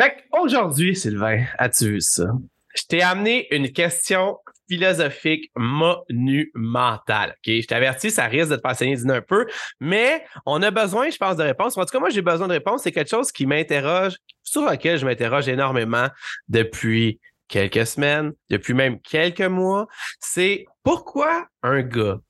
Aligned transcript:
Fait 0.00 0.24
aujourd'hui, 0.32 0.94
Sylvain, 0.94 1.44
as-tu 1.58 1.90
vu 1.90 2.00
ça? 2.00 2.26
Je 2.74 2.84
t'ai 2.84 3.02
amené 3.02 3.52
une 3.52 3.72
question 3.72 4.38
philosophique 4.68 5.50
monumentale. 5.56 7.30
OK? 7.30 7.46
Je 7.46 7.66
t'avertis, 7.66 8.10
ça 8.12 8.26
risque 8.26 8.50
de 8.50 8.56
te 8.56 8.60
faire 8.60 8.76
saigner 8.76 8.96
un 9.10 9.20
peu, 9.20 9.46
mais 9.80 10.24
on 10.46 10.62
a 10.62 10.70
besoin, 10.70 11.10
je 11.10 11.16
pense, 11.16 11.36
de 11.36 11.42
réponses. 11.42 11.76
En 11.76 11.84
tout 11.84 11.90
cas, 11.90 11.98
moi, 11.98 12.10
j'ai 12.10 12.22
besoin 12.22 12.46
de 12.46 12.52
réponses. 12.52 12.82
C'est 12.82 12.92
quelque 12.92 13.10
chose 13.10 13.32
qui 13.32 13.46
m'interroge, 13.46 14.16
sur 14.44 14.62
lequel 14.62 14.98
je 14.98 15.06
m'interroge 15.06 15.48
énormément 15.48 16.08
depuis 16.48 17.18
quelques 17.48 17.86
semaines, 17.86 18.32
depuis 18.50 18.74
même 18.74 19.00
quelques 19.00 19.40
mois. 19.40 19.88
C'est 20.20 20.66
pourquoi 20.84 21.48
un 21.62 21.82
gars 21.82 22.20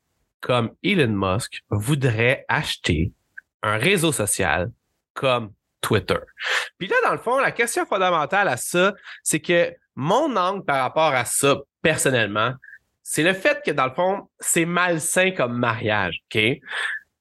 comme 0.40 0.70
Elon 0.82 1.08
Musk 1.08 1.60
voudrait 1.70 2.46
acheter 2.48 3.12
un 3.62 3.76
réseau 3.76 4.12
social 4.12 4.70
comme 5.12 5.52
Twitter. 5.80 6.18
Puis 6.78 6.88
là, 6.88 6.96
dans 7.04 7.12
le 7.12 7.18
fond, 7.18 7.38
la 7.38 7.52
question 7.52 7.86
fondamentale 7.86 8.48
à 8.48 8.56
ça, 8.56 8.94
c'est 9.22 9.40
que 9.40 9.72
mon 9.94 10.36
angle 10.36 10.64
par 10.64 10.82
rapport 10.82 11.14
à 11.14 11.24
ça, 11.24 11.56
personnellement, 11.82 12.52
c'est 13.02 13.22
le 13.22 13.32
fait 13.32 13.62
que, 13.64 13.70
dans 13.70 13.86
le 13.86 13.94
fond, 13.94 14.28
c'est 14.38 14.64
malsain 14.64 15.30
comme 15.30 15.58
mariage, 15.58 16.20
OK? 16.34 16.40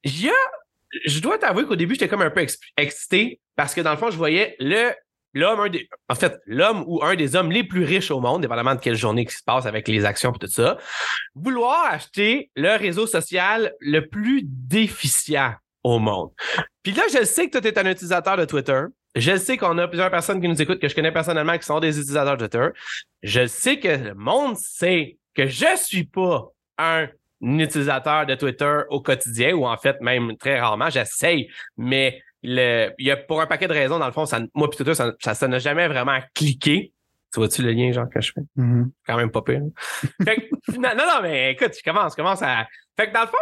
Je 0.04 1.20
dois 1.20 1.38
t'avouer 1.38 1.66
qu'au 1.66 1.76
début, 1.76 1.96
j'étais 1.96 2.08
comme 2.08 2.22
un 2.22 2.30
peu 2.30 2.46
excité 2.78 3.40
parce 3.56 3.74
que, 3.74 3.82
dans 3.82 3.92
le 3.92 3.98
fond, 3.98 4.12
je 4.12 4.18
voyais 4.18 4.56
le 4.60 4.92
l'homme, 5.34 5.70
en 6.10 6.16
fait, 6.16 6.40
l'homme 6.46 6.84
ou 6.88 7.04
un 7.04 7.16
des 7.16 7.36
hommes 7.36 7.52
les 7.52 7.64
plus 7.64 7.84
riches 7.84 8.12
au 8.12 8.20
monde, 8.20 8.42
dépendamment 8.42 8.76
de 8.76 8.80
quelle 8.80 8.96
journée 8.96 9.26
qui 9.26 9.36
se 9.36 9.44
passe 9.44 9.66
avec 9.66 9.88
les 9.88 10.04
actions 10.06 10.34
et 10.34 10.40
tout 10.40 10.48
ça, 10.48 10.78
vouloir 11.36 11.86
acheter 11.86 12.50
le 12.56 12.76
réseau 12.78 13.08
social 13.08 13.74
le 13.80 14.08
plus 14.08 14.42
déficient 14.44 15.54
au 15.88 16.00
monde. 16.00 16.32
Puis 16.84 16.92
là, 16.92 17.04
je 17.12 17.24
sais 17.24 17.50
que 17.50 17.58
tu 17.58 17.68
es 17.68 17.80
un 17.80 17.86
utilisateur 17.90 18.38
de 18.38 18.46
Twitter. 18.46 18.82
Je 19.16 19.38
sais 19.38 19.58
qu'on 19.58 19.78
a 19.78 19.88
plusieurs 19.88 20.12
personnes 20.12 20.42
qui 20.42 20.48
nous 20.48 20.62
écoutent, 20.62 20.80
que 20.80 20.90
je 20.90 20.96
connais 20.96 21.12
personnellement, 21.12 21.58
qui 21.58 21.66
sont 21.66 21.80
des 21.80 21.98
utilisateurs 21.98 22.38
de 22.38 22.46
Twitter. 22.46 22.68
Je 23.24 23.48
sais 23.48 23.80
que 23.80 23.88
le 23.88 24.14
monde 24.14 24.58
sait 24.58 25.18
que 25.34 25.48
je 25.48 25.76
suis 25.78 26.04
pas 26.04 26.48
un 26.78 27.08
utilisateur 27.42 28.26
de 28.26 28.36
Twitter 28.36 28.82
au 28.90 29.02
quotidien, 29.02 29.54
ou 29.54 29.66
en 29.66 29.78
fait, 29.78 30.02
même 30.02 30.36
très 30.38 30.60
rarement, 30.60 30.90
j'essaye, 30.90 31.50
mais 31.78 32.22
le, 32.44 32.90
il 32.98 33.08
y 33.08 33.12
a 33.12 33.18
pour 33.18 33.42
un 33.42 33.48
paquet 33.48 33.68
de 33.68 33.74
raisons, 33.74 33.98
dans 33.98 34.06
le 34.06 34.12
fond, 34.12 34.26
ça, 34.26 34.40
moi 34.54 34.70
puis 34.70 34.78
Twitter, 34.78 34.94
ça 34.94 35.48
n'a 35.48 35.60
jamais 35.60 35.88
vraiment 35.88 36.20
cliqué. 36.36 36.92
Tu 37.34 37.40
vois-tu 37.40 37.62
le 37.62 37.72
lien, 37.72 37.92
genre, 37.92 38.10
que 38.10 38.22
je 38.22 38.32
fais? 38.34 38.42
Mm-hmm. 38.58 38.86
Quand 39.06 39.18
même 39.18 39.32
pas 39.32 39.42
pire. 39.42 39.62
fait 40.24 40.50
non, 40.78 40.96
non, 40.98 41.22
mais 41.22 41.52
écoute, 41.52 41.74
je 41.78 41.84
commence, 41.84 42.14
je 42.14 42.18
commence 42.18 42.42
à. 42.42 42.68
Fait 42.98 43.08
que 43.08 43.14
dans 43.14 43.22
le 43.22 43.28
fond, 43.28 43.38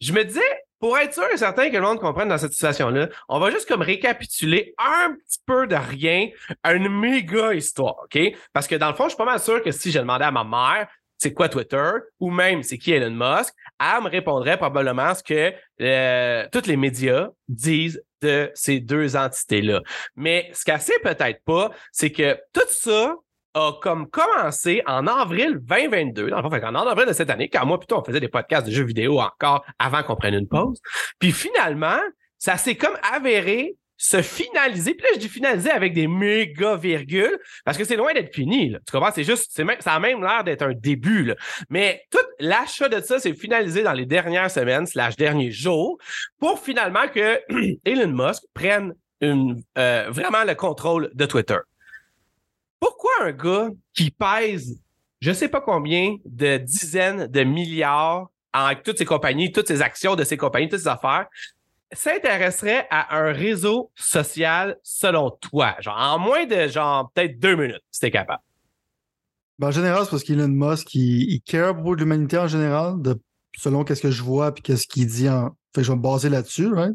je 0.00 0.12
me 0.12 0.24
disais, 0.24 0.40
pour 0.78 0.98
être 0.98 1.14
sûr 1.14 1.26
et 1.32 1.36
certain 1.36 1.70
que 1.70 1.76
le 1.76 1.82
monde 1.82 2.00
comprenne 2.00 2.28
dans 2.28 2.38
cette 2.38 2.52
situation-là, 2.52 3.08
on 3.28 3.38
va 3.38 3.50
juste 3.50 3.68
comme 3.68 3.82
récapituler 3.82 4.74
un 4.78 5.14
petit 5.14 5.40
peu 5.46 5.66
de 5.66 5.76
rien 5.76 6.28
une 6.64 6.88
méga 6.88 7.54
histoire, 7.54 7.96
OK? 8.04 8.18
Parce 8.52 8.66
que 8.66 8.74
dans 8.74 8.88
le 8.88 8.94
fond, 8.94 9.04
je 9.04 9.10
suis 9.10 9.16
pas 9.16 9.24
mal 9.24 9.40
sûr 9.40 9.62
que 9.62 9.70
si 9.70 9.90
je 9.90 9.98
demandais 9.98 10.24
à 10.24 10.30
ma 10.30 10.44
mère 10.44 10.88
c'est 11.18 11.32
quoi 11.32 11.48
Twitter 11.48 11.92
ou 12.20 12.30
même 12.30 12.62
c'est 12.62 12.78
qui 12.78 12.92
Elon 12.92 13.10
Musk, 13.10 13.54
elle 13.80 14.02
me 14.02 14.08
répondrait 14.08 14.58
probablement 14.58 15.14
ce 15.14 15.22
que 15.22 15.52
euh, 15.80 16.46
tous 16.52 16.66
les 16.66 16.76
médias 16.76 17.28
disent 17.48 18.02
de 18.22 18.50
ces 18.54 18.80
deux 18.80 19.16
entités-là. 19.16 19.82
Mais 20.14 20.50
ce 20.52 20.64
qu'elle 20.64 20.80
sait 20.80 20.98
peut-être 21.02 21.42
pas, 21.44 21.70
c'est 21.92 22.12
que 22.12 22.38
tout 22.52 22.68
ça 22.68 23.14
a 23.56 23.72
comme 23.80 24.08
commencé 24.08 24.82
en 24.86 25.06
avril 25.06 25.58
2022, 25.62 26.28
dans 26.28 26.36
le 26.36 26.42
fond, 26.42 26.66
en 26.66 26.74
avril 26.74 27.08
de 27.08 27.12
cette 27.12 27.30
année, 27.30 27.48
car 27.48 27.66
moi, 27.66 27.78
plutôt, 27.78 27.98
on 27.98 28.04
faisait 28.04 28.20
des 28.20 28.28
podcasts 28.28 28.66
de 28.66 28.72
jeux 28.72 28.84
vidéo 28.84 29.18
encore 29.18 29.64
avant 29.78 30.02
qu'on 30.02 30.16
prenne 30.16 30.34
une 30.34 30.46
pause. 30.46 30.80
Puis 31.18 31.32
finalement, 31.32 31.98
ça 32.38 32.58
s'est 32.58 32.76
comme 32.76 32.96
avéré 33.14 33.76
se 33.96 34.20
finaliser. 34.20 34.92
Puis 34.92 35.04
là, 35.04 35.10
je 35.14 35.20
dis 35.20 35.28
finaliser 35.28 35.70
avec 35.70 35.94
des 35.94 36.06
méga 36.06 36.76
virgules 36.76 37.38
parce 37.64 37.78
que 37.78 37.84
c'est 37.84 37.96
loin 37.96 38.12
d'être 38.12 38.34
fini. 38.34 38.68
Là. 38.68 38.78
Tu 38.86 38.92
comprends? 38.92 39.10
C'est 39.10 39.24
juste, 39.24 39.58
même, 39.58 39.80
ça 39.80 39.94
a 39.94 40.00
même 40.00 40.22
l'air 40.22 40.44
d'être 40.44 40.60
un 40.60 40.74
début. 40.74 41.24
Là. 41.24 41.34
Mais 41.70 42.02
tout 42.10 42.18
l'achat 42.38 42.90
de 42.90 43.00
ça, 43.00 43.18
c'est 43.18 43.32
finalisé 43.32 43.82
dans 43.82 43.94
les 43.94 44.04
dernières 44.04 44.50
semaines, 44.50 44.86
slash 44.86 45.16
derniers 45.16 45.50
jours, 45.50 45.96
pour 46.38 46.60
finalement 46.60 47.08
que 47.08 47.40
Elon 47.86 48.12
Musk 48.12 48.42
prenne 48.52 48.92
une, 49.22 49.62
euh, 49.78 50.08
vraiment 50.10 50.44
le 50.44 50.54
contrôle 50.54 51.10
de 51.14 51.24
Twitter 51.24 51.56
pourquoi 52.80 53.10
un 53.22 53.32
gars 53.32 53.68
qui 53.94 54.10
pèse 54.10 54.80
je 55.20 55.32
sais 55.32 55.48
pas 55.48 55.60
combien 55.60 56.16
de 56.24 56.58
dizaines 56.58 57.26
de 57.26 57.42
milliards 57.42 58.28
avec 58.52 58.82
toutes 58.82 58.98
ses 58.98 59.04
compagnies, 59.04 59.52
toutes 59.52 59.68
ses 59.68 59.82
actions 59.82 60.14
de 60.14 60.24
ses 60.24 60.36
compagnies, 60.36 60.68
toutes 60.68 60.80
ses 60.80 60.88
affaires, 60.88 61.26
s'intéresserait 61.92 62.86
à 62.90 63.16
un 63.16 63.32
réseau 63.32 63.90
social 63.94 64.76
selon 64.82 65.30
toi? 65.30 65.74
Genre, 65.80 65.96
en 65.98 66.18
moins 66.18 66.46
de, 66.46 66.68
genre, 66.68 67.10
peut-être 67.12 67.38
deux 67.38 67.56
minutes, 67.56 67.82
si 67.90 68.00
t'es 68.00 68.10
capable. 68.10 68.42
Ben, 69.58 69.68
en 69.68 69.70
général, 69.70 70.04
c'est 70.04 70.10
parce 70.10 70.22
qu'Elon 70.22 70.48
Musk, 70.48 70.94
il, 70.94 71.32
il 71.32 71.40
care 71.40 71.74
beaucoup 71.74 71.96
de 71.96 72.00
l'humanité 72.00 72.38
en 72.38 72.48
général, 72.48 73.00
selon 73.56 73.84
qu'est-ce 73.84 74.02
que 74.02 74.10
je 74.10 74.22
vois 74.22 74.52
puis 74.52 74.62
qu'est-ce 74.62 74.86
qu'il 74.86 75.06
dit 75.06 75.28
en, 75.28 75.56
fait 75.76 75.82
que 75.82 75.86
je 75.86 75.92
vais 75.92 75.98
me 75.98 76.02
baser 76.02 76.30
là-dessus, 76.30 76.72
right? 76.72 76.94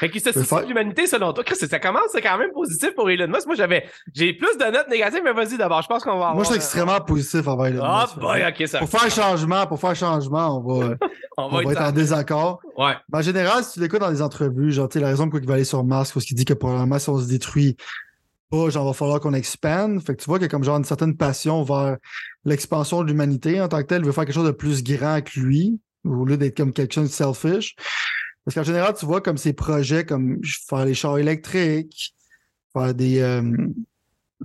Fait 0.00 0.10
qu'il 0.10 0.20
se 0.20 0.30
de 0.30 0.66
l'humanité 0.66 1.06
selon 1.06 1.32
toi. 1.32 1.44
Ça 1.54 1.78
commence, 1.78 2.10
c'est 2.10 2.20
quand 2.20 2.36
même 2.36 2.52
positif 2.52 2.94
pour 2.94 3.08
Elon 3.10 3.28
Musk. 3.28 3.46
Moi, 3.46 3.54
j'avais, 3.54 3.84
j'ai 4.12 4.32
plus 4.32 4.56
de 4.58 4.64
notes 4.64 4.88
négatives, 4.88 5.20
mais 5.22 5.32
vas-y 5.32 5.56
d'abord. 5.56 5.82
Je 5.82 5.88
pense 5.88 6.02
qu'on 6.02 6.18
va 6.18 6.28
avoir. 6.28 6.34
Moi, 6.34 6.42
je 6.44 6.48
suis 6.48 6.56
extrêmement 6.56 7.00
positif 7.00 7.46
envers 7.46 7.66
Elon 7.66 7.82
ah, 7.84 8.06
Musk. 8.06 8.18
Boy, 8.18 8.44
ok, 8.48 8.66
ça. 8.66 8.78
Pour 8.80 8.88
faire 8.88 9.10
changement, 9.10 9.66
pour 9.66 9.78
faire 9.78 9.94
changement, 9.94 10.58
on 10.58 10.80
va, 10.80 10.96
on, 11.36 11.48
va, 11.48 11.62
être 11.70 11.80
en 11.80 11.92
désaccord. 11.92 12.60
Ouais. 12.76 12.94
en 13.12 13.22
général, 13.22 13.62
si 13.62 13.74
tu 13.74 13.80
l'écoutes 13.80 14.00
dans 14.00 14.10
les 14.10 14.22
entrevues, 14.22 14.72
genre, 14.72 14.88
tu 14.88 14.98
la 14.98 15.08
raison 15.08 15.28
pour 15.28 15.38
il 15.38 15.46
va 15.46 15.54
aller 15.54 15.64
sur 15.64 15.84
Mars, 15.84 16.10
parce 16.10 16.26
qu'il 16.26 16.36
dit 16.36 16.44
que 16.44 16.54
probablement, 16.54 16.98
si 16.98 17.08
on 17.10 17.18
se 17.18 17.28
détruit, 17.28 17.76
pas, 18.50 18.70
genre, 18.70 18.86
va 18.86 18.94
falloir 18.94 19.20
qu'on 19.20 19.34
expande. 19.34 20.02
Fait 20.02 20.16
que 20.16 20.22
tu 20.22 20.26
vois 20.26 20.38
qu'il 20.38 20.46
y 20.46 20.46
a 20.46 20.50
comme 20.50 20.64
genre 20.64 20.76
une 20.76 20.84
certaine 20.84 21.16
passion 21.16 21.62
vers 21.62 21.98
l'expansion 22.44 23.02
de 23.02 23.08
l'humanité 23.08 23.60
en 23.60 23.68
tant 23.68 23.78
que 23.78 23.86
tel. 23.86 24.02
Il 24.02 24.06
veut 24.06 24.12
faire 24.12 24.24
quelque 24.24 24.34
chose 24.34 24.46
de 24.46 24.50
plus 24.50 24.82
grand 24.82 25.20
que 25.22 25.38
lui, 25.38 25.78
au 26.04 26.24
lieu 26.24 26.36
d'être 26.36 26.56
comme 26.56 26.72
quelque 26.72 26.94
chose 26.94 27.08
de 27.08 27.14
selfish. 27.14 27.74
Parce 28.44 28.54
qu'en 28.54 28.62
général, 28.62 28.94
tu 28.94 29.06
vois 29.06 29.20
comme 29.20 29.38
ces 29.38 29.52
projets 29.52 30.04
comme 30.04 30.40
faire 30.68 30.84
les 30.84 30.94
chars 30.94 31.18
électriques, 31.18 32.14
faire 32.72 32.94
des 32.94 33.20
euh, 33.20 33.42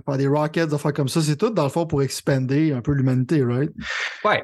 faire 0.04 0.16
des 0.16 0.26
rockets, 0.26 0.68
des 0.68 0.74
affaires 0.74 0.92
comme 0.92 1.08
ça, 1.08 1.20
c'est 1.20 1.36
tout 1.36 1.50
dans 1.50 1.64
le 1.64 1.70
fond 1.70 1.86
pour 1.86 2.02
expander 2.02 2.72
un 2.72 2.80
peu 2.80 2.92
l'humanité, 2.92 3.42
right? 3.42 3.70
Ouais. 4.24 4.42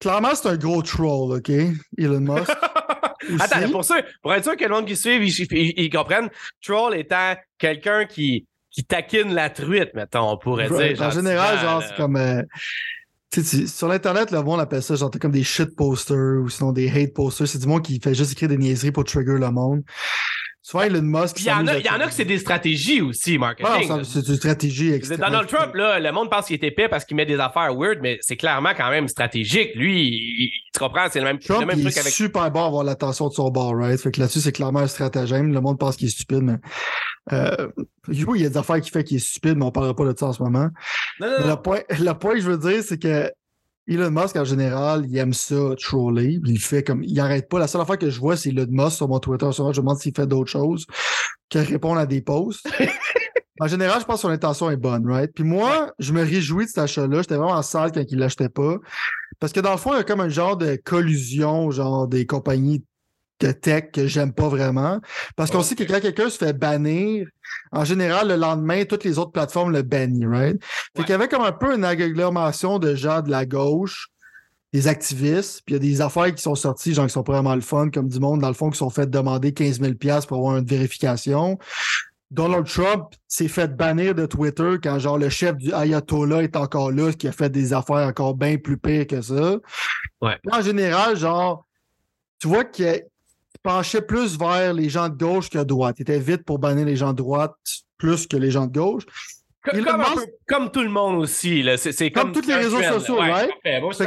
Clairement, 0.00 0.34
c'est 0.34 0.48
un 0.48 0.56
gros 0.56 0.82
troll, 0.82 1.38
OK? 1.38 1.50
Elon 1.96 2.20
Musk. 2.20 2.50
Attends, 3.40 3.70
pour, 3.70 3.84
ça, 3.84 3.96
pour 4.22 4.32
être 4.32 4.44
sûr 4.44 4.56
que 4.56 4.64
le 4.64 4.70
monde 4.70 4.86
qui 4.86 4.96
suit, 4.96 5.18
ils, 5.50 5.90
comprennent, 5.90 6.30
troll 6.62 6.94
étant 6.94 7.34
quelqu'un 7.58 8.04
qui, 8.06 8.46
qui 8.70 8.84
taquine 8.84 9.34
la 9.34 9.50
truite, 9.50 9.92
mettons, 9.94 10.30
on 10.30 10.38
pourrait 10.38 10.68
dire. 10.68 11.02
En 11.02 11.10
général, 11.10 11.58
genre, 11.58 11.82
c'est 11.82 11.96
comme. 11.96 12.16
Euh, 12.16 12.42
sur 13.30 13.88
l'Internet, 13.88 14.30
le 14.30 14.42
monde 14.42 14.60
appelle 14.60 14.82
ça 14.82 14.94
genre 14.94 15.10
comme 15.20 15.32
des 15.32 15.42
shit 15.42 15.76
posters 15.76 16.42
ou 16.42 16.48
sinon 16.48 16.72
des 16.72 16.88
hate 16.88 17.12
posters. 17.12 17.46
C'est 17.46 17.58
du 17.58 17.66
monde 17.66 17.82
qui 17.82 18.00
fait 18.00 18.14
juste 18.14 18.32
écrire 18.32 18.48
des 18.48 18.56
niaiseries 18.56 18.92
pour 18.92 19.04
trigger 19.04 19.38
le 19.38 19.50
monde. 19.50 19.82
Elon 20.74 21.02
Musk. 21.02 21.40
Il 21.40 21.46
y, 21.46 21.52
en 21.52 21.66
a, 21.66 21.78
il 21.78 21.84
y 21.84 21.88
en 21.88 22.00
a 22.00 22.06
que 22.06 22.12
c'est 22.12 22.24
des 22.24 22.38
stratégies 22.38 23.00
aussi, 23.00 23.38
marketing. 23.38 23.88
Ah, 23.90 24.00
c'est 24.02 24.26
une 24.26 24.36
stratégie 24.36 24.92
extrêmement. 24.92 25.26
Donald 25.26 25.48
Trump, 25.48 25.74
là, 25.74 25.98
le 25.98 26.12
monde 26.12 26.30
pense 26.30 26.46
qu'il 26.46 26.56
est 26.56 26.66
épais 26.66 26.88
parce 26.88 27.04
qu'il 27.04 27.16
met 27.16 27.26
des 27.26 27.38
affaires 27.38 27.74
weird, 27.74 27.98
mais 28.02 28.18
c'est 28.20 28.36
clairement 28.36 28.72
quand 28.76 28.90
même 28.90 29.08
stratégique. 29.08 29.70
Lui, 29.74 30.08
il, 30.08 30.50
tu 30.74 30.78
comprends, 30.78 31.06
c'est 31.10 31.20
le 31.20 31.24
même, 31.24 31.38
Trump, 31.38 31.60
le 31.60 31.66
même 31.66 31.80
truc 31.80 31.94
il 31.94 32.06
est 32.06 32.10
super 32.10 32.50
bon 32.50 32.62
à 32.62 32.66
avoir 32.66 32.84
l'attention 32.84 33.28
de 33.28 33.32
son 33.32 33.50
bord, 33.50 33.74
right? 33.76 33.98
Fait 34.00 34.10
que 34.10 34.20
là-dessus, 34.20 34.40
c'est 34.40 34.52
clairement 34.52 34.80
un 34.80 34.86
stratagème. 34.86 35.52
Le 35.52 35.60
monde 35.60 35.78
pense 35.78 35.96
qu'il 35.96 36.08
est 36.08 36.10
stupide, 36.10 36.42
mais. 36.42 36.56
Euh, 37.32 37.68
oui, 38.08 38.40
il 38.40 38.42
y 38.42 38.46
a 38.46 38.48
des 38.48 38.56
affaires 38.56 38.80
qui 38.80 38.90
fait 38.90 39.04
qu'il 39.04 39.18
est 39.18 39.20
stupide, 39.20 39.56
mais 39.56 39.64
on 39.64 39.70
parlera 39.70 39.94
pas 39.94 40.04
de 40.04 40.16
ça 40.16 40.26
en 40.26 40.32
ce 40.32 40.42
moment. 40.42 40.68
Non, 41.20 41.28
non, 41.28 41.40
non. 41.40 41.46
Le, 41.48 41.56
point, 41.56 41.80
le 41.90 42.12
point 42.12 42.34
que 42.34 42.40
je 42.40 42.50
veux 42.50 42.58
dire, 42.58 42.82
c'est 42.82 42.98
que 42.98 43.30
Elon 43.88 44.10
Musk, 44.10 44.36
en 44.36 44.44
général, 44.44 45.06
il 45.08 45.16
aime 45.16 45.32
ça, 45.32 45.74
troller. 45.82 46.38
Il 46.44 46.60
fait 46.60 46.82
comme, 46.82 47.02
il 47.02 47.18
arrête 47.20 47.48
pas. 47.48 47.58
La 47.58 47.66
seule 47.66 47.80
affaire 47.80 47.98
que 47.98 48.10
je 48.10 48.20
vois, 48.20 48.36
c'est 48.36 48.50
Elon 48.50 48.66
Musk 48.68 48.96
sur 48.98 49.08
mon 49.08 49.18
Twitter. 49.18 49.50
Souvent, 49.50 49.72
je 49.72 49.80
me 49.80 49.86
demande 49.86 49.98
s'il 49.98 50.14
fait 50.14 50.26
d'autres 50.26 50.50
choses 50.50 50.86
que 51.48 51.58
répondre 51.58 51.98
à 51.98 52.04
des 52.04 52.20
posts. 52.20 52.68
en 53.60 53.66
général, 53.66 54.00
je 54.00 54.04
pense 54.04 54.16
que 54.16 54.20
son 54.22 54.28
intention 54.28 54.70
est 54.70 54.76
bonne, 54.76 55.10
right? 55.10 55.32
Puis 55.34 55.44
moi, 55.44 55.92
je 55.98 56.12
me 56.12 56.22
réjouis 56.22 56.66
de 56.66 56.68
cet 56.68 56.78
achat-là. 56.78 57.22
J'étais 57.22 57.36
vraiment 57.36 57.54
en 57.54 57.62
salle 57.62 57.92
quand 57.92 58.04
il 58.06 58.18
l'achetait 58.18 58.50
pas. 58.50 58.76
Parce 59.40 59.52
que 59.52 59.60
dans 59.60 59.72
le 59.72 59.78
fond, 59.78 59.94
il 59.94 59.96
y 59.96 60.00
a 60.00 60.04
comme 60.04 60.20
un 60.20 60.28
genre 60.28 60.58
de 60.58 60.76
collusion, 60.76 61.70
genre 61.70 62.06
des 62.08 62.26
compagnies 62.26 62.84
de 63.40 63.52
tech 63.52 63.90
que 63.92 64.06
j'aime 64.06 64.32
pas 64.32 64.48
vraiment. 64.48 65.00
Parce 65.36 65.50
qu'on 65.50 65.62
sait 65.62 65.74
que 65.74 65.84
quand 65.84 66.00
quelqu'un 66.00 66.30
se 66.30 66.38
fait 66.38 66.52
bannir, 66.52 67.28
en 67.72 67.84
général, 67.84 68.28
le 68.28 68.36
lendemain, 68.36 68.84
toutes 68.84 69.04
les 69.04 69.18
autres 69.18 69.32
plateformes 69.32 69.72
le 69.72 69.82
bannissent, 69.82 70.26
right? 70.26 70.62
Fait 70.96 71.02
qu'il 71.02 71.10
y 71.10 71.14
avait 71.14 71.28
comme 71.28 71.42
un 71.42 71.52
peu 71.52 71.74
une 71.74 71.84
agglomération 71.84 72.78
de 72.78 72.94
gens 72.94 73.22
de 73.22 73.30
la 73.30 73.46
gauche, 73.46 74.08
des 74.72 74.86
activistes, 74.86 75.62
puis 75.64 75.74
il 75.74 75.82
y 75.82 75.88
a 75.88 75.90
des 75.92 76.00
affaires 76.00 76.34
qui 76.34 76.42
sont 76.42 76.54
sorties, 76.54 76.92
genre 76.92 77.06
qui 77.06 77.12
sont 77.12 77.22
vraiment 77.22 77.54
le 77.54 77.62
fun, 77.62 77.88
comme 77.90 78.08
du 78.08 78.20
monde, 78.20 78.40
dans 78.40 78.48
le 78.48 78.54
fond, 78.54 78.70
qui 78.70 78.78
sont 78.78 78.90
fait 78.90 79.08
demander 79.08 79.52
15 79.52 79.80
000 79.80 79.94
pour 80.26 80.38
avoir 80.38 80.58
une 80.58 80.66
vérification. 80.66 81.58
Donald 82.30 82.66
Trump 82.66 83.14
s'est 83.26 83.48
fait 83.48 83.74
bannir 83.74 84.14
de 84.14 84.26
Twitter 84.26 84.76
quand 84.82 84.98
genre 84.98 85.16
le 85.16 85.30
chef 85.30 85.56
du 85.56 85.72
Ayatollah 85.72 86.42
est 86.42 86.56
encore 86.56 86.90
là, 86.90 87.12
qui 87.12 87.26
a 87.26 87.32
fait 87.32 87.48
des 87.48 87.72
affaires 87.72 88.06
encore 88.06 88.34
bien 88.34 88.58
plus 88.58 88.76
pires 88.76 89.06
que 89.06 89.22
ça. 89.22 89.56
Ouais. 90.20 90.36
En 90.52 90.60
général, 90.60 91.16
genre, 91.16 91.66
tu 92.38 92.48
vois 92.48 92.64
qu'il 92.64 93.02
penchait 93.68 94.00
plus 94.00 94.38
vers 94.38 94.72
les 94.72 94.88
gens 94.88 95.10
de 95.10 95.14
gauche 95.14 95.50
que 95.50 95.58
de 95.58 95.64
droite. 95.64 95.96
Il 95.98 96.02
était 96.02 96.18
vite 96.18 96.42
pour 96.42 96.58
bannir 96.58 96.86
les 96.86 96.96
gens 96.96 97.12
de 97.12 97.18
droite 97.18 97.54
plus 97.98 98.26
que 98.26 98.38
les 98.38 98.50
gens 98.50 98.66
de 98.66 98.72
gauche. 98.72 99.04
Comme, 100.46 100.70
tout 100.70 100.82
le 100.82 100.88
monde 100.88 101.20
aussi. 101.22 101.64
C'est 101.76 102.10
comme, 102.10 102.32
tous 102.32 102.46
les 102.46 102.54
réseaux 102.54 102.82
sociaux, 102.82 103.16
right? 103.16 103.50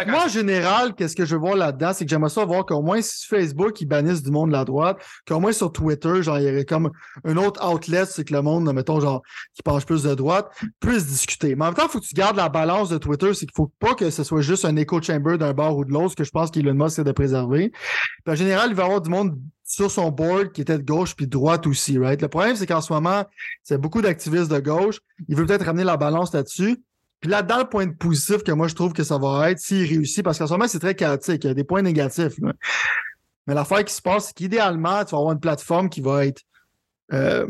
moi, 0.08 0.26
en 0.26 0.28
général, 0.28 0.96
qu'est-ce 0.96 1.16
que 1.16 1.26
je 1.26 1.36
veux 1.36 1.42
voir 1.42 1.56
là-dedans, 1.56 1.92
c'est 1.94 2.06
que 2.06 2.10
j'aimerais 2.10 2.30
ça 2.30 2.46
voir 2.46 2.66
qu'au 2.66 2.82
moins 2.82 3.02
si 3.02 3.28
Facebook, 3.28 3.80
ils 3.82 3.86
bannissent 3.86 4.24
du 4.24 4.32
monde 4.32 4.50
de 4.50 4.54
la 4.54 4.66
droite, 4.66 4.98
qu'au 5.28 5.40
moins 5.40 5.52
sur 5.52 5.72
Twitter, 5.72 6.24
genre, 6.24 6.40
il 6.40 6.46
y 6.46 6.50
aurait 6.50 6.66
comme 6.66 6.90
un 7.26 7.38
autre 7.38 7.64
outlet, 7.70 8.06
c'est 8.06 8.24
que 8.24 8.34
le 8.34 8.42
monde, 8.42 8.72
mettons, 8.74 9.00
genre, 9.00 9.22
qui 9.54 9.62
penche 9.64 9.86
plus 9.86 10.04
de 10.04 10.16
droite, 10.16 10.50
puisse 10.80 11.06
discuter. 11.06 11.56
Mais 11.56 11.66
en 11.66 11.68
même 11.68 11.76
temps, 11.76 11.86
il 11.86 11.92
faut 11.92 12.00
que 12.00 12.06
tu 12.06 12.16
gardes 12.16 12.38
la 12.38 12.50
balance 12.50 12.90
de 12.90 12.98
Twitter, 12.98 13.34
c'est 13.34 13.46
qu'il 13.46 13.56
faut 13.56 13.72
pas 13.80 13.94
que 13.94 14.10
ce 14.10 14.24
soit 14.24 14.42
juste 14.42 14.66
un 14.66 14.76
echo 14.78 15.02
chamber 15.02 15.38
d'un 15.38 15.54
bord 15.54 15.78
ou 15.78 15.86
de 15.86 15.92
l'autre, 15.92 16.12
ce 16.12 16.16
que 16.16 16.24
je 16.24 16.32
pense 16.32 16.50
qu'Elon 16.52 16.74
Musk 16.74 16.96
c'est 16.96 17.04
de 17.04 17.12
préserver. 17.12 17.72
en 18.28 18.36
général, 18.36 18.70
il 18.72 18.76
va 18.76 18.84
y 18.84 18.86
avoir 18.86 19.02
du 19.02 19.10
monde 19.10 19.36
sur 19.72 19.90
son 19.90 20.10
board 20.12 20.52
qui 20.52 20.62
était 20.62 20.78
de 20.78 20.84
gauche 20.84 21.16
puis 21.16 21.26
de 21.26 21.32
droite 21.32 21.66
aussi, 21.66 21.98
right? 21.98 22.22
Le 22.22 22.28
problème, 22.28 22.58
c'est 22.58 22.68
qu'en 22.68 22.82
ce 22.82 22.92
moment, 22.92 23.24
c'est 23.64 23.78
beaucoup 23.78 24.02
d'activistes 24.02 24.52
de 24.52 24.60
gauche. 24.60 25.00
Il 25.30 25.38
veut 25.38 25.46
peut-être 25.46 25.66
ramener 25.66 25.86
la 25.86 25.96
balance 25.96 26.34
là-dessus. 26.34 26.84
Puis 27.22 27.30
là-dedans, 27.30 27.60
le 27.60 27.70
point 27.70 27.88
positif 27.88 28.44
que 28.44 28.52
moi, 28.52 28.68
je 28.68 28.76
trouve 28.76 28.92
que 28.92 29.04
ça 29.04 29.18
va 29.18 29.50
être 29.50 29.60
s'il 29.60 29.88
réussit, 29.88 30.24
parce 30.24 30.38
qu'en 30.38 30.48
ce 30.48 30.52
moment, 30.52 30.68
c'est 30.68 30.80
très 30.80 30.96
chaotique. 30.96 31.46
Il 31.46 31.48
y 31.48 31.52
a 31.52 31.54
des 31.54 31.64
points 31.64 31.82
négatifs. 31.82 32.34
Mais 33.48 33.54
l'affaire 33.54 33.86
qui 33.86 33.94
se 33.94 34.02
passe, 34.02 34.28
c'est 34.28 34.34
qu'idéalement, 34.34 35.06
tu 35.06 35.12
vas 35.12 35.20
avoir 35.20 35.32
une 35.32 35.40
plateforme 35.40 35.90
qui 35.90 36.02
va 36.02 36.26
être 36.26 36.42
euh, 37.14 37.48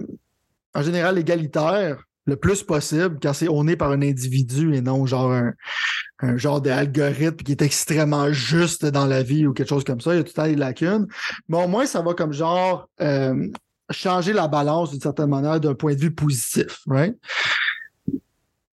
en 0.76 0.84
général 0.84 1.18
égalitaire, 1.18 2.04
le 2.26 2.36
plus 2.36 2.64
possible 2.64 3.18
quand 3.22 3.34
c'est 3.34 3.50
on 3.50 3.68
est 3.68 3.76
par 3.76 3.92
un 3.92 4.02
individu 4.02 4.76
et 4.76 4.82
non 4.82 5.06
genre 5.06 5.32
un, 5.32 5.54
un 6.20 6.38
genre 6.38 6.62
d'algorithme 6.62 7.38
qui 7.38 7.52
est 7.52 7.62
extrêmement 7.62 8.32
juste 8.32 8.86
dans 8.86 9.06
la 9.06 9.24
vie 9.24 9.48
ou 9.48 9.54
quelque 9.54 9.70
chose 9.70 9.84
comme 9.84 10.02
ça. 10.02 10.14
Il 10.14 10.18
y 10.18 10.22
a 10.22 10.24
tout 10.24 10.40
à 10.40 10.48
des 10.48 10.56
lacunes. 10.56 11.08
Mais 11.50 11.64
au 11.64 11.68
moins, 11.68 11.86
ça 11.86 12.02
va 12.02 12.14
comme 12.14 12.34
genre 12.34 12.88
euh, 13.02 13.48
changer 13.90 14.34
la 14.34 14.48
balance 14.48 14.92
d'une 14.92 15.02
certaine 15.02 15.30
manière 15.30 15.60
d'un 15.60 15.76
point 15.76 15.96
de 15.96 16.00
vue 16.00 16.14
positif, 16.14 16.80
right? 16.88 17.16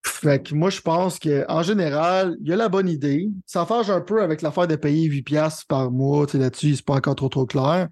Fait 0.05 0.43
que 0.43 0.55
moi, 0.55 0.71
je 0.71 0.81
pense 0.81 1.19
qu'en 1.19 1.63
général, 1.63 2.37
il 2.41 2.49
y 2.49 2.53
a 2.53 2.57
la 2.57 2.69
bonne 2.69 2.89
idée. 2.89 3.29
Ça 3.47 3.65
fâche 3.67 3.89
un 3.89 4.01
peu 4.01 4.21
avec 4.21 4.43
l'affaire 4.43 4.67
de 4.67 4.75
payer 4.75 5.09
8$ 5.09 5.65
par 5.69 5.91
mois. 5.93 6.27
Là-dessus, 6.35 6.77
c'est 6.77 6.85
pas 6.85 6.95
encore 6.95 7.15
trop 7.15 7.29
trop 7.29 7.47
clair. 7.47 7.89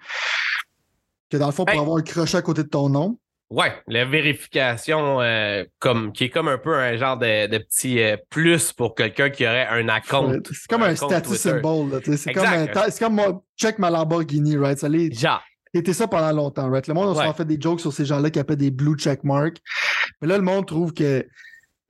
Que 1.31 1.37
dans 1.37 1.47
le 1.47 1.53
fond, 1.53 1.65
pour 1.65 1.81
avoir 1.81 1.99
un 1.99 2.03
crochet 2.03 2.37
à 2.37 2.43
côté 2.43 2.65
de 2.65 2.69
ton 2.69 2.89
nom. 2.89 3.19
Ouais, 3.49 3.73
la 3.87 4.05
vérification 4.05 5.21
euh, 5.21 5.65
comme 5.79 6.13
qui 6.13 6.25
est 6.25 6.31
comme 6.31 6.49
un 6.49 6.59
peu 6.59 6.75
un 6.75 6.97
genre 6.97 7.17
de, 7.17 7.47
de 7.47 7.59
petit 7.59 8.03
euh, 8.03 8.17
plus 8.29 8.73
pour 8.73 8.97
quelqu'un 8.97 9.31
qui 9.31 9.47
aurait 9.47 9.69
un 9.69 9.89
account. 9.89 10.33
c'est 10.45 10.67
comme 10.69 10.83
un, 10.83 10.97
status 10.97 11.37
symbol. 11.39 12.01
C'est 12.05 12.33
comme, 12.33 12.45
c'est 12.91 12.99
comme 12.99 13.15
moi, 13.15 13.43
check 13.57 13.79
ma 13.79 13.89
Lamborghini, 13.91 14.57
right? 14.57 14.79
Ça 14.79 14.89
genre. 14.89 15.43
C'était 15.73 15.93
ça 15.93 16.09
pendant 16.09 16.33
longtemps, 16.33 16.71
right? 16.71 16.87
Le 16.89 16.95
monde 16.95 17.17
a 17.19 17.33
fait 17.35 17.45
des 17.45 17.61
jokes 17.61 17.81
sur 17.81 17.93
ces 17.93 18.05
gens-là 18.05 18.31
qui 18.31 18.39
appellent 18.39 18.57
des 18.57 18.71
blue 18.71 18.97
check 18.97 19.23
marks. 19.23 19.59
Mais 20.21 20.29
là, 20.29 20.39
le 20.39 20.43
monde 20.43 20.67
trouve 20.67 20.93
que 20.93 21.25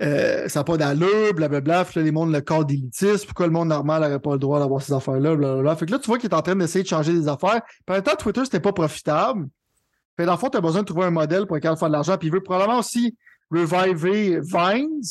euh, 0.02 0.48
ça 0.48 0.60
n'a 0.60 0.64
pas 0.64 0.76
d'allure, 0.76 1.32
blablabla. 1.34 1.84
Puis 1.84 2.00
là, 2.00 2.04
les 2.04 2.12
mondes 2.12 2.32
le 2.32 2.40
corps 2.40 2.64
d'élitiste. 2.64 3.26
Pourquoi 3.26 3.46
le 3.46 3.52
monde 3.52 3.68
normal 3.68 4.02
n'aurait 4.02 4.18
pas 4.18 4.32
le 4.32 4.38
droit 4.38 4.58
d'avoir 4.58 4.82
ces 4.82 4.92
affaires-là, 4.92 5.36
blablabla. 5.36 5.76
Fait 5.76 5.86
que 5.86 5.92
là, 5.92 5.98
tu 5.98 6.06
vois 6.06 6.18
qu'il 6.18 6.28
est 6.28 6.34
en 6.34 6.42
train 6.42 6.56
d'essayer 6.56 6.82
de 6.82 6.88
changer 6.88 7.12
des 7.12 7.28
affaires. 7.28 7.62
En 7.88 7.94
même 7.94 8.02
temps, 8.02 8.16
Twitter, 8.16 8.42
c'était 8.44 8.60
pas 8.60 8.72
profitable. 8.72 9.46
Fait 10.16 10.24
dans 10.24 10.32
le 10.32 10.38
fond, 10.38 10.48
tu 10.48 10.56
as 10.56 10.60
besoin 10.60 10.82
de 10.82 10.86
trouver 10.86 11.06
un 11.06 11.10
modèle 11.10 11.46
pour 11.46 11.56
lequel 11.56 11.76
faire 11.76 11.88
de 11.88 11.92
l'argent. 11.92 12.16
Puis 12.16 12.28
il 12.28 12.32
veut 12.32 12.42
probablement 12.42 12.78
aussi 12.78 13.16
reviver 13.50 14.40
Vines, 14.40 15.02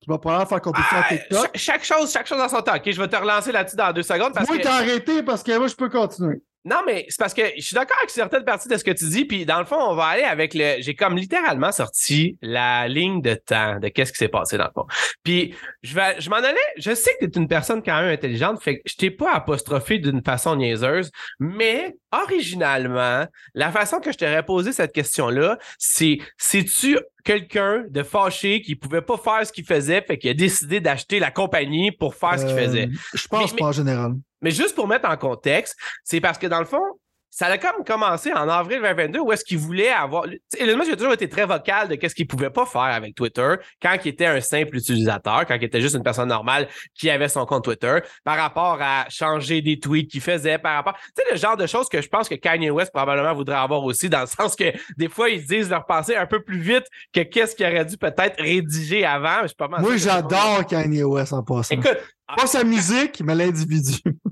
qui 0.00 0.08
va 0.08 0.18
probablement 0.18 0.48
faire 0.48 0.60
compétition 0.60 0.96
à 0.96 1.04
ah, 1.04 1.14
TikTok. 1.14 1.50
Chaque, 1.54 1.84
chose, 1.84 2.10
chaque 2.10 2.26
chose 2.26 2.38
dans 2.38 2.48
son 2.48 2.62
temps. 2.62 2.76
OK, 2.76 2.90
je 2.90 3.00
vais 3.00 3.08
te 3.08 3.16
relancer 3.16 3.52
là-dessus 3.52 3.76
dans 3.76 3.92
deux 3.92 4.02
secondes. 4.02 4.32
Parce 4.32 4.48
moi, 4.48 4.58
que... 4.58 4.66
arrêté 4.66 5.22
parce 5.22 5.42
que 5.42 5.56
moi, 5.58 5.66
je 5.66 5.74
peux 5.74 5.88
continuer. 5.88 6.40
Non, 6.64 6.82
mais 6.86 7.06
c'est 7.08 7.18
parce 7.18 7.34
que 7.34 7.42
je 7.56 7.62
suis 7.62 7.74
d'accord 7.74 7.96
avec 7.98 8.10
certaines 8.10 8.44
parties 8.44 8.68
de 8.68 8.76
ce 8.76 8.84
que 8.84 8.90
tu 8.90 9.08
dis. 9.08 9.24
Puis 9.24 9.46
dans 9.46 9.58
le 9.58 9.64
fond, 9.64 9.78
on 9.78 9.94
va 9.94 10.06
aller 10.06 10.24
avec 10.24 10.54
le. 10.54 10.76
J'ai 10.80 10.94
comme 10.94 11.16
littéralement 11.16 11.72
sorti 11.72 12.36
la 12.42 12.88
ligne 12.88 13.22
de 13.22 13.34
temps 13.34 13.78
de 13.78 13.88
qu'est-ce 13.88 14.12
qui 14.12 14.18
s'est 14.18 14.28
passé 14.28 14.58
dans 14.58 14.64
le 14.64 14.72
fond. 14.74 14.86
Puis 15.22 15.54
je 15.82 15.94
vais, 15.94 16.20
je 16.20 16.28
m'en 16.30 16.36
allais. 16.36 16.58
Je 16.76 16.94
sais 16.94 17.12
que 17.20 17.26
tu 17.26 17.38
es 17.38 17.40
une 17.40 17.48
personne 17.48 17.82
quand 17.82 18.00
même 18.00 18.12
intelligente, 18.12 18.62
fait 18.62 18.78
que 18.78 18.82
je 18.86 18.96
t'ai 18.96 19.10
pas 19.10 19.32
apostrophé 19.32 19.98
d'une 19.98 20.22
façon 20.22 20.56
niaiseuse, 20.56 21.10
mais 21.38 21.96
originalement, 22.12 23.26
la 23.54 23.72
façon 23.72 24.00
que 24.00 24.12
je 24.12 24.18
t'aurais 24.18 24.42
posé 24.44 24.72
cette 24.72 24.92
question-là, 24.92 25.58
c'est 25.78 26.18
sais-tu 26.36 26.98
quelqu'un 27.24 27.84
de 27.88 28.02
fâché 28.02 28.62
qui 28.62 28.74
pouvait 28.74 29.02
pas 29.02 29.18
faire 29.18 29.46
ce 29.46 29.52
qu'il 29.52 29.64
faisait, 29.64 30.00
fait 30.02 30.18
qu'il 30.18 30.30
a 30.30 30.34
décidé 30.34 30.80
d'acheter 30.80 31.18
la 31.18 31.30
compagnie 31.30 31.92
pour 31.92 32.14
faire 32.14 32.38
ce 32.38 32.46
qu'il 32.46 32.56
faisait? 32.56 32.86
Euh, 32.86 32.96
je 33.14 33.28
pense 33.28 33.54
pas 33.54 33.66
en 33.66 33.72
général. 33.72 34.14
Mais 34.42 34.50
juste 34.50 34.74
pour 34.74 34.86
mettre 34.86 35.08
en 35.08 35.16
contexte, 35.16 35.76
c'est 36.04 36.20
parce 36.20 36.38
que 36.38 36.46
dans 36.46 36.60
le 36.60 36.64
fond, 36.64 36.82
ça 37.30 37.46
a 37.46 37.58
comme 37.58 37.84
commencé 37.84 38.32
en 38.32 38.48
avril 38.48 38.80
2022 38.80 39.20
où 39.20 39.32
est-ce 39.32 39.44
qu'il 39.44 39.58
voulait 39.58 39.90
avoir. 39.90 40.24
Elon 40.58 40.78
Musk 40.78 40.92
a 40.92 40.96
toujours 40.96 41.12
été 41.12 41.28
très 41.28 41.44
vocal 41.44 41.88
de 41.88 41.94
qu'est-ce 41.94 42.14
qu'il 42.14 42.26
pouvait 42.26 42.50
pas 42.50 42.64
faire 42.64 42.80
avec 42.80 43.14
Twitter 43.14 43.54
quand 43.82 43.96
il 44.04 44.08
était 44.08 44.26
un 44.26 44.40
simple 44.40 44.76
utilisateur, 44.76 45.44
quand 45.46 45.54
il 45.54 45.64
était 45.64 45.80
juste 45.80 45.94
une 45.94 46.02
personne 46.02 46.30
normale 46.30 46.68
qui 46.94 47.10
avait 47.10 47.28
son 47.28 47.44
compte 47.44 47.64
Twitter, 47.64 47.98
par 48.24 48.38
rapport 48.38 48.78
à 48.80 49.06
changer 49.10 49.60
des 49.60 49.78
tweets 49.78 50.10
qu'il 50.10 50.22
faisait, 50.22 50.58
par 50.58 50.76
rapport. 50.76 50.94
Tu 51.14 51.22
sais, 51.22 51.30
le 51.30 51.36
genre 51.36 51.56
de 51.56 51.66
choses 51.66 51.88
que 51.88 52.00
je 52.00 52.08
pense 52.08 52.28
que 52.28 52.34
Kanye 52.34 52.70
West 52.70 52.92
probablement 52.92 53.34
voudrait 53.34 53.56
avoir 53.56 53.84
aussi, 53.84 54.08
dans 54.08 54.22
le 54.22 54.26
sens 54.26 54.56
que 54.56 54.72
des 54.96 55.08
fois, 55.08 55.28
ils 55.28 55.44
disent 55.44 55.68
leur 55.68 55.84
pensée 55.84 56.16
un 56.16 56.26
peu 56.26 56.42
plus 56.42 56.58
vite 56.58 56.86
que 57.12 57.20
qu'est-ce 57.20 57.54
qu'il 57.54 57.66
aurait 57.66 57.84
dû 57.84 57.98
peut-être 57.98 58.42
rédiger 58.42 59.04
avant. 59.04 59.42
Moi, 59.78 59.96
j'adore 59.96 60.66
Kanye 60.66 61.04
West 61.04 61.34
en 61.34 61.42
passant. 61.42 61.74
Écoute, 61.74 61.98
pas 62.36 62.46
sa 62.46 62.64
musique, 62.64 63.20
mais 63.22 63.34
l'individu. 63.34 63.98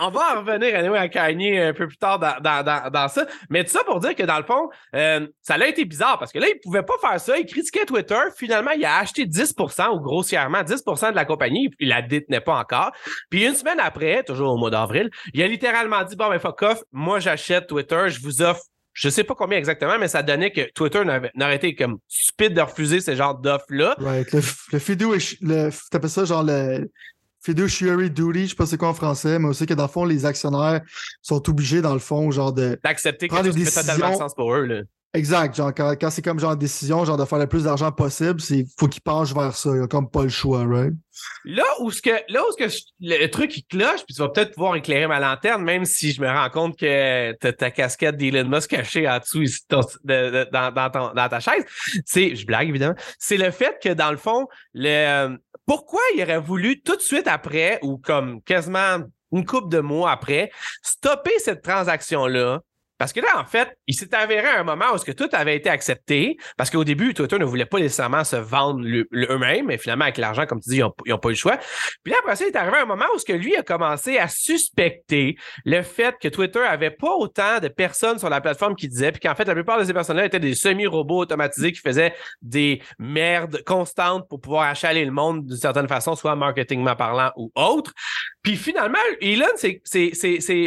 on 0.00 0.10
va 0.10 0.34
en 0.34 0.40
revenir 0.40 0.74
anyway, 0.76 0.98
à 0.98 1.08
Kanye 1.08 1.58
un 1.58 1.72
peu 1.72 1.86
plus 1.88 1.96
tard 1.96 2.18
dans, 2.18 2.40
dans, 2.40 2.90
dans, 2.90 3.08
ça. 3.08 3.26
Mais 3.50 3.64
tout 3.64 3.70
ça 3.70 3.82
pour 3.84 4.00
dire 4.00 4.14
que 4.14 4.22
dans 4.22 4.38
le 4.38 4.44
fond, 4.44 4.68
euh, 4.94 5.26
ça 5.42 5.54
a 5.54 5.66
été 5.66 5.84
bizarre 5.84 6.18
parce 6.18 6.32
que 6.32 6.38
là, 6.38 6.46
il 6.48 6.58
pouvait 6.60 6.82
pas 6.82 6.94
faire 7.00 7.20
ça. 7.20 7.38
Il 7.38 7.46
critiquait 7.46 7.84
Twitter. 7.84 8.20
Finalement, 8.36 8.70
il 8.72 8.84
a 8.84 8.98
acheté 8.98 9.26
10% 9.26 9.96
ou 9.96 10.00
grossièrement 10.00 10.62
10% 10.62 11.10
de 11.10 11.16
la 11.16 11.24
compagnie. 11.24 11.70
Il 11.80 11.88
la 11.88 12.02
détenait 12.02 12.40
pas 12.40 12.58
encore. 12.58 12.92
Puis 13.30 13.44
une 13.44 13.54
semaine 13.54 13.80
après, 13.80 14.22
toujours 14.22 14.52
au 14.52 14.56
mois 14.56 14.70
d'avril, 14.70 15.10
il 15.34 15.42
a 15.42 15.46
littéralement 15.46 16.04
dit 16.04 16.16
Bon, 16.16 16.28
ben 16.28 16.38
fuck 16.38 16.62
off, 16.62 16.82
moi 16.92 17.18
j'achète 17.20 17.66
Twitter, 17.66 18.08
je 18.08 18.20
vous 18.20 18.42
offre 18.42 18.62
je 18.94 19.08
sais 19.08 19.22
pas 19.22 19.36
combien 19.36 19.58
exactement, 19.58 19.96
mais 19.96 20.08
ça 20.08 20.24
donnait 20.24 20.50
que 20.50 20.72
Twitter 20.72 21.02
n'aurait 21.04 21.54
été 21.54 21.76
comme 21.76 21.98
stupide 22.08 22.52
de 22.52 22.60
refuser 22.60 23.00
ce 23.00 23.14
genre 23.14 23.38
d'offres-là. 23.38 23.94
Right. 24.00 24.32
Le, 24.32 24.40
le 24.72 24.78
vidéo, 24.78 25.14
le, 25.40 25.70
t'appelles 25.88 26.10
ça 26.10 26.24
genre 26.24 26.42
le 26.42 26.90
fiduciary 27.40 28.10
duty, 28.10 28.44
je 28.44 28.48
sais 28.50 28.54
pas 28.54 28.66
c'est 28.66 28.76
quoi 28.76 28.88
en 28.88 28.94
français, 28.94 29.38
mais 29.38 29.48
aussi 29.48 29.66
que 29.66 29.74
dans 29.74 29.84
le 29.84 29.88
fond, 29.88 30.04
les 30.04 30.26
actionnaires 30.26 30.80
sont 31.22 31.48
obligés, 31.48 31.80
dans 31.80 31.94
le 31.94 32.00
fond, 32.00 32.30
genre 32.30 32.52
de. 32.52 32.78
D'accepter 32.82 33.28
que 33.28 33.42
des 33.42 33.64
fait 33.64 33.82
totalement 33.82 34.16
sens 34.16 34.34
pour 34.34 34.54
eux, 34.54 34.64
là. 34.64 34.82
Exact. 35.14 35.56
Genre, 35.56 35.72
quand, 35.74 36.10
c'est 36.10 36.20
comme 36.20 36.38
genre 36.38 36.54
décision, 36.54 37.04
genre 37.04 37.16
de 37.16 37.24
faire 37.24 37.38
le 37.38 37.46
plus 37.46 37.64
d'argent 37.64 37.90
possible, 37.90 38.40
c'est 38.42 38.66
faut 38.78 38.88
qu'ils 38.88 39.00
penchent 39.00 39.32
vers 39.32 39.54
ça. 39.56 39.70
Il 39.74 39.82
a 39.82 39.86
comme 39.86 40.10
pas 40.10 40.22
le 40.22 40.28
choix, 40.28 40.66
right? 40.66 40.92
Là 41.44 41.64
où 41.80 41.90
ce 41.90 42.02
que 42.02 42.10
là 42.28 42.42
où 42.46 42.52
ce 42.52 42.56
que 42.56 42.70
le 43.00 43.26
truc 43.28 43.56
il 43.56 43.64
cloche, 43.64 44.04
puis 44.04 44.14
tu 44.14 44.20
vas 44.20 44.28
peut-être 44.28 44.52
pouvoir 44.54 44.76
éclairer 44.76 45.06
ma 45.06 45.18
lanterne, 45.18 45.64
même 45.64 45.86
si 45.86 46.12
je 46.12 46.20
me 46.20 46.28
rends 46.28 46.50
compte 46.50 46.78
que 46.78 47.32
t'as 47.32 47.52
ta 47.52 47.70
casquette 47.70 48.16
d'Elon 48.16 48.48
Musk 48.48 48.70
cachée 48.70 49.08
en 49.08 49.18
dessous 49.18 49.42
ici, 49.42 49.62
dans, 49.68 49.80
dans, 50.04 51.28
ta 51.28 51.40
chaise. 51.40 51.64
C'est, 52.04 52.36
je 52.36 52.46
blague 52.46 52.68
évidemment, 52.68 52.94
c'est 53.18 53.38
le 53.38 53.50
fait 53.50 53.78
que 53.82 53.94
dans 53.94 54.10
le 54.10 54.18
fond, 54.18 54.46
le 54.74 55.38
pourquoi 55.68 56.00
il 56.14 56.22
aurait 56.22 56.40
voulu 56.40 56.80
tout 56.80 56.96
de 56.96 57.02
suite 57.02 57.28
après, 57.28 57.78
ou 57.82 57.98
comme 57.98 58.40
quasiment 58.42 59.00
une 59.32 59.44
couple 59.44 59.68
de 59.68 59.80
mois 59.80 60.10
après, 60.10 60.50
stopper 60.82 61.38
cette 61.38 61.62
transaction-là 61.62 62.62
parce 62.98 63.12
que 63.12 63.20
là, 63.20 63.38
en 63.38 63.44
fait, 63.44 63.76
il 63.86 63.94
s'est 63.94 64.14
avéré 64.14 64.48
un 64.48 64.64
moment 64.64 64.86
où 64.92 64.98
ce 64.98 65.04
que 65.04 65.12
tout 65.12 65.28
avait 65.32 65.56
été 65.56 65.70
accepté, 65.70 66.36
parce 66.56 66.68
qu'au 66.70 66.84
début, 66.84 67.14
Twitter 67.14 67.38
ne 67.38 67.44
voulait 67.44 67.64
pas 67.64 67.78
nécessairement 67.78 68.24
se 68.24 68.36
vendre 68.36 68.84
eux-mêmes, 68.84 69.66
mais 69.66 69.78
finalement, 69.78 70.04
avec 70.04 70.18
l'argent, 70.18 70.46
comme 70.46 70.60
tu 70.60 70.70
dis, 70.70 70.76
ils 70.76 71.10
n'ont 71.10 71.18
pas 71.18 71.28
eu 71.28 71.32
le 71.32 71.36
choix. 71.36 71.58
Puis 72.02 72.12
là, 72.12 72.18
après 72.20 72.36
ça, 72.36 72.44
il 72.44 72.48
est 72.48 72.56
arrivé 72.56 72.78
un 72.78 72.86
moment 72.86 73.04
où 73.14 73.18
ce 73.18 73.24
que 73.24 73.32
lui 73.32 73.54
a 73.56 73.62
commencé 73.62 74.18
à 74.18 74.28
suspecter 74.28 75.36
le 75.64 75.82
fait 75.82 76.16
que 76.20 76.28
Twitter 76.28 76.60
avait 76.60 76.90
pas 76.90 77.14
autant 77.14 77.60
de 77.60 77.68
personnes 77.68 78.18
sur 78.18 78.28
la 78.28 78.40
plateforme 78.40 78.74
qui 78.74 78.88
disaient, 78.88 79.12
puis 79.12 79.20
qu'en 79.20 79.34
fait, 79.34 79.44
la 79.44 79.54
plupart 79.54 79.78
de 79.78 79.84
ces 79.84 79.94
personnes-là 79.94 80.24
étaient 80.26 80.40
des 80.40 80.54
semi-robots 80.54 81.20
automatisés 81.20 81.72
qui 81.72 81.80
faisaient 81.80 82.14
des 82.42 82.82
merdes 82.98 83.62
constantes 83.64 84.28
pour 84.28 84.40
pouvoir 84.40 84.68
achaler 84.68 85.04
le 85.04 85.12
monde 85.12 85.46
d'une 85.46 85.56
certaine 85.56 85.88
façon, 85.88 86.16
soit 86.16 86.34
marketingment 86.34 86.96
parlant 86.96 87.30
ou 87.36 87.52
autre. 87.54 87.92
Puis 88.42 88.56
finalement, 88.56 88.98
Elon, 89.20 89.46
c'est 89.56 89.82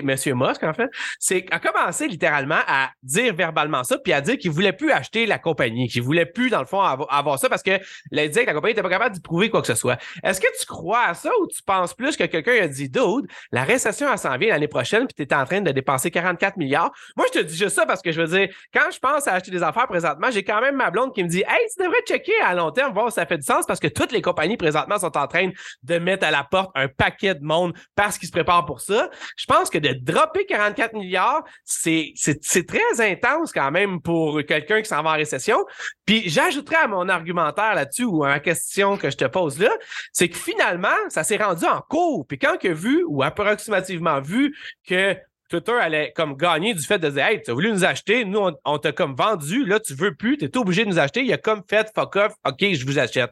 Monsieur 0.03 0.35
Musk, 0.35 0.63
en 0.63 0.73
fait, 0.73 0.89
c'est, 1.19 1.45
a 1.51 1.59
commencé 1.59 2.07
littéralement 2.21 2.59
à 2.67 2.91
dire 3.01 3.33
verbalement 3.33 3.83
ça, 3.83 3.97
puis 3.97 4.13
à 4.13 4.21
dire 4.21 4.37
qu'il 4.37 4.51
voulait 4.51 4.73
plus 4.73 4.91
acheter 4.91 5.25
la 5.25 5.39
compagnie, 5.39 5.87
qu'il 5.87 6.03
voulait 6.03 6.27
plus, 6.27 6.51
dans 6.51 6.59
le 6.59 6.65
fond, 6.65 6.79
avoir, 6.79 7.39
ça 7.39 7.49
parce 7.49 7.63
que 7.63 7.79
il 8.11 8.27
disait 8.27 8.41
que 8.41 8.47
la 8.47 8.53
compagnie 8.53 8.73
n'était 8.73 8.83
pas 8.83 8.89
capable 8.89 9.15
d'y 9.15 9.21
prouver 9.21 9.49
quoi 9.49 9.61
que 9.61 9.67
ce 9.67 9.73
soit. 9.73 9.97
Est-ce 10.23 10.39
que 10.39 10.47
tu 10.59 10.65
crois 10.67 11.05
à 11.07 11.13
ça 11.15 11.31
ou 11.41 11.47
tu 11.47 11.63
penses 11.63 11.95
plus 11.95 12.15
que 12.15 12.23
quelqu'un 12.25 12.61
a 12.61 12.67
dit, 12.67 12.89
dude, 12.89 13.27
la 13.51 13.63
récession, 13.63 14.07
elle 14.11 14.19
s'en 14.19 14.37
l'année 14.37 14.67
prochaine, 14.67 15.07
puis 15.07 15.15
tu 15.15 15.23
es 15.23 15.35
en 15.35 15.45
train 15.45 15.61
de 15.61 15.71
dépenser 15.71 16.11
44 16.11 16.57
milliards? 16.57 16.91
Moi, 17.15 17.25
je 17.33 17.39
te 17.39 17.43
dis 17.43 17.55
juste 17.55 17.75
ça 17.75 17.85
parce 17.85 18.01
que 18.01 18.11
je 18.11 18.21
veux 18.21 18.27
dire, 18.27 18.49
quand 18.73 18.91
je 18.91 18.99
pense 18.99 19.27
à 19.27 19.33
acheter 19.33 19.51
des 19.51 19.63
affaires 19.63 19.87
présentement, 19.87 20.29
j'ai 20.31 20.43
quand 20.43 20.61
même 20.61 20.75
ma 20.75 20.91
blonde 20.91 21.13
qui 21.13 21.23
me 21.23 21.29
dit, 21.29 21.43
hey, 21.47 21.67
tu 21.75 21.83
devrais 21.83 22.01
checker 22.07 22.39
à 22.43 22.53
long 22.53 22.71
terme, 22.71 22.93
voir 22.93 23.09
si 23.09 23.15
ça 23.15 23.25
fait 23.25 23.37
du 23.37 23.45
sens 23.45 23.65
parce 23.65 23.79
que 23.79 23.87
toutes 23.87 24.11
les 24.11 24.21
compagnies 24.21 24.57
présentement 24.57 24.99
sont 24.99 25.17
en 25.17 25.27
train 25.27 25.49
de 25.83 25.97
mettre 25.97 26.25
à 26.25 26.31
la 26.31 26.43
porte 26.43 26.71
un 26.75 26.87
paquet 26.87 27.35
de 27.35 27.43
monde 27.43 27.73
parce 27.95 28.17
qu'ils 28.17 28.27
se 28.27 28.33
préparent 28.33 28.65
pour 28.65 28.81
ça. 28.81 29.09
Je 29.37 29.45
pense 29.45 29.69
que 29.69 29.77
de 29.77 29.93
dropper 29.93 30.45
44 30.45 30.93
milliards, 30.93 31.43
c'est 31.63 32.10
c'est, 32.15 32.65
très 32.65 33.11
intense 33.11 33.51
quand 33.51 33.71
même 33.71 34.01
pour 34.01 34.41
quelqu'un 34.43 34.81
qui 34.81 34.87
s'en 34.87 35.03
va 35.03 35.11
en 35.11 35.15
récession. 35.15 35.65
Puis 36.05 36.29
j'ajouterais 36.29 36.83
à 36.83 36.87
mon 36.87 37.09
argumentaire 37.09 37.75
là-dessus 37.75 38.05
ou 38.05 38.23
à 38.23 38.29
ma 38.29 38.39
question 38.39 38.97
que 38.97 39.09
je 39.09 39.17
te 39.17 39.25
pose 39.25 39.59
là, 39.59 39.71
c'est 40.13 40.29
que 40.29 40.37
finalement, 40.37 40.87
ça 41.09 41.23
s'est 41.23 41.37
rendu 41.37 41.65
en 41.65 41.81
cours. 41.81 42.25
Puis 42.27 42.37
quand 42.37 42.57
que 42.57 42.67
vu 42.67 43.03
ou 43.07 43.23
approximativement 43.23 44.21
vu 44.21 44.55
que 44.87 45.15
Twitter 45.49 45.73
allait 45.73 46.13
comme 46.15 46.35
gagner 46.35 46.73
du 46.73 46.81
fait 46.81 46.97
de 46.97 47.09
dire 47.09 47.25
Hey, 47.25 47.41
tu 47.41 47.51
as 47.51 47.53
voulu 47.53 47.71
nous 47.71 47.83
acheter, 47.83 48.25
nous, 48.25 48.51
on, 48.63 48.77
t'a 48.77 48.91
comme 48.91 49.15
vendu, 49.15 49.65
là, 49.65 49.79
tu 49.79 49.93
veux 49.93 50.15
plus, 50.15 50.37
tu 50.37 50.45
es 50.45 50.57
obligé 50.57 50.85
de 50.85 50.89
nous 50.89 50.99
acheter. 50.99 51.23
Il 51.23 51.33
a 51.33 51.37
comme 51.37 51.61
fait 51.69 51.91
fuck 51.93 52.15
off, 52.15 52.33
OK, 52.45 52.73
je 52.73 52.85
vous 52.85 52.97
achète. 52.97 53.31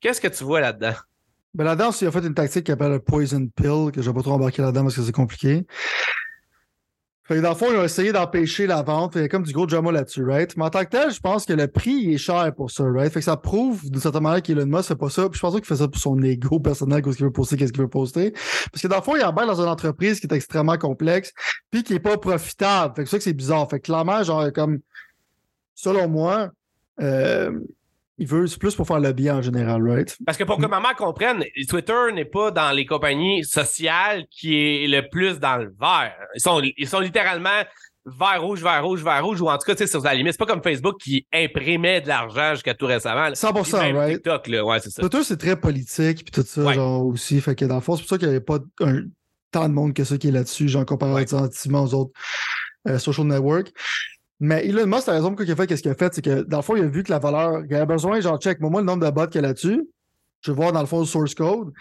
Qu'est-ce 0.00 0.20
que 0.20 0.28
tu 0.28 0.44
vois 0.44 0.60
là-dedans? 0.60 0.94
Ben 1.54 1.64
là-dedans, 1.64 1.90
il 2.00 2.06
a 2.06 2.10
fait 2.10 2.20
une 2.20 2.34
tactique 2.34 2.64
qui 2.64 2.72
s'appelle 2.72 2.92
le 2.92 3.00
Poison 3.00 3.46
Pill, 3.54 3.90
que 3.92 4.00
je 4.00 4.10
vais 4.10 4.14
pas 4.14 4.22
trop 4.22 4.32
embarquer 4.32 4.62
là-dedans 4.62 4.82
parce 4.82 4.96
que 4.96 5.02
c'est 5.02 5.12
compliqué. 5.12 5.66
Fait 7.28 7.36
que 7.36 7.40
dans 7.40 7.50
le 7.50 7.54
fond, 7.56 7.66
ils 7.70 7.76
ont 7.76 7.84
essayé 7.84 8.10
d'empêcher 8.10 8.66
la 8.66 8.80
vente. 8.80 9.14
Il 9.16 9.20
y 9.20 9.24
a 9.24 9.28
comme 9.28 9.42
du 9.42 9.52
gros 9.52 9.66
drama 9.66 9.92
là-dessus, 9.92 10.24
right? 10.24 10.56
Mais 10.56 10.64
en 10.64 10.70
tant 10.70 10.82
que 10.82 10.88
tel, 10.88 11.10
je 11.10 11.20
pense 11.20 11.44
que 11.44 11.52
le 11.52 11.68
prix 11.68 12.14
est 12.14 12.16
cher 12.16 12.54
pour 12.56 12.70
ça, 12.70 12.84
right? 12.84 13.12
Fait 13.12 13.18
que 13.18 13.24
ça 13.26 13.36
prouve 13.36 13.90
d'une 13.90 14.00
certaine 14.00 14.22
manière 14.22 14.40
qu'Elon 14.40 14.64
Musk 14.64 14.88
fait 14.88 14.96
pas 14.96 15.10
ça. 15.10 15.28
Puis 15.28 15.36
je 15.36 15.42
pense 15.42 15.54
qu'il 15.54 15.64
fait 15.66 15.76
ça 15.76 15.88
pour 15.88 16.00
son 16.00 16.22
ego 16.22 16.58
personnel, 16.64 17.02
qu'est-ce 17.02 17.18
qu'il 17.18 17.26
veut 17.26 17.30
poster, 17.32 17.58
qu'est-ce 17.58 17.72
qu'il 17.72 17.82
veut 17.82 17.88
poster. 17.88 18.32
Parce 18.72 18.80
que 18.80 18.88
dans 18.88 18.96
le 18.96 19.02
fond, 19.02 19.14
il 19.14 19.22
embarque 19.22 19.46
dans 19.46 19.60
une 19.60 19.68
entreprise 19.68 20.20
qui 20.20 20.26
est 20.26 20.34
extrêmement 20.34 20.78
complexe, 20.78 21.34
puis 21.70 21.82
qui 21.82 21.92
est 21.92 22.00
pas 22.00 22.16
profitable. 22.16 22.94
Fait 22.96 23.02
que 23.02 23.10
c'est 23.10 23.16
ça 23.16 23.18
que 23.18 23.24
c'est 23.24 23.34
bizarre. 23.34 23.68
Fait 23.68 23.78
que 23.78 23.84
clairement, 23.84 24.22
genre, 24.22 24.50
comme, 24.50 24.78
selon 25.74 26.08
moi, 26.08 26.48
euh, 27.02 27.60
il 28.18 28.26
veut, 28.26 28.46
c'est 28.46 28.58
plus 28.58 28.74
pour 28.74 28.86
faire 28.86 28.98
le 28.98 29.12
bien 29.12 29.36
en 29.36 29.42
général, 29.42 29.88
right? 29.88 30.16
Parce 30.26 30.36
que 30.36 30.44
pour 30.44 30.58
que 30.58 30.66
maman 30.66 30.88
comprenne, 30.96 31.44
Twitter 31.68 32.12
n'est 32.12 32.24
pas 32.24 32.50
dans 32.50 32.72
les 32.72 32.84
compagnies 32.84 33.44
sociales 33.44 34.26
qui 34.30 34.54
est 34.56 34.88
le 34.88 35.08
plus 35.08 35.38
dans 35.38 35.56
le 35.56 35.72
vert. 35.80 36.16
Ils 36.34 36.40
sont, 36.40 36.60
ils 36.76 36.88
sont 36.88 36.98
littéralement 36.98 37.62
vert 38.04 38.42
rouge, 38.42 38.62
vert 38.62 38.84
rouge, 38.84 39.04
vert 39.04 39.24
rouge, 39.24 39.40
ou 39.40 39.48
en 39.48 39.56
tout 39.56 39.66
cas, 39.66 39.74
tu 39.74 39.84
sais, 39.84 39.86
sur 39.86 40.02
la 40.02 40.14
limite. 40.14 40.32
C'est 40.32 40.38
pas 40.38 40.46
comme 40.46 40.62
Facebook 40.62 40.96
qui 41.00 41.26
imprimait 41.32 42.00
de 42.00 42.08
l'argent 42.08 42.54
jusqu'à 42.54 42.74
tout 42.74 42.86
récemment. 42.86 43.28
100%, 43.28 43.94
right? 43.94 44.14
TikTok, 44.14 44.48
là. 44.48 44.64
Ouais, 44.64 44.80
c'est 44.80 44.90
ça. 44.90 45.02
Twitter, 45.02 45.22
c'est 45.22 45.36
très 45.36 45.56
politique, 45.56 46.24
puis 46.24 46.32
tout 46.32 46.46
ça, 46.46 46.72
genre, 46.72 47.06
aussi. 47.06 47.40
Fait 47.40 47.54
que 47.54 47.64
dans 47.64 47.76
le 47.76 47.80
fond, 47.80 47.96
c'est 47.96 48.02
pour 48.02 48.08
ça 48.08 48.18
qu'il 48.18 48.28
n'y 48.28 48.34
avait 48.34 48.44
pas 48.44 48.58
un, 48.80 49.02
tant 49.52 49.68
de 49.68 49.74
monde 49.74 49.94
que 49.94 50.04
ça 50.04 50.18
qui 50.18 50.28
est 50.28 50.32
là-dessus, 50.32 50.68
genre, 50.68 50.84
comparativement 50.84 51.84
aux 51.84 51.94
autres 51.94 52.12
euh, 52.88 52.98
social 52.98 53.26
networks. 53.26 53.72
Mais 54.40 54.66
Elon 54.66 54.86
Musk, 54.86 55.06
la 55.08 55.14
raison 55.14 55.34
pour 55.34 55.44
qu'il 55.44 55.50
a 55.50 55.56
fait 55.56 55.66
qu'est-ce 55.66 55.82
qu'il 55.82 55.90
a 55.90 55.94
fait, 55.94 56.14
c'est 56.14 56.22
que 56.22 56.42
dans 56.42 56.58
le 56.58 56.62
fond, 56.62 56.76
il 56.76 56.84
a 56.84 56.86
vu 56.86 57.02
que 57.02 57.10
la 57.10 57.18
valeur, 57.18 57.62
il 57.68 57.74
a 57.74 57.86
besoin, 57.86 58.20
genre, 58.20 58.38
check, 58.38 58.60
moi, 58.60 58.80
le 58.80 58.86
nombre 58.86 59.04
de 59.04 59.10
bots 59.10 59.26
qu'il 59.26 59.40
y 59.40 59.44
a 59.44 59.48
là-dessus, 59.48 59.88
je 60.42 60.52
vais 60.52 60.56
voir 60.56 60.72
dans 60.72 60.80
le 60.80 60.86
fond 60.86 61.00
le 61.00 61.06
source 61.06 61.34
code. 61.34 61.72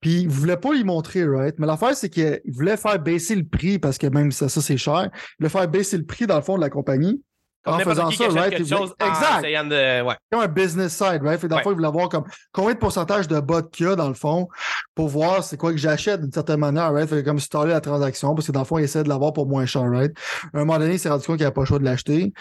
Puis 0.00 0.22
il 0.22 0.28
voulait 0.28 0.56
pas 0.56 0.74
y 0.74 0.84
montrer, 0.84 1.24
right? 1.24 1.54
Mais 1.58 1.66
l'affaire, 1.66 1.94
c'est 1.94 2.10
qu'il 2.10 2.40
voulait 2.48 2.76
faire 2.76 2.98
baisser 2.98 3.36
le 3.36 3.44
prix 3.44 3.78
parce 3.78 3.98
que 3.98 4.08
même 4.08 4.32
ça, 4.32 4.48
ça 4.48 4.60
c'est 4.60 4.76
cher. 4.76 5.08
Il 5.12 5.18
voulait 5.38 5.48
faire 5.48 5.68
baisser 5.68 5.96
le 5.96 6.04
prix 6.04 6.26
dans 6.26 6.36
le 6.36 6.42
fond 6.42 6.56
de 6.56 6.60
la 6.60 6.70
compagnie. 6.70 7.22
Comme 7.64 7.74
en 7.74 7.78
faisant 7.78 8.10
ça, 8.10 8.28
right? 8.28 8.52
exact. 8.52 9.68
De... 9.68 10.02
Ouais. 10.02 10.16
Comme 10.30 10.40
un 10.40 10.48
business 10.48 10.92
side, 10.92 11.20
right? 11.22 11.40
Fait 11.40 11.46
dans 11.48 11.58
le 11.58 11.62
fond, 11.62 11.70
il 11.70 11.76
voulait 11.76 11.90
voir 11.90 12.08
comme 12.08 12.24
combien 12.52 12.74
de 12.74 12.78
pourcentage 12.78 13.28
de 13.28 13.38
bots 13.38 13.62
qu'il 13.62 13.86
y 13.86 13.88
a 13.88 13.94
dans 13.94 14.08
le 14.08 14.14
fond 14.14 14.48
pour 14.94 15.08
voir 15.08 15.44
c'est 15.44 15.56
quoi 15.56 15.70
que 15.70 15.78
j'achète 15.78 16.20
d'une 16.20 16.32
certaine 16.32 16.58
manière, 16.58 16.92
right? 16.92 17.08
Fait 17.08 17.22
comme 17.22 17.38
staller 17.38 17.72
la 17.72 17.80
transaction 17.80 18.34
parce 18.34 18.46
que 18.48 18.52
dans 18.52 18.60
le 18.60 18.66
fond, 18.66 18.78
il 18.78 18.84
essaie 18.84 19.04
de 19.04 19.08
l'avoir 19.08 19.32
pour 19.32 19.46
moins 19.46 19.64
cher, 19.66 19.88
right? 19.88 20.12
À 20.52 20.58
un 20.58 20.64
moment 20.64 20.78
donné, 20.78 20.94
il 20.94 20.98
s'est 20.98 21.08
rendu 21.08 21.24
compte 21.24 21.36
qu'il 21.36 21.44
n'avait 21.44 21.54
pas 21.54 21.62
le 21.62 21.66
choix 21.66 21.78
de 21.78 21.84
l'acheter. 21.84 22.32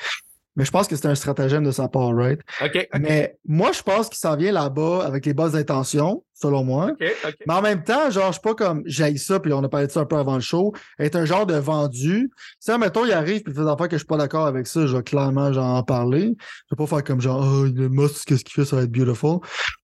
Mais 0.55 0.65
je 0.65 0.71
pense 0.71 0.87
que 0.87 0.95
c'est 0.95 1.07
un 1.07 1.15
stratagème 1.15 1.63
de 1.63 1.71
sa 1.71 1.87
part, 1.87 2.13
right? 2.13 2.39
OK. 2.61 2.87
Mais 2.99 3.37
moi, 3.47 3.71
je 3.71 3.81
pense 3.81 4.09
qu'il 4.09 4.17
s'en 4.17 4.35
vient 4.35 4.51
là-bas 4.51 5.05
avec 5.05 5.25
les 5.25 5.33
bonnes 5.33 5.55
intentions, 5.55 6.25
selon 6.33 6.65
moi. 6.65 6.89
OK, 6.91 7.07
OK. 7.25 7.35
Mais 7.47 7.53
en 7.53 7.61
même 7.61 7.83
temps, 7.83 8.09
genre, 8.09 8.27
je 8.27 8.33
suis 8.33 8.41
pas 8.41 8.55
comme 8.55 8.83
j'aille 8.85 9.17
ça, 9.17 9.39
puis 9.39 9.53
on 9.53 9.63
a 9.63 9.69
parlé 9.69 9.87
de 9.87 9.91
ça 9.91 10.01
un 10.01 10.05
peu 10.05 10.17
avant 10.17 10.35
le 10.35 10.41
show, 10.41 10.73
être 10.99 11.15
un 11.15 11.23
genre 11.23 11.45
de 11.45 11.55
vendu. 11.55 12.29
Si, 12.59 12.71
mettons, 12.77 13.05
il 13.05 13.13
arrive, 13.13 13.43
puis 13.43 13.53
il 13.53 13.55
fait 13.55 13.63
des 13.63 13.87
que 13.87 13.95
je 13.95 13.99
suis 13.99 14.07
pas 14.07 14.17
d'accord 14.17 14.45
avec 14.45 14.67
ça, 14.67 14.85
je 14.85 14.97
vais 14.97 15.03
clairement 15.03 15.53
genre, 15.53 15.75
en 15.75 15.83
parler. 15.83 16.33
Je 16.69 16.75
vais 16.75 16.77
pas 16.77 16.87
faire 16.87 17.03
comme 17.03 17.21
genre, 17.21 17.41
oh, 17.41 17.63
le 17.63 17.87
must, 17.87 18.25
qu'est-ce 18.25 18.43
qu'il 18.43 18.53
fait, 18.53 18.65
ça 18.65 18.75
va 18.75 18.83
être 18.83 18.91
beautiful. 18.91 19.39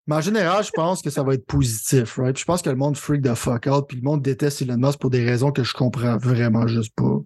Mais 0.08 0.16
en 0.16 0.22
général, 0.22 0.64
je 0.64 0.72
pense 0.72 1.02
que 1.02 1.10
ça 1.10 1.24
va 1.24 1.34
être 1.34 1.46
positif, 1.46 2.18
right? 2.18 2.38
je 2.38 2.46
pense 2.46 2.62
que 2.62 2.70
le 2.70 2.76
monde 2.76 2.98
freak 2.98 3.22
the 3.22 3.36
fuck 3.36 3.68
out, 3.68 3.86
puis 3.88 3.98
le 3.98 4.04
monde 4.04 4.22
déteste 4.22 4.62
Elon 4.62 4.78
Musk 4.78 5.00
pour 5.00 5.10
des 5.10 5.24
raisons 5.24 5.52
que 5.52 5.64
je 5.64 5.74
comprends 5.74 6.18
vraiment 6.18 6.68
juste 6.68 6.94
pas. 6.96 7.18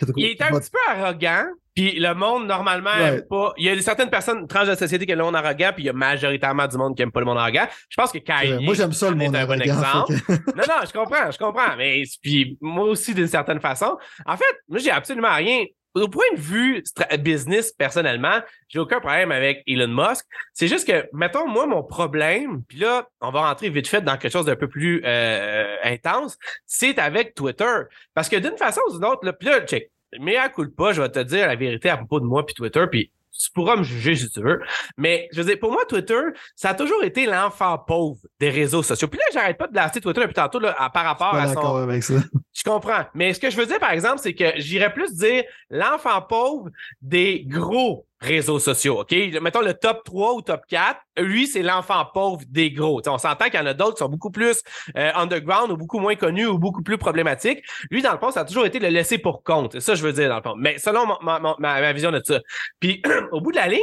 Ben, 0.00 0.12
il 0.16 0.26
est 0.26 0.42
un 0.42 0.50
petit 0.50 0.70
peu 0.70 0.78
arrogant, 0.88 1.46
puis 1.76 1.98
le 1.98 2.14
monde, 2.14 2.46
normalement, 2.46 2.90
pas. 3.28 3.52
Il 3.58 3.64
y 3.64 3.68
a 3.68 3.82
certaines 3.82 4.08
personnes 4.08 4.46
trans 4.48 4.62
de 4.62 4.68
la 4.68 4.76
société 4.76 5.04
qui 5.04 5.12
aiment 5.12 5.18
le 5.18 5.24
monde 5.24 5.36
arrogant, 5.36 5.72
puis 5.74 5.84
il 5.84 5.86
y 5.86 5.90
a 5.90 5.92
majoritairement 5.92 6.66
du 6.66 6.78
monde 6.78 6.96
qui 6.96 7.02
aime 7.02 7.12
pas 7.12 7.20
le 7.20 7.26
monde 7.26 7.36
arrogant. 7.36 7.66
Je 7.90 7.96
pense 7.96 8.10
que 8.10 8.18
Kanye. 8.18 8.64
Moi, 8.64 8.74
j'aime 8.74 8.92
ça 8.92 9.10
le 9.10 9.16
monde 9.16 9.34
est 9.34 9.38
un 9.38 9.46
bon 9.46 9.60
exemple. 9.60 10.14
non, 10.28 10.64
non, 10.66 10.86
je 10.86 10.92
comprends, 10.92 11.30
je 11.30 11.38
comprends. 11.38 11.76
Mais 11.76 12.02
puis 12.22 12.56
moi 12.62 12.86
aussi, 12.86 13.14
d'une 13.14 13.26
certaine 13.26 13.60
façon. 13.60 13.98
En 14.24 14.36
fait, 14.38 14.56
moi, 14.68 14.78
j'ai 14.78 14.90
absolument 14.90 15.34
rien. 15.34 15.64
Au 15.96 16.08
point 16.08 16.26
de 16.34 16.38
vue 16.38 16.84
business, 17.20 17.72
personnellement, 17.72 18.40
j'ai 18.68 18.78
aucun 18.78 19.00
problème 19.00 19.32
avec 19.32 19.62
Elon 19.66 19.88
Musk. 19.88 20.26
C'est 20.52 20.68
juste 20.68 20.86
que, 20.86 21.08
mettons, 21.14 21.48
moi, 21.48 21.66
mon 21.66 21.82
problème, 21.82 22.62
puis 22.64 22.80
là, 22.80 23.08
on 23.22 23.30
va 23.30 23.48
rentrer 23.48 23.70
vite 23.70 23.88
fait 23.88 24.02
dans 24.02 24.18
quelque 24.18 24.32
chose 24.32 24.44
d'un 24.44 24.56
peu 24.56 24.68
plus 24.68 25.00
euh, 25.06 25.76
intense, 25.82 26.36
c'est 26.66 26.98
avec 26.98 27.34
Twitter. 27.34 27.84
Parce 28.12 28.28
que 28.28 28.36
d'une 28.36 28.58
façon 28.58 28.82
ou 28.88 28.92
d'une 28.92 29.06
autre, 29.06 29.24
là, 29.24 29.32
puis 29.32 29.48
là, 29.48 29.60
check, 29.62 29.90
mais 30.20 30.36
à 30.36 30.50
coup 30.50 30.68
pas, 30.68 30.92
je 30.92 31.00
vais 31.00 31.08
te 31.08 31.20
dire 31.20 31.46
la 31.46 31.56
vérité 31.56 31.88
à 31.88 31.96
propos 31.96 32.20
de 32.20 32.26
moi 32.26 32.44
puis 32.44 32.54
Twitter, 32.54 32.84
puis 32.90 33.10
tu 33.36 33.50
pourras 33.52 33.76
me 33.76 33.82
juger 33.82 34.14
si 34.16 34.30
tu 34.30 34.40
veux. 34.40 34.60
Mais 34.96 35.28
je 35.32 35.38
veux 35.38 35.46
dire, 35.46 35.58
pour 35.58 35.72
moi, 35.72 35.84
Twitter, 35.88 36.20
ça 36.54 36.70
a 36.70 36.74
toujours 36.74 37.02
été 37.04 37.26
l'enfant 37.26 37.78
pauvre 37.78 38.18
des 38.40 38.50
réseaux 38.50 38.82
sociaux. 38.82 39.08
Puis 39.08 39.18
là, 39.18 39.24
j'arrête 39.32 39.58
pas 39.58 39.66
de 39.66 39.72
blaster 39.72 40.00
Twitter 40.00 40.20
depuis 40.20 40.34
tantôt 40.34 40.58
là, 40.58 40.74
par 40.92 41.04
rapport 41.04 41.34
à 41.34 41.52
son. 41.52 41.76
Avec 41.76 42.02
ça. 42.02 42.14
Je 42.52 42.62
comprends. 42.62 43.04
Mais 43.14 43.34
ce 43.34 43.40
que 43.40 43.50
je 43.50 43.56
veux 43.56 43.66
dire, 43.66 43.78
par 43.78 43.90
exemple, 43.90 44.18
c'est 44.18 44.34
que 44.34 44.52
j'irais 44.56 44.92
plus 44.92 45.12
dire 45.14 45.44
l'enfant 45.68 46.22
pauvre 46.22 46.70
des 47.02 47.44
gros 47.46 48.06
réseaux 48.20 48.58
sociaux. 48.58 49.00
OK? 49.00 49.12
Mettons 49.42 49.60
le 49.60 49.74
top 49.74 50.04
3 50.04 50.34
ou 50.34 50.42
top 50.42 50.62
4. 50.68 51.00
Lui, 51.18 51.46
c'est 51.46 51.62
l'enfant 51.62 52.04
pauvre 52.12 52.42
des 52.48 52.70
gros. 52.70 53.00
on 53.06 53.18
s'entend 53.18 53.46
qu'il 53.46 53.60
y 53.60 53.62
en 53.62 53.66
a 53.66 53.74
d'autres 53.74 53.94
qui 53.94 53.98
sont 53.98 54.08
beaucoup 54.08 54.30
plus 54.30 54.62
euh, 54.96 55.10
underground 55.14 55.70
ou 55.70 55.76
beaucoup 55.76 55.98
moins 55.98 56.16
connus 56.16 56.46
ou 56.46 56.58
beaucoup 56.58 56.82
plus 56.82 56.98
problématiques. 56.98 57.62
Lui, 57.90 58.02
dans 58.02 58.12
le 58.12 58.18
fond, 58.18 58.30
ça 58.30 58.40
a 58.40 58.44
toujours 58.44 58.66
été 58.66 58.78
le 58.78 58.88
laisser 58.88 59.18
pour 59.18 59.42
compte. 59.42 59.72
C'est 59.72 59.80
ça 59.80 59.94
je 59.94 60.02
veux 60.02 60.12
dire, 60.12 60.28
dans 60.28 60.36
le 60.36 60.42
fond. 60.42 60.54
Mais 60.56 60.78
selon 60.78 61.06
ma, 61.22 61.40
ma, 61.58 61.92
vision 61.92 62.10
de 62.10 62.20
ça. 62.24 62.40
Puis, 62.80 63.02
au 63.32 63.40
bout 63.40 63.52
de 63.52 63.56
la 63.56 63.68
ligne, 63.68 63.80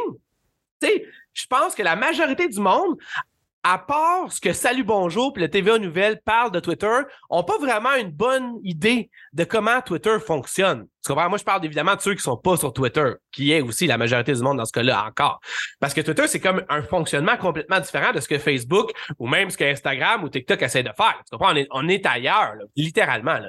tu 0.82 0.88
sais, 0.88 1.06
je 1.34 1.48
pense 1.48 1.76
que 1.76 1.84
la 1.84 1.96
majorité 1.96 2.48
du 2.48 2.60
monde 2.60 2.98
à 3.64 3.78
part 3.78 4.32
ce 4.32 4.42
que 4.42 4.52
Salut 4.52 4.84
Bonjour 4.84 5.32
puis 5.32 5.42
le 5.42 5.50
TVA 5.50 5.80
Nouvelle 5.80 6.22
parle 6.24 6.52
de 6.52 6.60
Twitter, 6.60 7.00
ont 7.30 7.44
pas 7.44 7.58
vraiment 7.58 7.96
une 7.96 8.12
bonne 8.12 8.60
idée 8.64 9.10
de 9.32 9.46
comment 9.46 9.82
Twitter 9.82 10.18
fonctionne. 10.20 10.88
Moi, 11.10 11.38
je 11.38 11.44
parle 11.44 11.64
évidemment 11.66 11.96
de 11.96 12.02
ceux 12.02 12.14
qui 12.14 12.22
sont 12.22 12.38
pas 12.38 12.58
sur 12.58 12.74
Twitter, 12.74 13.14
qui 13.32 13.52
est 13.54 13.62
aussi 13.62 13.88
la 13.88 13.98
majorité 13.98 14.34
du 14.34 14.42
monde 14.42 14.58
dans 14.58 14.66
ce 14.66 14.72
cas-là 14.74 15.06
encore. 15.06 15.40
Parce 15.80 15.94
que 15.94 16.02
Twitter, 16.02 16.28
c'est 16.28 16.40
comme 16.40 16.64
un 16.70 16.82
fonctionnement 16.82 17.38
complètement 17.38 17.80
différent 17.80 18.12
de 18.12 18.20
ce 18.20 18.28
que 18.28 18.38
Facebook 18.38 18.92
ou 19.18 19.28
même 19.28 19.50
ce 19.50 19.58
que 19.58 19.64
Instagram 19.64 20.24
ou 20.24 20.30
TikTok 20.30 20.62
essaie 20.62 20.84
de 20.84 20.92
faire. 20.96 21.22
Tu 21.30 21.68
on 21.72 21.88
est 21.88 22.06
ailleurs, 22.06 22.54
littéralement. 22.76 23.40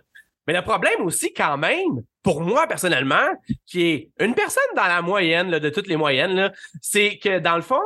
Mais 0.46 0.54
le 0.54 0.62
problème 0.62 1.02
aussi, 1.02 1.32
quand 1.32 1.56
même, 1.56 2.02
pour 2.22 2.40
moi 2.40 2.66
personnellement, 2.66 3.26
qui 3.66 3.82
est 3.82 4.10
une 4.20 4.34
personne 4.34 4.62
dans 4.76 4.86
la 4.86 5.02
moyenne 5.02 5.50
de 5.50 5.70
toutes 5.70 5.86
les 5.88 5.96
moyennes, 5.96 6.52
c'est 6.80 7.18
que 7.18 7.38
dans 7.38 7.56
le 7.56 7.62
fond, 7.62 7.80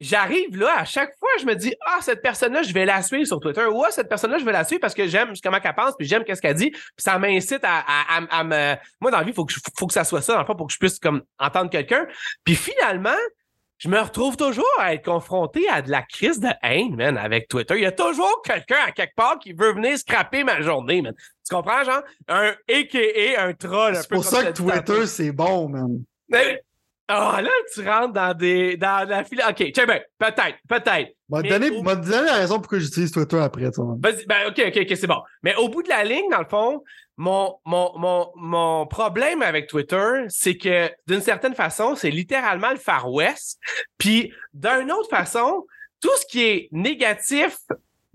j'arrive 0.00 0.56
là, 0.56 0.78
à 0.78 0.84
chaque 0.84 1.16
fois, 1.18 1.28
je 1.40 1.44
me 1.44 1.54
dis, 1.54 1.74
ah, 1.86 1.98
cette 2.00 2.22
personne-là, 2.22 2.62
je 2.62 2.72
vais 2.72 2.86
la 2.86 3.02
suivre 3.02 3.26
sur 3.26 3.38
Twitter. 3.38 3.64
Ou 3.66 3.84
ah, 3.84 3.90
cette 3.90 4.08
personne-là, 4.08 4.38
je 4.38 4.44
vais 4.44 4.52
la 4.52 4.64
suivre 4.64 4.80
parce 4.80 4.94
que 4.94 5.06
j'aime 5.06 5.32
comment 5.42 5.58
elle 5.62 5.74
pense, 5.74 5.94
puis 5.96 6.06
j'aime 6.06 6.24
qu'est-ce 6.24 6.40
qu'elle 6.40 6.56
dit. 6.56 6.70
Puis 6.70 6.80
ça 6.98 7.18
m'incite 7.18 7.62
à, 7.62 7.84
à, 8.08 8.44
me. 8.44 8.74
Moi, 9.00 9.10
dans 9.10 9.18
la 9.18 9.24
vie, 9.24 9.30
il 9.30 9.34
faut 9.34 9.44
que, 9.44 9.54
faut 9.78 9.86
que 9.86 9.92
ça 9.92 10.04
soit 10.04 10.22
ça, 10.22 10.34
dans 10.34 10.40
le 10.40 10.46
fond, 10.46 10.56
pour 10.56 10.66
que 10.66 10.72
je 10.72 10.78
puisse 10.78 10.98
comme 10.98 11.22
entendre 11.38 11.70
quelqu'un. 11.70 12.06
Puis 12.44 12.54
finalement, 12.54 13.10
je 13.78 13.88
me 13.88 13.98
retrouve 13.98 14.36
toujours 14.36 14.64
à 14.78 14.94
être 14.94 15.04
confronté 15.04 15.68
à 15.68 15.80
de 15.80 15.90
la 15.90 16.02
crise 16.02 16.38
de 16.38 16.50
haine, 16.62 16.96
man, 16.96 17.16
avec 17.16 17.48
Twitter. 17.48 17.74
Il 17.76 17.82
y 17.82 17.86
a 17.86 17.92
toujours 17.92 18.42
quelqu'un 18.44 18.76
à 18.86 18.92
quelque 18.92 19.14
part 19.14 19.38
qui 19.38 19.52
veut 19.52 19.72
venir 19.72 19.98
scraper 19.98 20.44
ma 20.44 20.60
journée, 20.60 21.00
man. 21.00 21.14
Tu 21.48 21.54
comprends, 21.54 21.82
genre? 21.84 22.02
Un 22.28 22.54
AKA, 22.68 23.42
un 23.42 23.52
troll. 23.54 23.96
C'est 23.96 24.10
pour 24.10 24.24
ça 24.24 24.44
que 24.44 24.52
Twitter, 24.52 25.06
c'est 25.06 25.32
bon, 25.32 25.68
man. 25.68 26.02
Ah, 27.12 27.34
oh, 27.36 27.42
là, 27.42 27.50
tu 27.74 27.88
rentres 27.88 28.12
dans 28.12 28.34
des 28.34 28.76
dans 28.76 29.08
la 29.08 29.24
file. 29.24 29.42
OK, 29.48 29.72
tiens 29.74 29.84
ben, 29.84 30.00
peut-être, 30.16 30.58
peut-être. 30.68 31.12
M'a 31.28 31.42
donné, 31.42 31.70
au... 31.70 31.82
donné 31.82 32.26
la 32.26 32.34
raison 32.34 32.60
pourquoi 32.60 32.78
j'utilise 32.78 33.10
Twitter 33.10 33.38
après, 33.38 33.68
toi. 33.72 33.96
Vas-y, 34.00 34.26
ben, 34.26 34.46
OK, 34.46 34.62
OK, 34.64 34.78
OK, 34.80 34.96
c'est 34.96 35.08
bon. 35.08 35.20
Mais 35.42 35.56
au 35.56 35.68
bout 35.68 35.82
de 35.82 35.88
la 35.88 36.04
ligne, 36.04 36.30
dans 36.30 36.38
le 36.38 36.48
fond, 36.48 36.84
mon, 37.16 37.56
mon, 37.64 37.98
mon, 37.98 38.30
mon 38.36 38.86
problème 38.86 39.42
avec 39.42 39.66
Twitter, 39.66 40.24
c'est 40.28 40.56
que 40.56 40.88
d'une 41.08 41.20
certaine 41.20 41.56
façon, 41.56 41.96
c'est 41.96 42.10
littéralement 42.10 42.70
le 42.70 42.76
Far 42.76 43.10
West. 43.10 43.58
Puis 43.98 44.32
d'une 44.54 44.92
autre 44.92 45.10
façon, 45.10 45.66
tout 46.00 46.16
ce 46.20 46.26
qui 46.26 46.44
est 46.44 46.68
négatif 46.70 47.56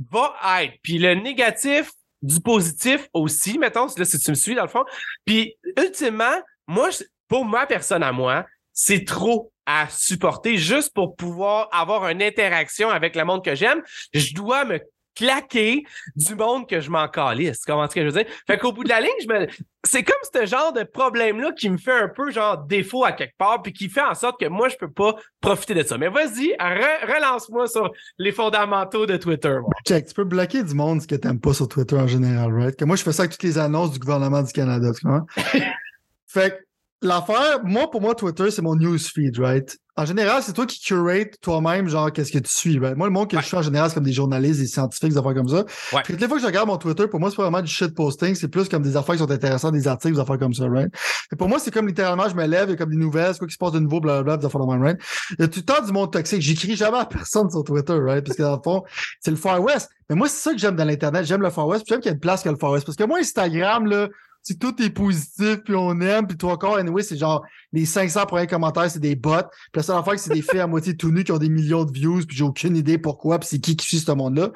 va 0.10 0.34
être. 0.62 0.74
Puis 0.82 1.00
le 1.00 1.16
négatif 1.16 1.92
du 2.22 2.40
positif 2.40 3.10
aussi, 3.14 3.60
mettons, 3.60 3.88
là, 3.98 4.06
si 4.06 4.20
tu 4.20 4.32
me 4.32 4.36
suis 4.36 4.56
dans 4.56 4.64
le 4.64 4.70
fond. 4.70 4.86
Puis 5.26 5.54
ultimement, 5.78 6.42
moi, 6.66 6.90
pour 7.28 7.44
ma 7.44 7.66
personne 7.66 8.02
à 8.02 8.14
moi, 8.14 8.46
c'est 8.76 9.06
trop 9.06 9.52
à 9.66 9.88
supporter 9.90 10.58
juste 10.58 10.94
pour 10.94 11.16
pouvoir 11.16 11.70
avoir 11.72 12.08
une 12.10 12.22
interaction 12.22 12.90
avec 12.90 13.16
le 13.16 13.26
monde 13.26 13.44
que 13.44 13.56
j'aime. 13.56 13.82
Je 14.14 14.36
dois 14.36 14.64
me 14.66 14.80
claquer 15.16 15.86
du 16.16 16.36
monde 16.36 16.68
que 16.68 16.82
je 16.82 16.90
m'en 16.92 17.08
calisse. 17.08 17.62
Comment 17.66 17.86
est-ce 17.86 17.96
que 17.96 18.02
je 18.02 18.06
veux 18.08 18.24
dire? 18.24 18.32
Fait 18.46 18.58
qu'au 18.58 18.74
bout 18.74 18.84
de 18.84 18.90
la 18.90 19.00
ligne, 19.00 19.10
je 19.22 19.28
me... 19.28 19.48
c'est 19.86 20.04
comme 20.04 20.16
ce 20.34 20.46
genre 20.46 20.74
de 20.74 20.84
problème-là 20.84 21.54
qui 21.54 21.70
me 21.70 21.78
fait 21.78 21.98
un 21.98 22.10
peu 22.10 22.32
genre 22.32 22.58
défaut 22.58 23.06
à 23.06 23.14
quelque 23.14 23.38
part, 23.38 23.62
puis 23.62 23.72
qui 23.72 23.88
fait 23.88 24.02
en 24.02 24.14
sorte 24.14 24.40
que 24.40 24.48
moi, 24.48 24.68
je 24.68 24.76
peux 24.76 24.92
pas 24.92 25.16
profiter 25.40 25.74
de 25.74 25.84
ça. 25.84 25.98
Mais 25.98 26.10
vas-y, 26.10 26.54
relance-moi 26.60 27.68
sur 27.68 27.90
les 28.18 28.34
fondamentaux 28.34 29.06
de 29.06 29.16
Twitter. 29.16 29.58
Check, 29.88 30.08
tu 30.08 30.14
peux 30.14 30.26
bloquer 30.26 30.64
du 30.64 30.74
monde 30.74 31.02
ce 31.02 31.08
que 31.08 31.16
t'aimes 31.16 31.40
pas 31.40 31.54
sur 31.54 31.68
Twitter 31.68 31.96
en 31.96 32.08
général, 32.08 32.54
right? 32.54 32.76
Que 32.76 32.86
moi, 32.86 32.98
je 32.98 33.04
fais 33.04 33.14
ça 33.14 33.24
avec 33.24 33.32
toutes 33.32 33.44
les 33.44 33.58
annonces 33.58 33.92
du 33.92 34.00
gouvernement 34.00 34.44
du 34.44 34.52
Canada, 34.52 34.92
tu 34.94 35.08
vois? 35.08 35.26
fait 36.28 36.52
que 36.52 36.65
l'affaire, 37.02 37.60
moi, 37.64 37.90
pour 37.90 38.02
moi, 38.02 38.16
Twitter, 38.16 38.52
c'est 38.52 38.62
mon 38.62 38.76
newsfeed, 38.76 39.38
right? 39.40 39.78
En 39.98 40.06
général, 40.06 40.44
c'est 40.44 40.52
toi 40.52 40.66
qui 40.66 40.82
curate 40.82 41.40
toi-même, 41.42 41.88
genre, 41.88 42.12
qu'est-ce 42.12 42.32
que 42.32 42.40
tu 42.40 42.52
suis. 42.52 42.78
Right? 42.80 42.98
Moi, 42.98 43.08
le 43.08 43.14
monde 43.14 43.30
que 43.30 43.40
je 43.40 43.46
suis 43.46 43.56
en 43.56 43.62
général, 43.62 43.90
c'est 43.90 43.96
comme 43.96 44.04
des 44.04 44.12
journalistes, 44.12 44.60
des 44.60 44.68
scientifiques, 44.68 45.12
des 45.12 45.18
affaires 45.18 45.34
comme 45.34 45.48
ça. 45.48 45.64
Ouais. 45.94 46.04
Toutes 46.04 46.20
les 46.20 46.28
fois 46.28 46.36
que 46.36 46.42
je 46.42 46.48
regarde 46.48 46.68
mon 46.68 46.76
Twitter, 46.76 47.08
pour 47.08 47.22
moi, 47.22 47.30
c'est 47.30 47.38
pas 47.38 47.44
vraiment 47.44 47.62
du 47.62 47.72
shit 47.72 47.96
posting, 47.96 48.36
c'est 48.36 48.50
plus 48.50 48.68
comme 48.68 48.84
des 48.84 48.98
affaires 48.98 49.16
qui 49.16 49.22
sont 49.22 49.32
intéressantes, 49.32 49.74
des 49.74 49.88
articles, 49.88 50.16
des 50.16 50.20
affaires 50.20 50.38
comme 50.38 50.54
ça, 50.54 50.68
right? 50.68 50.94
Et 51.32 51.38
pour 51.38 51.48
moi, 51.48 51.60
c'est 51.60 51.72
comme 51.72 51.88
littéralement, 51.88 52.28
je 52.28 52.36
me 52.36 52.46
lève, 52.46 52.68
il 52.68 52.72
y 52.72 52.74
a 52.74 52.76
comme 52.76 52.90
des 52.90 52.98
nouvelles, 52.98 53.32
c'est 53.32 53.40
quoi 53.40 53.48
qui 53.48 53.54
se 53.54 53.58
passe 53.58 53.72
de 53.72 53.80
nouveau, 53.80 54.02
blablabla, 54.02 54.36
des 54.36 54.46
affaires 54.46 54.60
de 54.60 54.68
même, 54.68 54.82
right? 54.82 55.00
Il 55.32 55.42
y 55.42 55.46
a 55.46 55.48
tout 55.48 55.60
le 55.60 55.66
temps 55.66 55.86
du 55.86 55.94
monde 55.94 56.12
toxique. 56.12 56.42
J'écris 56.42 56.76
jamais 56.76 56.98
à 56.98 57.06
personne 57.06 57.50
sur 57.50 57.64
Twitter, 57.64 57.98
right? 57.98 58.26
Parce 58.26 58.36
que 58.36 58.44
dans 58.44 58.58
le 58.58 58.62
fond, 58.62 58.84
c'est 59.22 59.32
le 59.32 59.38
Far 59.38 59.62
West. 59.62 59.90
Mais 60.10 60.18
moi, 60.18 60.28
c'est 60.28 60.42
ça 60.42 60.52
que 60.52 60.58
j'aime 60.58 60.76
dans 60.76 60.86
l'Internet. 60.86 61.24
J'aime 61.24 61.42
le 61.42 61.50
Far 61.50 61.68
West, 61.68 61.86
puis 61.86 61.94
j'aime 61.94 62.02
qu'il 62.02 62.10
y 62.10 62.12
ait 62.12 62.16
une 62.16 62.20
place 62.20 62.44
que 62.44 62.50
le 62.50 62.58
Far 62.58 62.72
West. 62.72 62.86
Parce 62.86 62.98
que 62.98 63.06
moi, 63.06 63.20
Instagram, 63.20 63.86
là, 63.86 64.10
si 64.48 64.60
tout 64.60 64.80
est 64.80 64.92
positif, 64.92 65.58
puis 65.66 65.74
on 65.76 66.00
aime, 66.02 66.28
puis 66.28 66.38
toi 66.38 66.54
encore, 66.54 66.78
anyway, 66.78 67.02
c'est 67.02 67.18
genre 67.18 67.44
les 67.74 67.86
500 67.86 68.28
premiers 68.28 68.46
commentaires, 68.46 68.90
c'est 68.92 69.00
des 69.00 69.16
bots. 69.16 69.32
Puis 69.42 69.78
la 69.78 69.84
seule 69.84 69.98
affaire, 69.98 70.20
c'est 70.20 70.32
des 70.32 70.44
filles 70.44 70.60
à 70.60 70.68
moitié 70.68 70.96
tout 70.96 71.10
nus 71.12 71.24
qui 71.24 71.32
ont 71.32 71.40
des 71.40 71.50
millions 71.50 71.84
de 71.84 71.92
views, 71.92 72.22
puis 72.28 72.38
j'ai 72.38 72.44
aucune 72.44 72.78
idée 72.78 73.00
pourquoi, 73.00 73.40
puis 73.40 73.50
c'est 73.50 73.60
qui 73.60 73.76
qui 73.76 73.88
suit 73.88 74.00
ce 74.00 74.12
monde-là. 74.12 74.52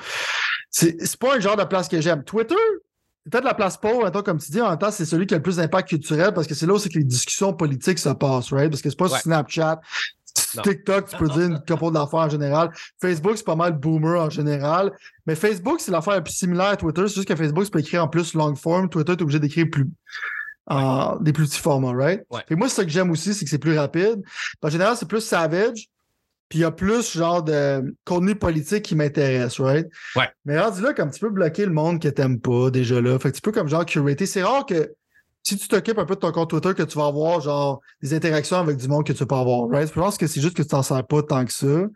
C'est 0.70 1.18
pas 1.18 1.36
un 1.36 1.40
genre 1.40 1.58
de 1.58 1.64
place 1.64 1.88
que 1.88 2.00
j'aime. 2.02 2.24
Twitter, 2.24 2.54
peut-être 3.30 3.44
la 3.44 3.56
place 3.56 3.78
pauvre, 3.78 4.04
mettons, 4.04 4.22
comme 4.22 4.38
tu 4.38 4.52
dis, 4.52 4.62
en 4.62 4.70
même 4.70 4.78
temps, 4.78 4.92
c'est 4.92 5.06
celui 5.06 5.26
qui 5.26 5.34
a 5.34 5.38
le 5.38 5.44
plus 5.44 5.56
d'impact 5.56 5.90
culturel 5.90 6.34
parce 6.36 6.46
que 6.46 6.54
c'est 6.54 6.68
là 6.68 6.74
où 6.74 6.78
c'est 6.78 6.90
que 6.90 7.00
les 7.00 7.04
discussions 7.04 7.54
politiques 7.54 7.98
se 7.98 8.10
passent, 8.10 8.52
right? 8.54 8.70
Parce 8.70 8.84
que 8.84 8.90
c'est 8.92 8.96
pas 8.96 9.06
Ouais. 9.06 9.10
sur 9.12 9.20
Snapchat. 9.22 9.82
Non. 10.56 10.64
TikTok, 10.64 11.10
tu 11.10 11.18
peux 11.18 11.28
dire 11.28 11.44
une 11.44 11.60
couple 11.60 11.92
d'affaires 11.94 12.20
en 12.20 12.30
général. 12.30 12.72
Facebook, 13.02 13.34
c'est 13.38 13.46
pas 13.46 13.56
mal 13.56 13.74
boomer 13.74 14.20
en 14.20 14.30
général. 14.30 14.92
Mais 15.26 15.36
Facebook, 15.36 15.80
c'est 15.80 15.92
l'affaire 15.92 16.16
la 16.16 16.22
plus 16.22 16.34
similaire 16.34 16.68
à 16.68 16.78
Twitter. 16.78 17.04
C'est 17.08 17.16
juste 17.16 17.28
que 17.28 17.36
Facebook, 17.36 17.66
tu 17.66 17.72
peux 17.72 17.80
écrire 17.80 18.04
en 18.04 18.08
plus 18.08 18.34
long 18.34 18.56
form. 18.56 18.90
Twitter, 18.90 19.16
tu 19.16 19.20
es 19.20 19.24
obligé 19.24 19.40
d'écrire 19.40 19.68
plus 19.72 19.88
en 20.68 21.18
des 21.18 21.34
plus 21.34 21.46
petits 21.48 21.60
formats, 21.60 21.94
right? 21.94 22.24
Ouais. 22.30 22.42
Et 22.50 22.56
moi, 22.56 22.70
c'est 22.70 22.76
ça 22.76 22.86
que 22.86 22.92
j'aime 22.92 23.12
aussi, 23.12 23.34
c'est 23.34 23.44
que 23.44 23.52
c'est 23.52 23.58
plus 23.58 23.78
rapide. 23.78 24.22
En 24.62 24.70
général, 24.70 24.96
c'est 24.98 25.08
plus 25.08 25.22
savage. 25.22 25.90
Puis 26.48 26.60
il 26.60 26.62
y 26.64 26.66
a 26.66 26.72
plus 26.72 27.16
genre 27.16 27.44
de 27.44 27.96
contenu 28.06 28.34
politique 28.34 28.82
qui 28.82 28.96
m'intéresse, 28.96 29.60
right? 29.60 29.88
Ouais. 30.16 30.30
Mais 30.46 30.60
rendu 30.60 30.82
là, 30.82 30.94
comme 30.94 31.12
tu 31.12 31.20
peux 31.20 31.30
bloquer 31.30 31.66
le 31.66 31.72
monde 31.72 32.02
que 32.02 32.08
t'aimes 32.08 32.40
pas 32.40 32.72
déjà 32.72 33.00
là. 33.00 33.20
Fait 33.20 33.30
que 33.30 33.36
tu 33.36 33.42
peux 33.42 33.52
comme 33.52 33.70
genre 33.70 33.86
curater. 33.86 34.26
C'est 34.26 34.42
rare 34.42 34.66
que 34.66 34.92
si 35.44 35.58
tu 35.58 35.68
t'occupes 35.68 35.98
un 35.98 36.06
peu 36.06 36.16
de 36.16 36.20
ton 36.20 36.32
compte 36.32 36.50
Twitter, 36.50 36.74
que 36.74 36.84
tu 36.84 36.98
vas 36.98 37.08
avoir 37.08 37.42
genre 37.42 37.82
des 38.02 38.14
interactions 38.14 38.58
avec 38.58 38.78
du 38.78 38.88
monde 38.88 39.06
que 39.06 39.14
tu 39.14 39.26
peux 39.26 39.36
avoir, 39.36 39.70
right? 39.70 39.88
Je 39.88 40.00
pense 40.00 40.18
que 40.18 40.28
c'est 40.28 40.42
juste 40.42 40.56
que 40.56 40.62
tu 40.62 40.68
t'en 40.68 40.84
sers 40.84 41.06
pas 41.06 41.24
tant 41.24 41.46
que 41.46 41.54
ça. 41.54 41.88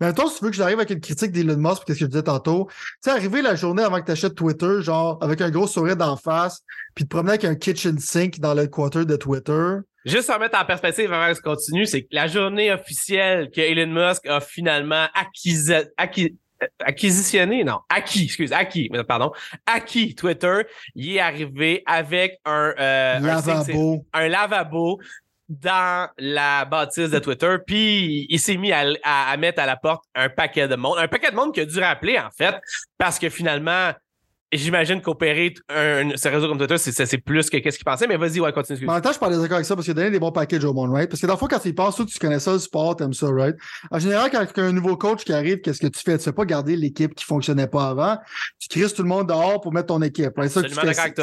Mais 0.00 0.08
attends, 0.08 0.28
si 0.28 0.38
tu 0.38 0.44
veux 0.44 0.50
que 0.50 0.56
j'arrive 0.56 0.78
avec 0.78 0.90
une 0.90 1.00
critique 1.00 1.32
d'Elon 1.32 1.56
Musk, 1.56 1.84
qu'est-ce 1.86 2.00
que 2.00 2.04
je 2.04 2.10
disais 2.10 2.22
tantôt, 2.22 2.68
tu 2.68 2.74
sais, 3.00 3.10
arriver 3.10 3.40
la 3.40 3.54
journée 3.54 3.82
avant 3.82 3.98
que 4.00 4.04
tu 4.04 4.12
achètes 4.12 4.34
Twitter, 4.34 4.82
genre, 4.82 5.18
avec 5.22 5.40
un 5.40 5.50
gros 5.50 5.66
sourire 5.66 5.96
d'en 5.96 6.16
face, 6.16 6.60
puis 6.94 7.04
te 7.04 7.08
promener 7.08 7.30
avec 7.30 7.44
un 7.44 7.54
kitchen 7.54 7.98
sink 7.98 8.38
dans 8.38 8.52
le 8.52 8.66
quarter 8.66 9.06
de 9.06 9.16
Twitter. 9.16 9.76
Juste 10.04 10.28
en 10.28 10.38
mettre 10.38 10.58
en 10.58 10.66
perspective 10.66 11.10
avant 11.12 11.32
que 11.32 11.38
je 11.38 11.42
continue, 11.42 11.86
c'est 11.86 12.02
que 12.02 12.08
la 12.12 12.26
journée 12.26 12.70
officielle 12.70 13.50
que 13.50 13.60
Elon 13.60 13.90
Musk 13.90 14.26
a 14.26 14.40
finalement 14.40 15.06
acquis, 15.14 15.72
acquis, 15.96 16.36
acquisitionné, 16.84 17.64
non, 17.64 17.80
acquis, 17.88 18.24
excuse, 18.24 18.52
acquis, 18.52 18.88
mais 18.92 19.04
pardon, 19.04 19.32
acquis 19.66 20.14
Twitter, 20.14 20.62
il 20.94 21.16
est 21.16 21.20
arrivé 21.20 21.82
avec 21.86 22.38
un, 22.44 22.72
euh, 22.78 23.16
un 23.16 23.20
lavabo. 23.72 24.06
un 24.12 24.28
lavabo 24.28 25.00
dans 25.48 26.08
la 26.18 26.64
bâtisse 26.64 27.10
de 27.10 27.18
Twitter, 27.20 27.56
puis 27.64 28.26
il 28.28 28.40
s'est 28.40 28.56
mis 28.56 28.72
à, 28.72 28.84
à- 29.04 29.30
à 29.30 29.36
mettre 29.36 29.60
à 29.62 29.66
la 29.66 29.76
porte 29.76 30.04
un 30.14 30.28
paquet 30.28 30.66
de 30.66 30.74
monde, 30.74 30.98
un 30.98 31.06
paquet 31.08 31.30
de 31.30 31.36
monde 31.36 31.54
qui 31.54 31.60
a 31.60 31.64
dû 31.66 31.78
rappeler 31.78 32.18
en 32.18 32.30
fait, 32.36 32.56
parce 32.98 33.18
que 33.18 33.28
finalement, 33.28 33.92
j'imagine 34.52 35.00
qu'opérer 35.02 35.54
un, 35.68 36.16
ce 36.16 36.28
réseau 36.28 36.48
comme 36.48 36.58
Twitter, 36.58 36.78
c'est- 36.78 37.18
plus 37.18 37.50
que 37.50 37.56
qu'est-ce 37.58 37.76
qu'il 37.78 37.84
pensait, 37.84 38.06
mais 38.06 38.16
vas-y, 38.16 38.40
ouais, 38.40 38.52
continue. 38.52 38.80
Mais 38.82 38.88
en 38.90 38.94
même 38.94 39.02
temps, 39.02 39.12
je 39.12 39.18
parle 39.18 39.32
d'accord 39.40 39.56
avec 39.56 39.66
ça 39.66 39.74
parce 39.74 39.84
qu'il 39.84 39.92
a 39.92 39.94
donné 39.94 40.10
des 40.10 40.18
bons 40.20 40.32
packages 40.32 40.64
au 40.64 40.72
monde, 40.72 40.92
right? 40.92 41.08
Parce 41.10 41.20
que 41.20 41.26
dans 41.26 41.32
le 41.34 41.38
fond, 41.38 41.46
quand 41.48 41.58
tu 41.58 41.68
y 41.68 41.72
penses, 41.72 41.96
toi, 41.96 42.04
tu 42.06 42.18
connais 42.18 42.38
ça, 42.38 42.52
le 42.52 42.58
sport, 42.58 42.96
t'aimes 42.96 43.12
ça, 43.12 43.28
right? 43.30 43.56
En 43.90 43.98
général, 43.98 44.30
quand 44.30 44.44
il 44.56 44.60
y 44.60 44.66
a 44.66 44.68
un 44.68 44.72
nouveau 44.72 44.96
coach 44.96 45.24
qui 45.24 45.32
arrive, 45.32 45.60
qu'est-ce 45.60 45.80
que 45.80 45.88
tu 45.88 46.00
fais? 46.00 46.16
Tu 46.18 46.24
fais 46.24 46.32
pas 46.32 46.44
garder 46.44 46.76
l'équipe 46.76 47.14
qui 47.14 47.24
fonctionnait 47.24 47.66
pas 47.66 47.88
avant. 47.88 48.18
Tu 48.58 48.68
crises 48.68 48.94
tout 48.94 49.02
le 49.02 49.08
monde 49.08 49.28
dehors 49.28 49.60
pour 49.60 49.72
mettre 49.72 49.86
ton 49.88 50.02
équipe, 50.02 50.32
right? 50.36 50.50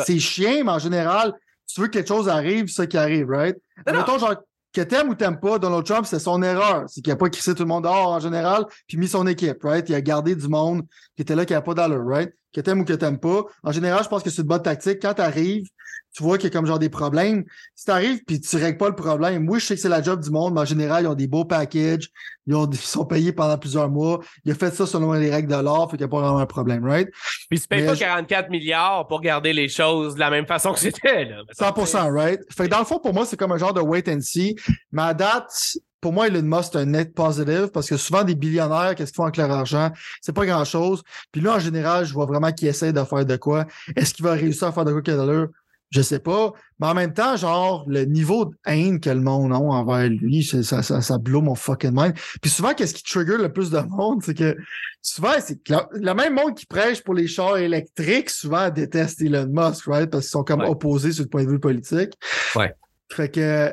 C'est 0.06 0.20
chiant, 0.20 0.64
mais 0.66 0.72
en 0.72 0.80
général, 0.80 1.34
tu 1.72 1.80
veux 1.82 1.88
que 1.88 1.94
quelque 1.94 2.08
chose 2.10 2.28
arrive, 2.30 2.68
c'est 2.68 2.74
ça 2.76 2.88
qui 2.88 2.98
arrive, 2.98 3.30
right? 3.30 3.56
Non, 3.88 3.94
non. 3.94 4.00
Mettons, 4.00 4.20
genre, 4.20 4.36
que 4.74 4.82
t'aimes 4.82 5.10
ou 5.10 5.16
t'aimes 5.16 5.40
pas, 5.40 5.60
Donald 5.60 5.86
Trump, 5.86 6.06
c'est 6.08 6.20
son 6.20 6.42
erreur. 6.42 6.84
C'est 6.88 7.02
qu'il 7.02 7.14
a 7.14 7.16
pas 7.16 7.30
crissé 7.30 7.54
tout 7.54 7.62
le 7.64 7.68
monde 7.70 7.84
dehors 7.84 8.10
en 8.10 8.20
général, 8.20 8.66
puis 8.88 8.98
mis 8.98 9.08
son 9.08 9.26
équipe, 9.28 9.64
right? 9.64 9.88
Il 9.88 9.96
a 9.96 10.02
gardé 10.02 10.36
du 10.36 10.48
monde 10.48 10.82
qui 11.16 11.22
était 11.22 11.36
là, 11.36 11.46
qui 11.46 11.54
n'avait 11.54 11.64
pas 11.64 11.74
d'allure, 11.76 12.04
right? 12.06 12.34
Que 12.54 12.62
t'aimes 12.62 12.82
ou 12.82 12.86
que 12.86 12.94
t'aimes 12.94 13.20
pas. 13.20 13.44
En 13.64 13.72
général, 13.72 14.04
je 14.04 14.10
pense 14.10 14.22
que 14.24 14.30
c'est 14.30 14.42
une 14.42 14.48
bonne 14.48 14.62
tactique. 14.62 15.00
Quand 15.02 15.16
t'arrives, 15.16 15.68
tu 16.16 16.22
vois 16.22 16.38
qu'il 16.38 16.50
y 16.50 16.54
a 16.54 16.56
comme 16.56 16.68
genre 16.68 16.78
des 16.78 16.90
problèmes. 16.90 17.44
Si 17.74 17.86
t'arrives 17.86 18.24
puis 18.26 18.40
tu 18.40 18.56
règles 18.58 18.78
pas 18.78 18.90
le 18.90 18.96
problème, 18.96 19.44
moi, 19.44 19.58
je 19.58 19.66
sais 19.66 19.76
que 19.76 19.82
c'est 19.82 19.90
la 19.90 20.04
job 20.04 20.22
du 20.22 20.30
monde, 20.30 20.54
mais 20.54 20.62
en 20.62 20.66
général, 20.66 21.04
ils 21.06 21.08
ont 21.08 21.16
des 21.16 21.26
beaux 21.28 21.46
packages. 21.46 22.10
Ils, 22.46 22.54
ont, 22.54 22.70
ils 22.70 22.78
sont 22.78 23.06
payés 23.06 23.32
pendant 23.34 23.58
plusieurs 23.58 23.90
mois. 23.90 24.20
Il 24.46 24.52
a 24.52 24.56
fait 24.56 24.70
ça 24.72 24.86
selon 24.86 25.14
les 25.14 25.32
règles 25.32 25.48
de 25.50 25.56
l'art, 25.60 25.90
fait 25.90 25.98
qu'il 25.98 26.06
n'y 26.06 26.12
a 26.12 26.16
pas 26.16 26.20
vraiment 26.22 26.38
un 26.38 26.46
problème, 26.46 26.86
right? 26.86 27.10
Puis 27.50 27.60
tu 27.60 27.68
payes 27.68 27.82
Mais 27.82 27.88
pas 27.88 27.94
je- 27.96 28.00
44 28.02 28.50
milliards 28.52 29.08
pour 29.08 29.22
garder 29.22 29.54
les 29.54 29.68
choses 29.70 30.14
de 30.14 30.20
la 30.20 30.30
même 30.30 30.46
façon 30.46 30.74
que 30.74 30.80
c'était. 30.80 31.26
là. 31.26 31.42
100%, 31.58 32.12
right? 32.14 32.40
Fait 32.56 32.66
que 32.66 32.70
dans 32.70 32.80
le 32.80 32.86
fond, 32.86 33.00
pour 33.00 33.14
moi, 33.16 33.26
c'est 33.26 33.38
comme 33.38 33.52
un 33.52 33.58
genre 33.58 33.74
de 33.74 33.82
wait 33.82 34.08
and 34.14 34.22
see. 34.22 34.56
À 34.96 35.14
date, 35.16 35.78
pour 36.04 36.12
moi, 36.12 36.28
Elon 36.28 36.42
Musk, 36.44 36.72
c'est 36.74 36.80
un 36.80 36.86
net 36.86 37.16
positive 37.16 37.70
parce 37.74 37.88
que 37.88 37.96
souvent, 37.96 38.24
des 38.26 38.36
billionnaires, 38.36 38.94
qu'est-ce 38.94 39.12
qu'ils 39.14 39.16
font 39.16 39.24
avec 39.24 39.38
leur 39.38 39.50
argent? 39.50 39.90
C'est 40.22 40.34
pas 40.34 40.46
grand-chose. 40.46 41.02
Puis 41.32 41.40
là, 41.42 41.56
en 41.56 41.60
général, 41.60 42.06
je 42.06 42.14
vois 42.14 42.26
vraiment 42.26 42.52
qu'il 42.52 42.68
essaie 42.68 42.92
de 42.92 43.04
faire 43.06 43.26
de 43.26 43.36
quoi. 43.38 43.66
Est-ce 43.96 44.14
qu'il 44.14 44.26
va 44.26 44.34
réussir 44.34 44.68
à 44.68 44.72
faire 44.74 44.84
de 44.84 44.92
quoi 44.92 45.02
qu'il 45.02 45.14
a? 45.14 45.46
Je 45.92 46.02
sais 46.02 46.20
pas. 46.20 46.52
Mais 46.80 46.88
en 46.88 46.94
même 46.94 47.14
temps, 47.14 47.38
genre, 47.38 47.86
le 47.88 48.04
niveau 48.04 48.46
de 48.46 48.52
haine 48.66 49.00
que 49.00 49.12
le 49.12 49.22
monde 49.22 49.54
a 49.54 49.58
envers 49.58 50.10
lui, 50.10 50.44
ça, 50.44 50.84
ça, 50.84 51.02
ça 51.02 51.18
blow 51.18 51.40
mon 51.42 51.56
fucking 51.56 51.92
mind. 51.94 52.16
Puis 52.42 52.52
souvent, 52.52 52.74
qu'est-ce 52.74 52.96
qui 52.96 53.04
trigger 53.04 53.38
le 53.38 53.54
plus 53.54 53.70
de 53.70 53.80
monde? 53.80 54.22
C'est 54.26 54.34
que 54.34 54.58
souvent, 55.02 55.34
c'est 55.40 55.60
le, 55.70 55.78
le 55.94 56.14
même 56.14 56.34
monde 56.36 56.56
qui 56.56 56.66
prêche 56.66 57.02
pour 57.02 57.14
les 57.14 57.28
chars 57.28 57.58
électriques, 57.58 58.30
souvent 58.30 58.70
déteste 58.70 59.22
Elon 59.22 59.48
Musk, 59.50 59.86
right? 59.86 60.10
Parce 60.10 60.26
qu'ils 60.26 60.32
sont 60.32 60.44
comme 60.44 60.62
Ouais. 60.62 60.68
opposés 60.68 61.14
sur 61.14 61.24
le 61.24 61.30
point 61.30 61.46
de 61.46 61.50
vue 61.50 61.60
politique. 61.60 62.14
Ouais. 62.56 62.74
Fait 63.12 63.30
que, 63.30 63.72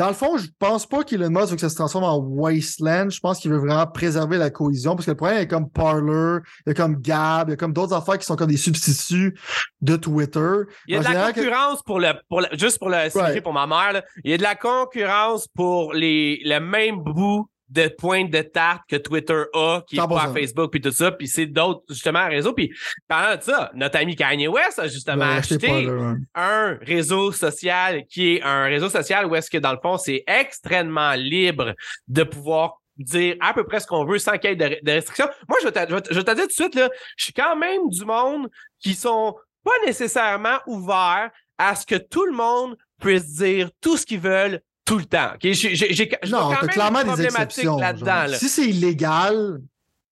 dans 0.00 0.08
le 0.08 0.14
fond, 0.14 0.38
je 0.38 0.48
pense 0.58 0.86
pas 0.86 1.04
qu'Elon 1.04 1.28
Musk 1.28 1.48
veut 1.50 1.54
que 1.56 1.60
ça 1.60 1.68
se 1.68 1.74
transforme 1.74 2.04
en 2.04 2.16
wasteland. 2.16 3.10
Je 3.10 3.20
pense 3.20 3.38
qu'il 3.38 3.50
veut 3.50 3.58
vraiment 3.58 3.86
préserver 3.86 4.38
la 4.38 4.48
cohésion 4.50 4.96
parce 4.96 5.04
que 5.04 5.10
le 5.10 5.16
problème, 5.16 5.36
il 5.38 5.40
y 5.40 5.42
a 5.42 5.46
comme 5.46 5.68
Parler, 5.68 6.38
il 6.66 6.68
y 6.68 6.70
a 6.70 6.74
comme 6.74 6.96
Gab, 7.00 7.48
il 7.48 7.50
y 7.50 7.54
a 7.54 7.56
comme 7.56 7.72
d'autres 7.74 7.92
affaires 7.94 8.18
qui 8.18 8.24
sont 8.24 8.34
comme 8.36 8.48
des 8.50 8.56
substituts 8.56 9.38
de 9.82 9.96
Twitter. 9.96 10.52
Il 10.88 10.94
y 10.94 10.96
a 10.96 11.00
En 11.00 11.02
de 11.02 11.14
la 11.14 11.32
que- 11.32 11.40
concurrence 11.40 11.82
pour 11.82 12.00
le, 12.00 12.12
pour 12.28 12.40
le- 12.40 12.48
juste 12.58 12.78
pour 12.78 12.88
le 12.88 12.96
Ouais. 13.14 13.40
pour 13.42 13.52
ma 13.52 13.66
mère, 13.66 13.92
là. 13.92 14.02
il 14.24 14.30
y 14.30 14.34
a 14.34 14.38
de 14.38 14.42
la 14.42 14.54
concurrence 14.54 15.46
pour 15.54 15.92
les, 15.92 16.40
le 16.44 16.58
même 16.60 16.96
bout 16.96 17.46
de 17.70 17.88
pointe 17.88 18.30
de 18.30 18.42
tarte 18.42 18.82
que 18.88 18.96
Twitter 18.96 19.44
a, 19.54 19.82
qui 19.86 19.96
est 19.96 19.98
pas 20.00 20.06
100%. 20.06 20.30
à 20.30 20.32
Facebook 20.34 20.70
puis 20.72 20.80
tout 20.80 20.90
ça, 20.90 21.12
puis 21.12 21.28
c'est 21.28 21.46
d'autres 21.46 21.82
justement 21.88 22.26
réseaux. 22.28 22.52
Puis 22.52 22.72
parlant 23.08 23.36
de 23.36 23.42
ça, 23.42 23.70
notre 23.74 23.96
ami 23.98 24.16
Kanye 24.16 24.48
West 24.48 24.78
a 24.80 24.88
justement 24.88 25.24
Ben, 25.26 25.36
acheté 25.36 25.88
ouais. 25.88 26.14
un 26.34 26.78
réseau 26.82 27.30
social 27.32 28.04
qui 28.08 28.34
est 28.36 28.42
un 28.42 28.64
réseau 28.64 28.88
social 28.88 29.24
où 29.26 29.34
est-ce 29.36 29.48
que 29.50 29.58
dans 29.58 29.72
le 29.72 29.78
fond 29.80 29.96
c'est 29.98 30.24
extrêmement 30.26 31.12
libre 31.14 31.74
de 32.08 32.22
pouvoir 32.24 32.80
dire 32.96 33.36
à 33.40 33.54
peu 33.54 33.64
près 33.64 33.80
ce 33.80 33.86
qu'on 33.86 34.04
veut 34.04 34.18
sans 34.18 34.36
qu'il 34.36 34.50
y 34.50 34.52
ait 34.52 34.56
de, 34.56 34.76
de 34.82 34.92
restrictions. 34.92 35.28
Moi, 35.48 35.58
je 35.62 35.68
vais, 35.68 35.72
te, 35.72 35.88
je, 35.88 35.94
vais 35.94 36.00
te- 36.02 36.12
je 36.12 36.18
vais 36.18 36.24
te 36.24 36.30
dire 36.34 36.42
tout 36.42 36.48
de 36.48 36.52
suite, 36.52 36.74
là, 36.74 36.90
je 37.16 37.24
suis 37.24 37.32
quand 37.32 37.56
même 37.56 37.88
du 37.88 38.04
monde 38.04 38.50
qui 38.78 38.94
sont 38.94 39.36
pas 39.64 39.70
nécessairement 39.86 40.58
ouverts 40.66 41.30
à 41.56 41.74
ce 41.76 41.86
que 41.86 41.94
tout 41.94 42.26
le 42.26 42.32
monde 42.32 42.76
puisse 43.00 43.36
dire 43.36 43.70
tout 43.80 43.96
ce 43.96 44.04
qu'ils 44.04 44.20
veulent 44.20 44.60
tout 44.90 44.98
le 44.98 45.04
temps. 45.04 45.30
J'ai, 45.40 45.54
j'ai, 45.54 45.92
j'ai, 45.94 46.10
Non, 46.28 46.38
quand 46.52 46.62
même 46.62 46.70
clairement 46.70 47.00
une 47.02 47.14
des 47.14 47.24
exceptions. 47.26 47.76
là-dedans. 47.78 48.26
là. 48.26 48.34
Si 48.34 48.48
c'est 48.48 48.64
illégal, 48.66 49.60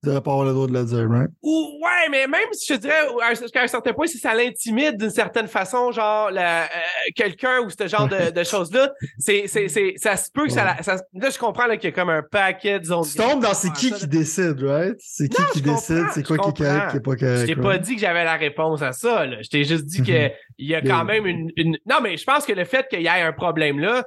tu 0.01 0.07
devrais 0.07 0.23
pas 0.23 0.31
avoir 0.31 0.47
le 0.47 0.53
droit 0.53 0.69
de 0.69 0.73
le 0.75 0.85
dire, 0.85 1.09
right? 1.11 1.29
Ou, 1.43 1.81
ouais, 1.83 2.09
mais 2.09 2.29
même 2.29 2.47
si 2.53 2.73
je 2.73 2.79
dirais, 2.79 3.01
jusqu'à 3.41 3.63
un 3.63 3.67
certain 3.67 3.93
point, 3.93 4.07
si 4.07 4.17
ça 4.19 4.33
l'intimide 4.33 4.97
d'une 4.97 5.11
certaine 5.11 5.49
façon, 5.49 5.91
genre, 5.91 6.31
la- 6.31 6.63
euh, 6.67 6.67
quelqu'un 7.17 7.59
ou 7.67 7.69
ce 7.71 7.89
genre 7.89 8.07
de, 8.07 8.31
de 8.31 8.45
choses-là, 8.45 8.93
c'est, 9.19 9.49
c'est, 9.49 9.67
c'est, 9.67 9.95
ça 9.97 10.17
se 10.17 10.31
peut 10.31 10.45
que 10.47 10.53
ça, 10.53 10.63
la- 10.65 10.83
ça- 10.85 11.03
Là, 11.15 11.31
je 11.31 11.39
comprends 11.41 11.67
là, 11.67 11.77
qu'il 11.77 11.91
y 11.91 11.93
a 11.93 11.97
comme 11.97 12.11
un 12.11 12.23
paquet 12.23 12.79
de 12.79 12.85
zones. 12.85 13.05
Tu 13.05 13.17
tombes 13.19 13.43
dans 13.43 13.55
c'est 13.55 13.73
qui 13.73 13.91
qui 13.91 14.07
décide, 14.07 14.63
right? 14.63 14.95
C'est 15.01 15.29
qui 15.29 15.43
Non, 15.43 15.49
qui 15.53 15.63
décide, 15.63 16.05
c'est 16.15 16.25
quoi 16.25 16.39
qui 16.39 16.51
est 16.51 16.65
correct, 16.65 16.91
qui 16.93 16.97
est 16.99 17.01
pas 17.01 17.17
Je 17.17 17.47
t'ai 17.47 17.57
pas 17.57 17.79
dit 17.79 17.95
que 17.97 18.01
j'avais 18.01 18.25
la 18.25 18.37
réponse 18.37 18.81
à 18.83 18.93
ça, 18.93 19.27
là. 19.27 19.43
Je 19.43 19.49
t'ai 19.49 19.65
juste 19.65 19.87
dit 19.87 20.01
Mhm. 20.03 20.31
il 20.59 20.69
y 20.69 20.77
a 20.77 20.81
quand 20.83 21.05
même 21.05 21.27
une, 21.27 21.51
une- 21.57 21.77
Non, 21.87 21.97
mais 22.01 22.17
je 22.17 22.25
pense 22.25 22.47
que 22.47 22.53
le 22.53 22.65
fait 22.65 22.87
qu'il 22.89 23.03
y 23.03 23.07
ait 23.07 23.23
un 23.23 23.33
problème 23.33 23.81
là, 23.81 24.05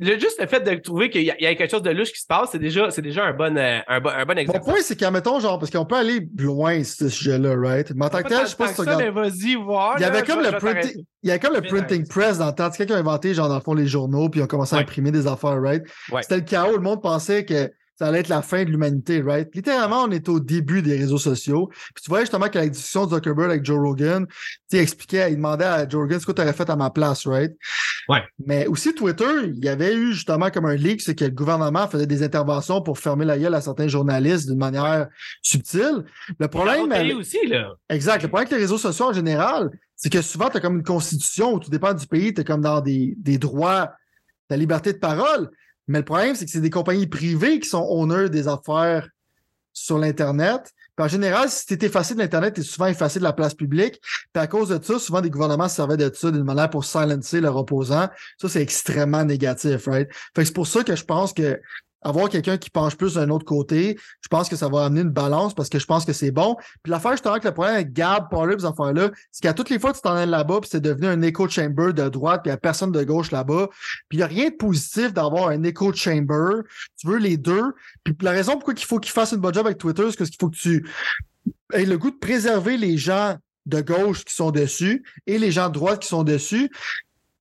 juste 0.00 0.40
le 0.40 0.46
fait 0.46 0.60
de 0.60 0.74
trouver 0.80 1.08
qu'il 1.08 1.22
y, 1.22 1.30
a 1.30 1.54
quelque 1.54 1.70
chose 1.70 1.82
de 1.82 1.90
louche 1.90 2.12
qui 2.12 2.20
se 2.20 2.26
passe, 2.26 2.50
c'est 2.52 2.58
déjà, 2.58 2.90
c'est 2.90 3.02
déjà 3.02 3.24
un 3.24 3.32
bon, 3.32 3.56
euh, 3.56 3.78
un, 3.88 4.00
bon, 4.00 4.10
un 4.10 4.24
bon 4.26 4.38
exemple. 4.38 4.58
Mon 4.58 4.72
point, 4.72 4.82
c'est 4.82 4.96
qu'admettons, 4.96 5.40
genre, 5.40 5.58
parce 5.58 5.70
qu'on 5.70 5.86
peut 5.86 5.96
aller 5.96 6.28
loin, 6.36 6.84
ce 6.84 7.08
sujet-là, 7.08 7.54
right? 7.56 7.90
Mais 7.94 8.04
en 8.04 8.08
tant 8.10 8.22
que 8.22 8.28
tel, 8.28 8.40
je 8.42 8.46
sais 8.46 8.56
pas 8.56 8.68
si 8.68 8.82
vas-y, 8.82 9.54
voir. 9.54 9.94
Il 9.96 10.02
y 10.02 10.04
avait 10.04 10.22
comme 10.22 10.42
le 10.42 10.52
printing, 10.58 11.04
il 11.22 11.28
y 11.28 11.30
avait 11.30 11.40
comme 11.40 11.54
le 11.54 11.62
printing 11.62 12.06
press 12.06 12.38
dans 12.38 12.46
le 12.46 12.52
temps. 12.52 12.68
C'est 12.70 12.78
quelqu'un 12.78 12.94
qui 12.94 12.98
a 12.98 13.00
inventé, 13.00 13.34
genre, 13.34 13.48
dans 13.48 13.54
le 13.54 13.62
fond, 13.62 13.74
les 13.74 13.86
journaux, 13.86 14.28
puis 14.28 14.40
ils 14.40 14.42
ont 14.42 14.48
commencé 14.48 14.76
à 14.76 14.80
imprimer 14.80 15.10
des 15.10 15.26
affaires, 15.26 15.60
right? 15.60 15.82
C'était 16.20 16.36
le 16.36 16.42
chaos. 16.42 16.76
Le 16.76 16.82
monde 16.82 17.02
pensait 17.02 17.44
que 17.44 17.70
ça 18.00 18.06
allait 18.06 18.20
être 18.20 18.28
la 18.28 18.40
fin 18.40 18.64
de 18.64 18.70
l'humanité, 18.70 19.20
right? 19.20 19.54
Littéralement, 19.54 20.04
on 20.04 20.10
est 20.10 20.26
au 20.30 20.40
début 20.40 20.80
des 20.80 20.96
réseaux 20.96 21.18
sociaux. 21.18 21.66
Puis 21.94 22.02
tu 22.02 22.08
vois 22.08 22.20
justement 22.20 22.48
qu'à 22.48 22.60
la 22.60 22.68
discussion 22.70 23.04
de 23.04 23.14
Zuckerberg 23.14 23.50
avec 23.50 23.62
Joe 23.62 23.78
Rogan, 23.78 24.26
il 24.72 24.78
expliquait, 24.78 25.30
il 25.30 25.36
demandait 25.36 25.66
à 25.66 25.86
Joe 25.86 26.00
Rogan 26.00 26.18
ce 26.18 26.24
que 26.24 26.32
tu 26.32 26.40
aurais 26.40 26.54
fait 26.54 26.70
à 26.70 26.76
ma 26.76 26.88
place, 26.88 27.26
right? 27.26 27.54
Ouais. 28.08 28.22
Mais 28.46 28.66
aussi 28.68 28.94
Twitter, 28.94 29.28
il 29.48 29.62
y 29.62 29.68
avait 29.68 29.94
eu 29.94 30.14
justement 30.14 30.48
comme 30.48 30.64
un 30.64 30.76
leak, 30.76 31.02
c'est 31.02 31.14
que 31.14 31.26
le 31.26 31.30
gouvernement 31.30 31.86
faisait 31.88 32.06
des 32.06 32.22
interventions 32.22 32.80
pour 32.80 32.98
fermer 32.98 33.26
la 33.26 33.36
gueule 33.36 33.54
à 33.54 33.60
certains 33.60 33.88
journalistes 33.88 34.48
d'une 34.48 34.58
manière 34.58 35.08
subtile. 35.42 36.06
Le 36.38 36.48
problème. 36.48 36.90
Elle... 36.92 37.12
aussi, 37.16 37.46
là. 37.48 37.74
Exact. 37.90 38.22
Le 38.22 38.28
problème 38.28 38.46
avec 38.46 38.56
les 38.56 38.64
réseaux 38.64 38.78
sociaux 38.78 39.10
en 39.10 39.12
général, 39.12 39.68
c'est 39.94 40.08
que 40.08 40.22
souvent, 40.22 40.48
tu 40.48 40.56
as 40.56 40.60
comme 40.60 40.76
une 40.76 40.82
constitution 40.82 41.52
où 41.52 41.60
tout 41.60 41.68
dépend 41.68 41.92
du 41.92 42.06
pays, 42.06 42.32
tu 42.32 42.40
es 42.40 42.44
comme 42.44 42.62
dans 42.62 42.80
des, 42.80 43.12
des 43.18 43.36
droits, 43.36 43.92
la 44.48 44.56
liberté 44.56 44.94
de 44.94 44.98
parole. 44.98 45.50
Mais 45.90 45.98
le 45.98 46.04
problème, 46.04 46.36
c'est 46.36 46.44
que 46.44 46.50
c'est 46.52 46.60
des 46.60 46.70
compagnies 46.70 47.08
privées 47.08 47.58
qui 47.58 47.68
sont 47.68 47.84
honneurs 47.90 48.30
des 48.30 48.46
affaires 48.46 49.08
sur 49.72 49.98
l'Internet. 49.98 50.72
en 50.96 51.08
général, 51.08 51.48
si 51.50 51.66
tu 51.66 51.74
es 51.74 51.86
effacé 51.86 52.14
de 52.14 52.20
l'Internet, 52.20 52.54
tu 52.54 52.60
es 52.60 52.64
souvent 52.64 52.86
effacé 52.86 53.18
de 53.18 53.24
la 53.24 53.32
place 53.32 53.54
publique. 53.54 54.00
Puis 54.32 54.40
à 54.40 54.46
cause 54.46 54.68
de 54.68 54.80
ça, 54.80 55.00
souvent 55.00 55.20
des 55.20 55.30
gouvernements 55.30 55.68
servaient 55.68 55.96
de 55.96 56.08
ça 56.14 56.30
d'une 56.30 56.44
manière 56.44 56.70
pour 56.70 56.84
silencer 56.84 57.40
leurs 57.40 57.56
opposants. 57.56 58.08
Ça, 58.38 58.48
c'est 58.48 58.62
extrêmement 58.62 59.24
négatif, 59.24 59.86
right? 59.86 60.08
C'est 60.36 60.54
pour 60.54 60.68
ça 60.68 60.84
que 60.84 60.94
je 60.94 61.04
pense 61.04 61.32
que 61.32 61.60
avoir 62.02 62.28
quelqu'un 62.28 62.56
qui 62.56 62.70
penche 62.70 62.96
plus 62.96 63.14
d'un 63.14 63.28
autre 63.30 63.44
côté, 63.44 63.98
je 64.20 64.28
pense 64.28 64.48
que 64.48 64.56
ça 64.56 64.68
va 64.68 64.84
amener 64.84 65.02
une 65.02 65.10
balance 65.10 65.54
parce 65.54 65.68
que 65.68 65.78
je 65.78 65.86
pense 65.86 66.04
que 66.04 66.12
c'est 66.12 66.30
bon. 66.30 66.56
Puis 66.82 66.90
l'affaire, 66.90 67.12
justement, 67.12 67.38
que 67.38 67.46
le 67.46 67.54
problème 67.54 67.74
avec 67.74 67.92
Gab, 67.92 68.30
Parler, 68.30 68.56
ces 68.58 68.64
affaires-là, 68.64 69.10
c'est 69.32 69.42
qu'à 69.42 69.52
toutes 69.52 69.70
les 69.70 69.78
fois 69.78 69.92
tu 69.92 70.00
t'en 70.00 70.14
là-bas, 70.24 70.60
puis 70.60 70.70
c'est 70.70 70.80
devenu 70.80 71.06
un 71.06 71.20
echo 71.22 71.48
chamber 71.48 71.92
de 71.92 72.08
droite, 72.08 72.42
puis 72.42 72.50
il 72.50 72.52
n'y 72.52 72.54
a 72.54 72.58
personne 72.58 72.92
de 72.92 73.04
gauche 73.04 73.30
là-bas. 73.30 73.68
Puis 74.08 74.16
il 74.16 74.18
n'y 74.18 74.22
a 74.22 74.26
rien 74.26 74.48
de 74.48 74.54
positif 74.54 75.12
d'avoir 75.12 75.48
un 75.48 75.62
echo 75.62 75.92
chamber. 75.92 76.62
Tu 76.96 77.06
veux 77.06 77.18
les 77.18 77.36
deux. 77.36 77.74
Puis 78.04 78.16
la 78.22 78.30
raison 78.30 78.52
pourquoi 78.52 78.74
il 78.76 78.84
faut 78.84 78.98
qu'il 78.98 79.12
fasse 79.12 79.32
une 79.32 79.38
bonne 79.38 79.54
job 79.54 79.66
avec 79.66 79.78
Twitter, 79.78 80.04
c'est 80.10 80.16
qu'il 80.16 80.36
faut 80.38 80.50
que 80.50 80.56
tu 80.56 80.86
aies 81.72 81.84
le 81.84 81.98
goût 81.98 82.10
de 82.10 82.18
préserver 82.18 82.76
les 82.76 82.96
gens 82.96 83.36
de 83.66 83.80
gauche 83.80 84.24
qui 84.24 84.34
sont 84.34 84.50
dessus 84.50 85.04
et 85.26 85.38
les 85.38 85.50
gens 85.50 85.68
de 85.68 85.74
droite 85.74 86.00
qui 86.00 86.08
sont 86.08 86.24
dessus. 86.24 86.70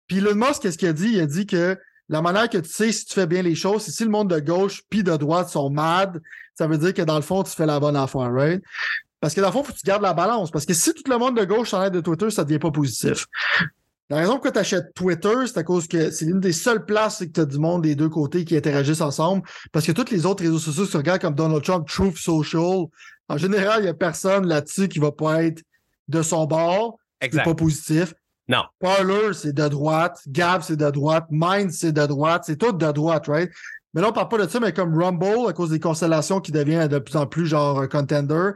Puis 0.07 0.17
Elon 0.17 0.35
Musk, 0.35 0.61
qu'est-ce 0.61 0.77
qu'il 0.77 0.87
a 0.87 0.93
dit? 0.93 1.09
Il 1.13 1.19
a 1.21 1.25
dit 1.25 1.45
que 1.45 1.77
la 2.09 2.21
manière 2.21 2.49
que 2.49 2.57
tu 2.57 2.69
sais 2.69 2.91
si 2.91 3.05
tu 3.05 3.13
fais 3.13 3.27
bien 3.27 3.43
les 3.43 3.55
choses, 3.55 3.83
c'est 3.83 3.91
si 3.91 4.03
le 4.03 4.09
monde 4.09 4.29
de 4.29 4.39
gauche 4.39 4.81
puis 4.89 5.03
de 5.03 5.15
droite 5.15 5.49
sont 5.49 5.69
mad, 5.69 6.19
ça 6.55 6.67
veut 6.67 6.77
dire 6.77 6.93
que 6.93 7.03
dans 7.03 7.15
le 7.15 7.21
fond, 7.21 7.43
tu 7.43 7.51
fais 7.51 7.67
la 7.67 7.79
bonne 7.79 7.95
affaire, 7.95 8.33
right? 8.33 8.61
Parce 9.19 9.33
que 9.33 9.41
dans 9.41 9.47
le 9.47 9.53
fond, 9.53 9.61
il 9.61 9.67
faut 9.67 9.73
que 9.73 9.77
tu 9.77 9.85
gardes 9.85 10.01
la 10.01 10.13
balance. 10.13 10.49
Parce 10.49 10.65
que 10.65 10.73
si 10.73 10.93
tout 10.93 11.03
le 11.09 11.17
monde 11.17 11.37
de 11.37 11.45
gauche 11.45 11.69
s'enlève 11.69 11.91
de 11.91 12.01
Twitter, 12.01 12.29
ça 12.31 12.43
devient 12.43 12.59
pas 12.59 12.71
positif. 12.71 13.27
La 14.09 14.17
raison 14.17 14.37
pour 14.37 14.45
laquelle 14.45 14.53
tu 14.53 14.75
achètes 14.75 14.93
Twitter, 14.95 15.35
c'est 15.45 15.57
à 15.59 15.63
cause 15.63 15.87
que 15.87 16.09
c'est 16.09 16.25
l'une 16.25 16.39
des 16.39 16.53
seules 16.53 16.83
places 16.83 17.19
que 17.19 17.25
tu 17.25 17.39
as 17.41 17.45
du 17.45 17.59
monde 17.59 17.83
des 17.83 17.95
deux 17.95 18.09
côtés 18.09 18.43
qui 18.43 18.57
interagissent 18.57 19.01
ensemble. 19.01 19.43
Parce 19.71 19.85
que 19.85 19.91
tous 19.91 20.09
les 20.09 20.25
autres 20.25 20.43
réseaux 20.43 20.57
sociaux, 20.57 20.85
si 20.85 20.91
tu 20.91 20.97
regardes 20.97 21.21
comme 21.21 21.35
Donald 21.35 21.63
Trump, 21.63 21.87
Truth 21.87 22.17
Social, 22.17 22.85
en 23.27 23.37
général, 23.37 23.81
il 23.81 23.83
n'y 23.83 23.89
a 23.89 23.93
personne 23.93 24.47
là-dessus 24.47 24.87
qui 24.87 24.97
va 24.97 25.11
pas 25.11 25.43
être 25.43 25.61
de 26.07 26.21
son 26.23 26.45
bord. 26.45 26.97
C'est 27.21 27.43
pas 27.43 27.53
positif. 27.53 28.15
Non. 28.49 28.63
Parler, 28.79 29.33
c'est 29.33 29.53
de 29.53 29.67
droite. 29.67 30.21
Gab, 30.27 30.63
c'est 30.63 30.75
de 30.75 30.89
droite. 30.89 31.27
Mind, 31.29 31.71
c'est 31.71 31.91
de 31.91 32.05
droite. 32.07 32.43
C'est 32.47 32.57
tout 32.57 32.71
de 32.71 32.91
droite, 32.91 33.27
right? 33.27 33.51
Mais 33.93 34.01
là, 34.01 34.09
on 34.09 34.11
parle 34.11 34.27
pas 34.27 34.37
de 34.39 34.47
ça, 34.47 34.59
mais 34.59 34.73
comme 34.73 34.95
Rumble, 34.95 35.47
à 35.47 35.53
cause 35.53 35.69
des 35.69 35.79
constellations 35.79 36.41
qui 36.41 36.51
devient 36.51 36.87
de 36.89 36.99
plus 36.99 37.15
en 37.15 37.25
plus 37.25 37.45
genre 37.45 37.87
contender. 37.87 38.51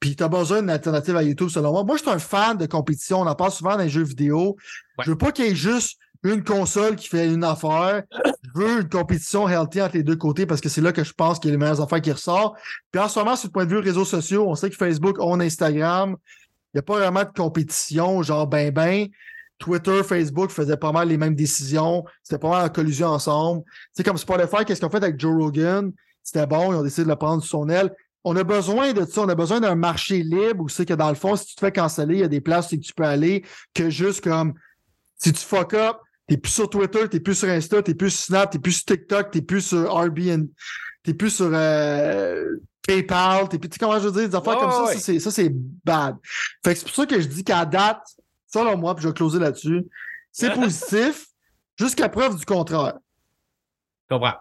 Puis 0.00 0.16
t'as 0.16 0.28
besoin 0.28 0.60
d'une 0.60 0.70
alternative 0.70 1.16
à 1.16 1.22
YouTube, 1.22 1.48
selon 1.48 1.72
moi. 1.72 1.84
Moi, 1.84 1.96
je 1.96 2.02
suis 2.02 2.10
un 2.10 2.18
fan 2.18 2.56
de 2.56 2.66
compétition. 2.66 3.20
On 3.20 3.26
en 3.26 3.34
parle 3.34 3.52
souvent 3.52 3.76
dans 3.76 3.82
les 3.82 3.88
jeux 3.88 4.02
vidéo. 4.02 4.56
Je 5.02 5.10
veux 5.10 5.18
pas 5.18 5.30
qu'il 5.32 5.46
y 5.46 5.48
ait 5.48 5.54
juste 5.54 5.98
une 6.24 6.42
console 6.42 6.96
qui 6.96 7.08
fait 7.08 7.32
une 7.32 7.44
affaire. 7.44 8.02
Je 8.24 8.60
veux 8.60 8.80
une 8.80 8.88
compétition 8.88 9.48
healthy 9.48 9.80
entre 9.80 9.96
les 9.96 10.02
deux 10.02 10.16
côtés 10.16 10.46
parce 10.46 10.60
que 10.60 10.68
c'est 10.68 10.80
là 10.80 10.92
que 10.92 11.04
je 11.04 11.12
pense 11.12 11.38
qu'il 11.38 11.50
y 11.50 11.52
a 11.52 11.56
les 11.56 11.58
meilleures 11.58 11.80
affaires 11.80 12.00
qui 12.00 12.12
ressortent. 12.12 12.56
Puis 12.90 13.00
en 13.00 13.08
ce 13.08 13.18
moment, 13.18 13.36
sur 13.36 13.48
le 13.48 13.52
point 13.52 13.64
de 13.64 13.70
vue 13.70 13.78
réseaux 13.78 14.04
sociaux, 14.04 14.48
on 14.48 14.56
sait 14.56 14.70
que 14.70 14.76
Facebook, 14.76 15.16
on 15.20 15.38
Instagram. 15.38 16.16
Il 16.74 16.76
n'y 16.76 16.80
a 16.80 16.82
pas 16.82 16.98
vraiment 16.98 17.22
de 17.22 17.32
compétition, 17.34 18.22
genre 18.22 18.46
ben 18.46 18.70
ben. 18.70 19.08
Twitter, 19.58 20.02
Facebook 20.02 20.50
faisaient 20.50 20.76
pas 20.76 20.92
mal 20.92 21.08
les 21.08 21.16
mêmes 21.16 21.34
décisions. 21.34 22.04
C'était 22.22 22.38
pas 22.38 22.50
mal 22.50 22.66
en 22.66 22.68
collusion 22.68 23.08
ensemble. 23.08 23.62
C'est 23.92 24.02
comme 24.02 24.18
Spotify, 24.18 24.64
qu'est-ce 24.66 24.80
qu'on 24.80 24.90
fait 24.90 25.02
avec 25.02 25.18
Joe 25.18 25.34
Rogan? 25.34 25.92
C'était 26.22 26.46
bon, 26.46 26.72
ils 26.72 26.76
ont 26.76 26.82
décidé 26.82 27.04
de 27.04 27.08
le 27.08 27.16
prendre 27.16 27.42
sous 27.42 27.48
son 27.48 27.68
aile. 27.68 27.94
On 28.24 28.34
a 28.36 28.42
besoin 28.42 28.92
de 28.92 29.04
ça. 29.04 29.22
On 29.22 29.28
a 29.28 29.34
besoin 29.34 29.60
d'un 29.60 29.76
marché 29.76 30.22
libre 30.22 30.64
où 30.64 30.68
c'est 30.68 30.84
que 30.84 30.94
dans 30.94 31.08
le 31.08 31.14
fond, 31.14 31.36
si 31.36 31.46
tu 31.46 31.54
te 31.54 31.60
fais 31.60 31.72
canceller, 31.72 32.16
il 32.16 32.20
y 32.20 32.24
a 32.24 32.28
des 32.28 32.40
places 32.40 32.72
où 32.72 32.76
tu 32.76 32.92
peux 32.92 33.04
aller 33.04 33.44
que 33.72 33.88
juste 33.88 34.22
comme 34.22 34.54
si 35.18 35.32
tu 35.32 35.40
fuck 35.40 35.74
up, 35.74 35.98
t'es 36.26 36.36
plus 36.36 36.52
sur 36.52 36.68
Twitter, 36.68 37.08
t'es 37.08 37.20
plus 37.20 37.36
sur 37.36 37.48
Insta, 37.48 37.82
t'es 37.82 37.94
plus 37.94 38.10
sur 38.10 38.24
Snap, 38.26 38.50
t'es 38.50 38.58
plus 38.58 38.72
sur 38.72 38.84
TikTok, 38.84 39.30
t'es 39.30 39.42
plus 39.42 39.60
sur 39.62 39.84
Airbnb, 39.84 40.48
t'es 41.04 41.14
plus 41.14 41.30
sur 41.30 41.50
euh, 41.52 42.56
PayPal, 42.86 43.48
t'es 43.48 43.58
plus, 43.58 43.70
comment 43.78 43.98
je 43.98 44.08
veux 44.08 44.12
dire, 44.12 44.28
des 44.28 44.34
affaires 44.34 44.58
comme 44.58 44.88
ça, 44.88 45.20
ça 45.20 45.30
c'est 45.30 45.52
bad. 45.84 46.16
Fait 46.64 46.74
que 46.74 46.80
c'est 46.80 46.86
pour 46.86 46.94
ça 46.94 47.06
que 47.06 47.20
je 47.20 47.28
dis 47.28 47.44
qu'à 47.44 47.64
date, 47.64 48.02
selon 48.46 48.76
moi, 48.76 48.94
puis 48.94 49.02
je 49.02 49.08
vais 49.08 49.14
closer 49.14 49.38
là-dessus, 49.38 49.84
c'est 50.32 50.52
positif 50.54 51.26
jusqu'à 51.78 52.08
preuve 52.08 52.36
du 52.36 52.44
contraire. 52.44 52.94
Je 54.08 54.14
comprends. 54.14 54.36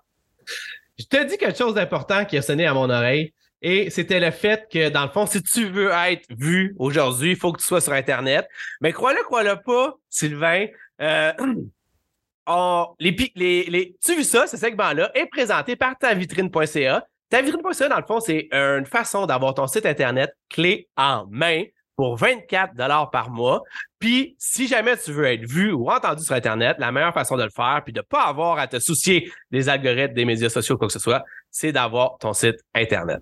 Je 0.97 1.05
te 1.05 1.23
dis 1.25 1.37
quelque 1.37 1.57
chose 1.57 1.73
d'important 1.73 2.25
qui 2.25 2.37
a 2.37 2.41
sonné 2.41 2.65
à 2.65 2.73
mon 2.73 2.89
oreille. 2.89 3.33
Et 3.61 3.89
c'était 3.89 4.19
le 4.19 4.31
fait 4.31 4.67
que, 4.71 4.89
dans 4.89 5.03
le 5.03 5.09
fond, 5.09 5.25
si 5.25 5.41
tu 5.41 5.65
veux 5.65 5.89
être 5.89 6.25
vu 6.29 6.75
aujourd'hui, 6.77 7.31
il 7.31 7.35
faut 7.35 7.51
que 7.51 7.59
tu 7.59 7.65
sois 7.65 7.81
sur 7.81 7.93
Internet. 7.93 8.47
Mais 8.79 8.93
crois-le, 8.93 9.23
crois-le 9.23 9.55
pas, 9.65 9.95
Sylvain. 10.09 10.67
Euh, 11.01 11.33
les, 12.99 13.11
les, 13.35 13.95
tu 14.03 14.11
as 14.11 14.15
vu 14.15 14.23
ça, 14.23 14.45
ce 14.45 14.55
segment-là 14.57 15.11
est 15.15 15.25
présenté 15.25 15.75
par 15.75 15.97
tavitrine.ca. 15.97 17.07
Tavitrine.ca, 17.29 17.89
dans 17.89 17.97
le 17.97 18.05
fond, 18.05 18.19
c'est 18.19 18.49
une 18.51 18.85
façon 18.85 19.25
d'avoir 19.25 19.55
ton 19.55 19.65
site 19.67 19.85
Internet 19.85 20.31
clé 20.49 20.87
en 20.95 21.25
main 21.29 21.63
pour 21.95 22.17
24 22.17 22.75
dollars 22.75 23.09
par 23.09 23.29
mois. 23.29 23.63
Puis, 23.99 24.35
si 24.37 24.67
jamais 24.67 24.97
tu 24.97 25.11
veux 25.11 25.25
être 25.25 25.45
vu 25.45 25.71
ou 25.71 25.89
entendu 25.89 26.23
sur 26.23 26.35
Internet, 26.35 26.77
la 26.79 26.91
meilleure 26.91 27.13
façon 27.13 27.37
de 27.37 27.43
le 27.43 27.49
faire, 27.49 27.81
puis 27.83 27.93
de 27.93 27.99
ne 27.99 28.03
pas 28.03 28.23
avoir 28.23 28.59
à 28.59 28.67
te 28.67 28.79
soucier 28.79 29.31
des 29.51 29.69
algorithmes 29.69 30.13
des 30.13 30.25
médias 30.25 30.49
sociaux, 30.49 30.77
quoi 30.77 30.87
que 30.87 30.93
ce 30.93 30.99
soit, 30.99 31.23
c'est 31.49 31.71
d'avoir 31.71 32.17
ton 32.19 32.33
site 32.33 32.57
Internet. 32.73 33.21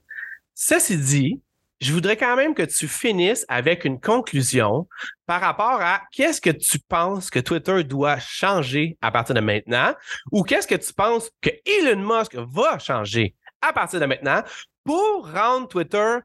Ceci 0.56 0.98
dit, 0.98 1.42
je 1.84 1.92
voudrais 1.92 2.16
quand 2.16 2.36
même 2.36 2.56
que 2.56 2.64
tu 2.64 2.88
finisses 2.88 3.46
avec 3.50 3.84
une 3.84 4.00
conclusion 4.00 4.88
par 5.26 5.42
rapport 5.42 5.82
à 5.82 6.02
qu'est-ce 6.12 6.40
que 6.40 6.50
tu 6.50 6.80
penses 6.80 7.30
que 7.30 7.40
Twitter 7.40 7.84
doit 7.84 8.20
changer 8.20 8.98
à 9.02 9.12
partir 9.12 9.36
de 9.36 9.42
maintenant 9.42 9.94
ou 10.32 10.44
qu'est-ce 10.44 10.68
que 10.68 10.76
tu 10.76 10.94
penses 10.94 11.30
que 11.42 11.50
Elon 11.66 12.00
Musk 12.02 12.36
va 12.36 12.80
changer 12.80 13.36
à 13.62 13.74
partir 13.74 14.00
de 14.00 14.06
maintenant 14.06 14.44
pour 14.86 15.30
rendre 15.32 15.68
Twitter 15.68 16.20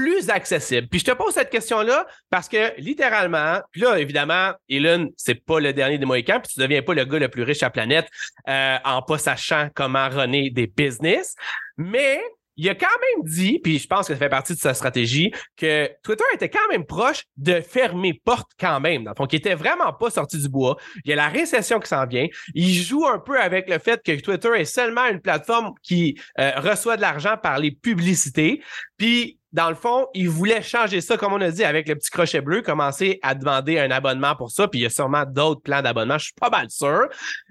plus 0.00 0.30
accessible. 0.30 0.88
Puis 0.88 1.00
je 1.00 1.04
te 1.04 1.10
pose 1.10 1.34
cette 1.34 1.50
question-là 1.50 2.06
parce 2.30 2.48
que 2.48 2.74
littéralement, 2.80 3.60
puis 3.70 3.82
là, 3.82 3.98
évidemment, 3.98 4.52
Elon, 4.68 5.10
c'est 5.16 5.34
pas 5.34 5.60
le 5.60 5.74
dernier 5.74 5.98
des 5.98 6.06
Mohicans, 6.06 6.40
puis 6.40 6.52
tu 6.54 6.60
deviens 6.60 6.80
pas 6.80 6.94
le 6.94 7.04
gars 7.04 7.18
le 7.18 7.28
plus 7.28 7.42
riche 7.42 7.62
à 7.62 7.66
la 7.66 7.70
planète 7.70 8.08
euh, 8.48 8.76
en 8.84 9.02
pas 9.02 9.18
sachant 9.18 9.68
comment 9.74 10.08
runner 10.08 10.48
des 10.48 10.66
business. 10.66 11.34
Mais 11.76 12.20
il 12.56 12.68
a 12.68 12.74
quand 12.74 12.86
même 12.86 13.26
dit, 13.26 13.58
puis 13.58 13.78
je 13.78 13.86
pense 13.86 14.06
que 14.06 14.12
ça 14.12 14.18
fait 14.18 14.28
partie 14.28 14.54
de 14.54 14.58
sa 14.58 14.74
stratégie, 14.74 15.32
que 15.56 15.90
Twitter 16.02 16.24
était 16.34 16.50
quand 16.50 16.68
même 16.70 16.84
proche 16.84 17.24
de 17.36 17.60
fermer 17.60 18.20
porte 18.22 18.50
quand 18.58 18.80
même. 18.80 19.04
Donc, 19.16 19.32
il 19.32 19.36
était 19.36 19.54
vraiment 19.54 19.92
pas 19.92 20.10
sorti 20.10 20.36
du 20.38 20.48
bois. 20.48 20.76
Il 21.04 21.10
y 21.10 21.12
a 21.12 21.16
la 21.16 21.28
récession 21.28 21.80
qui 21.80 21.88
s'en 21.88 22.06
vient. 22.06 22.26
Il 22.54 22.74
joue 22.74 23.06
un 23.06 23.18
peu 23.18 23.40
avec 23.40 23.68
le 23.70 23.78
fait 23.78 24.02
que 24.04 24.18
Twitter 24.20 24.50
est 24.56 24.66
seulement 24.66 25.06
une 25.06 25.20
plateforme 25.20 25.72
qui 25.82 26.20
euh, 26.38 26.52
reçoit 26.56 26.96
de 26.96 27.02
l'argent 27.02 27.36
par 27.42 27.58
les 27.58 27.70
publicités. 27.70 28.62
Puis, 28.98 29.39
dans 29.52 29.68
le 29.68 29.74
fond, 29.74 30.06
il 30.14 30.28
voulait 30.28 30.62
changer 30.62 31.00
ça, 31.00 31.16
comme 31.16 31.32
on 31.32 31.40
a 31.40 31.50
dit, 31.50 31.64
avec 31.64 31.88
le 31.88 31.96
petit 31.96 32.10
crochet 32.10 32.40
bleu, 32.40 32.62
commencer 32.62 33.18
à 33.22 33.34
demander 33.34 33.78
un 33.78 33.90
abonnement 33.90 34.36
pour 34.36 34.50
ça. 34.50 34.68
Puis, 34.68 34.80
il 34.80 34.82
y 34.82 34.86
a 34.86 34.90
sûrement 34.90 35.24
d'autres 35.24 35.62
plans 35.62 35.82
d'abonnement, 35.82 36.18
je 36.18 36.26
suis 36.26 36.34
pas 36.34 36.50
mal 36.50 36.70
sûr. 36.70 37.08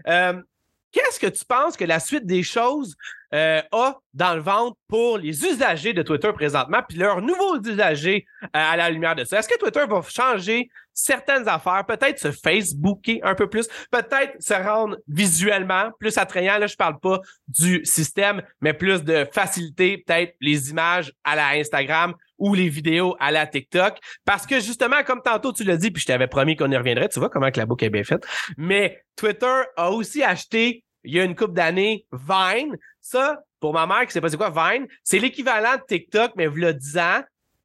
Euh, 0.08 0.42
Qu'est-ce 0.92 1.20
que 1.20 1.28
tu 1.28 1.46
penses 1.46 1.78
que 1.78 1.86
la 1.86 2.00
suite 2.00 2.26
des 2.26 2.42
choses 2.42 2.96
euh, 3.34 3.62
a 3.72 4.00
dans 4.14 4.34
le 4.34 4.42
ventre 4.42 4.76
pour 4.88 5.18
les 5.18 5.46
usagers 5.46 5.94
de 5.94 6.02
Twitter 6.02 6.32
présentement, 6.34 6.80
puis 6.88 6.98
leurs 6.98 7.22
nouveaux 7.22 7.62
usagers 7.62 8.26
euh, 8.44 8.48
à 8.54 8.76
la 8.76 8.90
lumière 8.90 9.16
de 9.16 9.24
ça? 9.24 9.40
Est-ce 9.40 9.50
que 9.50 9.58
Twitter 9.58 9.86
va 9.88 10.02
changer 10.02 10.70
certaines 10.94 11.48
affaires, 11.48 11.86
peut-être 11.88 12.20
se 12.20 12.32
Facebooker 12.32 13.18
un 13.24 13.36
peu 13.36 13.48
plus, 13.48 13.68
peut-être 13.92 14.42
se 14.42 14.54
rendre 14.54 14.98
visuellement 15.08 15.92
plus 16.00 16.18
attrayant? 16.18 16.58
Là, 16.58 16.68
je 16.68 16.76
parle 16.76 17.00
pas 17.00 17.20
du 17.48 17.86
système, 17.86 18.42
mais 18.62 18.74
plus 18.74 19.04
de 19.04 19.26
faciliter 19.32 20.04
peut-être 20.06 20.36
les 20.42 20.72
images 20.72 21.14
à 21.24 21.36
la 21.36 21.50
Instagram 21.50 22.16
ou 22.40 22.56
les 22.56 22.70
vidéos 22.70 23.16
à 23.20 23.32
la 23.32 23.46
TikTok. 23.46 24.00
Parce 24.26 24.48
que 24.48 24.56
justement, 24.60 25.04
comme 25.06 25.22
tantôt 25.22 25.54
tu 25.54 25.64
l'as 25.64 25.78
dit, 25.78 25.92
puis 25.92 26.02
je 26.02 26.08
t'avais 26.08 26.28
promis 26.28 26.56
qu'on 26.56 26.72
y 26.72 26.78
reviendrait, 26.78 27.10
tu 27.10 27.20
vois 27.20 27.30
comment 27.30 27.52
que 27.52 27.60
la 27.60 27.66
boucle 27.66 27.86
est 27.86 27.90
bien 27.90 28.04
faite. 28.04 28.26
Mais 28.58 29.04
Twitter 29.16 29.62
a 29.76 29.92
aussi 29.92 30.24
acheté 30.24 30.84
il 31.04 31.14
y 31.14 31.20
a 31.20 31.24
une 31.24 31.36
couple 31.36 31.54
d'années, 31.54 32.06
Vine. 32.12 32.78
Ça, 33.02 33.42
pour 33.60 33.74
ma 33.74 33.86
mère 33.86 34.06
qui 34.06 34.12
sait 34.12 34.22
pas 34.22 34.30
c'est 34.30 34.38
quoi 34.38 34.52
Vine, 34.52 34.88
c'est 35.04 35.20
l'équivalent 35.20 35.76
de 35.76 35.84
TikTok, 35.88 36.34
mais 36.36 36.46
y 36.46 36.66
a 36.66 36.74
10 36.74 36.98
ans. 36.98 37.22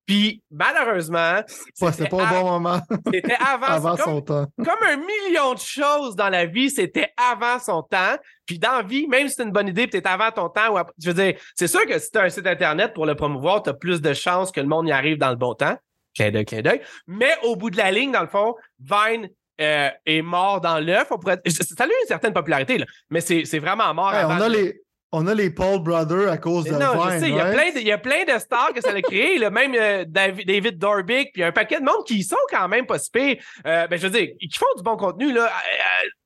Puis, 0.06 0.42
malheureusement. 0.50 1.40
Ouais, 1.80 1.92
c'était 1.92 2.08
pas 2.08 2.26
un 2.26 2.42
bon 2.42 2.50
moment. 2.50 2.80
C'était 3.12 3.36
avant, 3.40 3.66
avant 3.66 3.96
comme, 3.96 4.04
son 4.04 4.20
temps. 4.20 4.46
Comme 4.58 4.86
un 4.86 4.96
million 4.96 5.54
de 5.54 5.58
choses 5.58 6.14
dans 6.14 6.28
la 6.28 6.44
vie, 6.44 6.70
c'était 6.70 7.12
avant 7.16 7.58
son 7.58 7.82
temps. 7.82 8.16
Puis, 8.44 8.58
dans 8.58 8.72
la 8.72 8.82
vie, 8.82 9.06
même 9.06 9.28
si 9.28 9.36
c'est 9.36 9.44
une 9.44 9.50
bonne 9.50 9.68
idée, 9.68 9.86
peut-être 9.86 10.06
avant 10.06 10.30
ton 10.30 10.50
temps. 10.50 10.72
Ou 10.72 10.76
après, 10.76 10.92
je 11.02 11.10
veux 11.10 11.14
dire, 11.14 11.40
c'est 11.54 11.68
sûr 11.68 11.86
que 11.86 11.98
si 11.98 12.10
tu 12.10 12.18
as 12.18 12.22
un 12.22 12.28
site 12.28 12.46
Internet 12.46 12.92
pour 12.92 13.06
le 13.06 13.14
promouvoir, 13.14 13.62
tu 13.62 13.70
as 13.70 13.74
plus 13.74 14.02
de 14.02 14.12
chances 14.12 14.52
que 14.52 14.60
le 14.60 14.66
monde 14.66 14.88
y 14.88 14.92
arrive 14.92 15.16
dans 15.16 15.30
le 15.30 15.36
bon 15.36 15.54
temps. 15.54 15.76
Clin 16.14 16.30
d'œil, 16.30 16.44
clin 16.44 16.60
d'œil. 16.60 16.82
Mais 17.06 17.32
au 17.42 17.56
bout 17.56 17.70
de 17.70 17.78
la 17.78 17.90
ligne, 17.90 18.12
dans 18.12 18.22
le 18.22 18.28
fond, 18.28 18.54
Vine 18.78 19.28
euh, 19.60 19.88
est 20.06 20.22
mort 20.22 20.60
dans 20.60 20.78
l'œuf. 20.78 21.08
Pourrait... 21.08 21.40
Ça 21.46 21.84
a 21.84 21.86
eu 21.86 21.90
une 21.90 22.08
certaine 22.08 22.32
popularité, 22.32 22.78
là, 22.78 22.86
mais 23.10 23.20
c'est 23.20 23.58
vraiment 23.58 23.92
mort. 23.94 24.10
Ouais, 24.12 24.18
avant 24.18 24.36
on, 24.36 24.40
a 24.40 24.48
de- 24.48 24.54
les, 24.54 24.80
on 25.12 25.26
a 25.26 25.34
les 25.34 25.50
Paul 25.50 25.80
Brothers 25.80 26.28
à 26.30 26.38
cause 26.38 26.64
Mais 26.64 26.72
de 26.72 26.76
non, 26.82 26.92
Vine. 26.92 27.12
je 27.14 27.18
sais, 27.20 27.28
il 27.28 27.36
y, 27.36 27.40
a 27.40 27.44
right? 27.44 27.54
plein 27.54 27.72
de, 27.72 27.78
il 27.78 27.86
y 27.86 27.92
a 27.92 27.98
plein 27.98 28.24
de 28.24 28.38
stars 28.38 28.72
que 28.74 28.80
ça 28.80 28.90
a 28.90 29.00
créé, 29.00 29.38
là, 29.38 29.50
même 29.50 29.74
euh, 29.74 30.04
David, 30.06 30.46
David 30.46 30.78
Dorbick, 30.78 31.32
puis 31.32 31.42
un 31.42 31.52
paquet 31.52 31.78
de 31.78 31.84
monde 31.84 32.04
qui 32.06 32.22
sont 32.24 32.36
quand 32.50 32.68
même 32.68 32.86
pas 32.86 32.98
si 32.98 33.10
pires. 33.10 33.36
Euh, 33.66 33.86
ben, 33.86 33.96
je 33.98 34.06
veux 34.06 34.18
dire, 34.18 34.30
qui 34.40 34.58
font 34.58 34.66
du 34.76 34.82
bon 34.82 34.96
contenu, 34.96 35.32
là, 35.32 35.50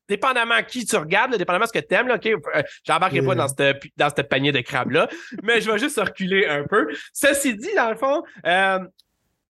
dépendamment 0.08 0.62
qui 0.66 0.86
tu 0.86 0.96
regardes, 0.96 1.32
là, 1.32 1.36
dépendamment 1.38 1.66
ce 1.66 1.72
que 1.78 1.84
tu 1.84 1.94
aimes, 1.94 2.08
là, 2.08 2.14
OK, 2.14 2.26
euh, 2.26 2.62
j'embarquerai 2.86 3.22
pas 3.22 3.34
dans 3.34 3.48
ce 3.48 3.74
dans 3.96 4.08
cette 4.08 4.28
panier 4.28 4.52
de 4.52 4.60
crabes-là, 4.60 5.06
mais 5.42 5.60
je 5.60 5.70
vais 5.70 5.78
juste 5.78 6.00
reculer 6.00 6.46
un 6.46 6.64
peu. 6.64 6.88
Ceci 7.12 7.54
dit, 7.54 7.74
dans 7.76 7.90
le 7.90 7.96
fond, 7.96 8.22
euh, 8.46 8.78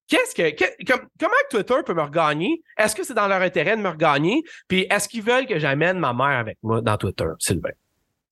Qu'est-ce 0.09 0.33
que, 0.35 0.49
que- 0.55 0.83
comme- 0.91 1.07
comment 1.19 1.31
Twitter 1.51 1.75
peut 1.85 1.93
me 1.93 2.01
regagner? 2.01 2.61
Est-ce 2.77 2.95
que 2.95 3.03
c'est 3.03 3.13
dans 3.13 3.27
leur 3.27 3.41
intérêt 3.41 3.77
de 3.77 3.81
me 3.81 3.89
regagner? 3.89 4.41
Puis 4.67 4.87
est-ce 4.89 5.07
qu'ils 5.07 5.21
veulent 5.23 5.45
que 5.45 5.59
j'amène 5.59 5.99
ma 5.99 6.13
mère 6.13 6.39
avec 6.39 6.57
moi 6.63 6.81
dans 6.81 6.97
Twitter, 6.97 7.25
Sylvain? 7.39 7.69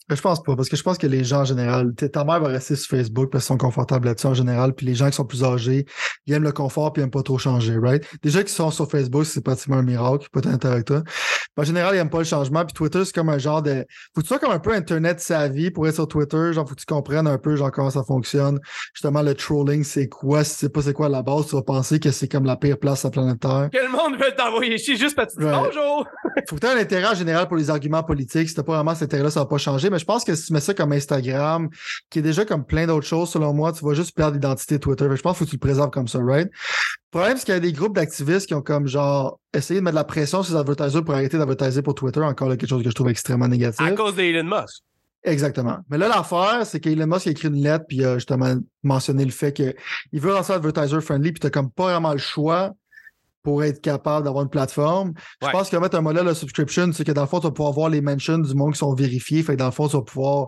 Je 0.10 0.22
pense 0.22 0.42
pas, 0.42 0.56
parce 0.56 0.70
que 0.70 0.78
je 0.78 0.84
pense 0.84 0.98
que 0.98 1.08
les 1.08 1.26
gens 1.26 1.42
en 1.42 1.46
général, 1.46 1.94
ta 1.94 2.24
mère 2.24 2.40
va 2.40 2.48
rester 2.48 2.78
sur 2.78 2.98
Facebook 2.98 3.30
parce 3.30 3.44
qu'ils 3.44 3.54
sont 3.54 3.58
confortables 3.58 4.08
là-dessus 4.08 4.28
en 4.28 4.34
général, 4.34 4.74
puis 4.74 4.86
les 4.86 4.96
gens 4.96 5.10
qui 5.10 5.16
sont 5.16 5.26
plus 5.26 5.44
âgés, 5.44 5.86
ils 6.26 6.34
aiment 6.34 6.44
le 6.44 6.54
confort 6.54 6.94
puis 6.94 7.02
ils 7.02 7.04
aiment 7.04 7.12
pas 7.12 7.24
trop 7.24 7.38
changer, 7.38 7.78
right? 7.78 8.06
Déjà 8.24 8.42
qui 8.44 8.54
sont 8.54 8.72
sur 8.72 8.90
Facebook, 8.90 9.26
c'est 9.26 9.44
pratiquement 9.44 9.78
un 9.78 9.84
miracle, 9.84 10.28
pas 10.32 10.40
être 10.40 10.66
avec 10.66 10.86
toi. 10.86 11.04
Mais 11.58 11.64
en 11.64 11.66
général, 11.66 11.96
ils 11.96 11.98
aiment 11.98 12.10
pas 12.10 12.20
le 12.20 12.24
changement, 12.24 12.64
puis 12.64 12.74
Twitter, 12.74 13.04
c'est 13.04 13.14
comme 13.14 13.30
un 13.30 13.38
genre 13.38 13.62
de. 13.62 13.86
Faut 14.16 14.22
que 14.22 14.22
tu 14.22 14.28
sois 14.28 14.40
comme 14.40 14.52
un 14.52 14.60
peu 14.60 14.74
Internet 14.74 15.20
savvy 15.20 15.72
pour 15.72 15.88
être 15.88 15.96
sur 15.96 16.08
Twitter, 16.08 16.54
genre 16.54 16.68
faut 16.68 16.76
que 16.76 16.80
tu 16.80 16.86
comprennes 16.86 17.28
un 17.28 17.38
peu 17.38 17.58
genre 17.58 17.72
comment 17.72 17.90
ça 17.90 18.04
fonctionne. 18.04 18.60
Justement, 18.94 19.22
le 19.22 19.34
trolling, 19.34 19.84
c'est 19.84 20.08
quoi? 20.08 20.44
Si 20.46 20.54
tu 20.54 20.60
sais 20.60 20.70
pas 20.70 20.82
c'est 20.84 20.94
quoi 20.94 21.08
à 21.08 21.10
la 21.10 21.22
base, 21.22 21.48
tu 21.48 21.56
vas 21.56 21.64
penser 21.64 22.00
que 22.00 22.12
c'est 22.12 22.30
comme 22.30 22.46
la 22.46 22.56
pire 22.56 22.78
place 22.78 23.02
sur 23.02 23.10
la 23.10 23.12
planète 23.12 23.40
Terre. 23.42 23.70
Que 23.74 23.78
le 23.78 23.92
monde 23.92 24.18
veut 24.18 24.34
t'envoyer 24.38 24.78
chier 24.78 24.96
juste 24.96 25.16
parce 25.16 25.36
que 25.36 25.42
tu 25.42 25.46
dis 25.46 25.52
bonjour! 25.52 26.08
faut 26.48 26.56
que 26.56 26.62
tu 26.62 26.68
aies 26.68 26.72
un 26.72 26.78
intérêt 26.78 27.08
en 27.08 27.16
général 27.16 27.48
pour 27.48 27.58
les 27.58 27.70
arguments 27.70 28.04
politiques. 28.04 28.50
Si 28.50 28.56
t'as 28.56 28.64
pas 28.64 28.76
vraiment 28.76 28.94
cet 28.94 29.04
intérêt-là, 29.04 29.32
ça 29.32 29.42
va 29.42 29.46
pas 29.48 29.58
changer. 29.58 29.90
Mais 29.90 29.97
je 29.98 30.06
pense 30.06 30.24
que 30.24 30.36
si 30.36 30.48
tu 30.48 30.54
mets 30.54 30.60
ça 30.60 30.74
comme 30.74 30.92
Instagram, 30.92 31.70
qui 32.10 32.20
est 32.20 32.22
déjà 32.22 32.46
comme 32.46 32.66
plein 32.66 32.88
d'autres 32.88 33.06
choses, 33.06 33.30
selon 33.30 33.54
moi, 33.54 33.72
tu 33.72 33.84
vas 33.86 33.94
juste 33.94 34.16
perdre 34.16 34.34
l'identité 34.34 34.80
Twitter. 34.80 35.06
Fait 35.06 35.12
que 35.12 35.16
je 35.16 35.22
pense 35.22 35.38
qu'il 35.38 35.40
faut 35.40 35.46
que 35.46 35.50
tu 35.52 35.56
le 35.56 35.60
préserves 35.60 35.90
comme 35.90 36.08
ça, 36.08 36.20
right? 36.20 36.50
Le 36.50 37.20
problème, 37.20 37.38
c'est 37.38 37.46
qu'il 37.46 37.54
y 37.54 37.58
a 37.58 37.60
des 37.60 37.74
groupes 37.74 37.96
d'activistes 37.96 38.48
qui 38.48 38.54
ont 38.54 38.62
comme 38.62 38.88
genre 38.88 39.40
essayé 39.54 39.80
de 39.80 39.84
mettre 39.84 39.96
de 39.96 40.00
la 40.00 40.04
pression 40.04 40.44
sur 40.44 40.54
les 40.54 40.60
advertisers 40.60 41.04
pour 41.04 41.14
arrêter 41.14 41.38
d'advertiser 41.38 41.82
pour 41.82 41.96
Twitter. 41.96 42.22
Encore 42.22 42.50
là, 42.50 42.58
quelque 42.58 42.70
chose 42.70 42.84
que 42.84 42.90
je 42.90 42.96
trouve 42.96 43.10
extrêmement 43.10 43.48
négatif. 43.48 43.86
À 43.86 43.92
cause 43.92 44.16
d'Elon 44.16 44.44
Musk. 44.44 44.84
Exactement. 45.24 45.80
Mais 45.90 45.98
là, 45.98 46.08
l'affaire, 46.08 46.66
c'est 46.66 46.80
qu'Elon 46.80 47.08
Musk 47.08 47.28
a 47.28 47.32
écrit 47.32 47.48
une 47.48 47.62
lettre 47.62 47.86
puis 47.88 48.04
a 48.06 48.16
justement 48.16 48.56
mentionné 48.84 49.26
le 49.26 49.32
fait 49.32 49.52
qu'il 49.52 49.74
veut 50.14 50.32
lancer 50.32 50.54
advertiser 50.54 51.02
friendly 51.02 51.32
puis 51.32 51.40
t'as 51.40 51.50
comme 51.50 51.72
pas 51.72 51.92
vraiment 51.92 52.14
le 52.14 52.20
choix 52.20 52.74
pour 53.48 53.64
être 53.64 53.80
capable 53.80 54.26
d'avoir 54.26 54.44
une 54.44 54.50
plateforme. 54.50 55.14
Je 55.42 55.48
pense 55.54 55.70
que 55.70 55.78
mettre 55.78 55.96
un 55.96 56.02
modèle 56.02 56.26
de 56.26 56.34
subscription, 56.34 56.92
c'est 56.92 57.06
que 57.06 57.14
dans 57.14 57.22
le 57.22 57.28
fond, 57.28 57.40
tu 57.40 57.46
vas 57.48 57.52
pouvoir 57.52 57.72
voir 57.72 57.88
les 57.90 58.02
mentions 58.02 58.40
du 58.40 58.54
monde 58.56 58.74
qui 58.74 58.80
sont 58.80 58.94
vérifiés. 58.94 59.42
Fait 59.42 59.54
que 59.54 59.58
dans 59.60 59.68
le 59.68 59.72
fond, 59.72 59.88
tu 59.88 59.96
vas 59.96 60.02
pouvoir. 60.02 60.48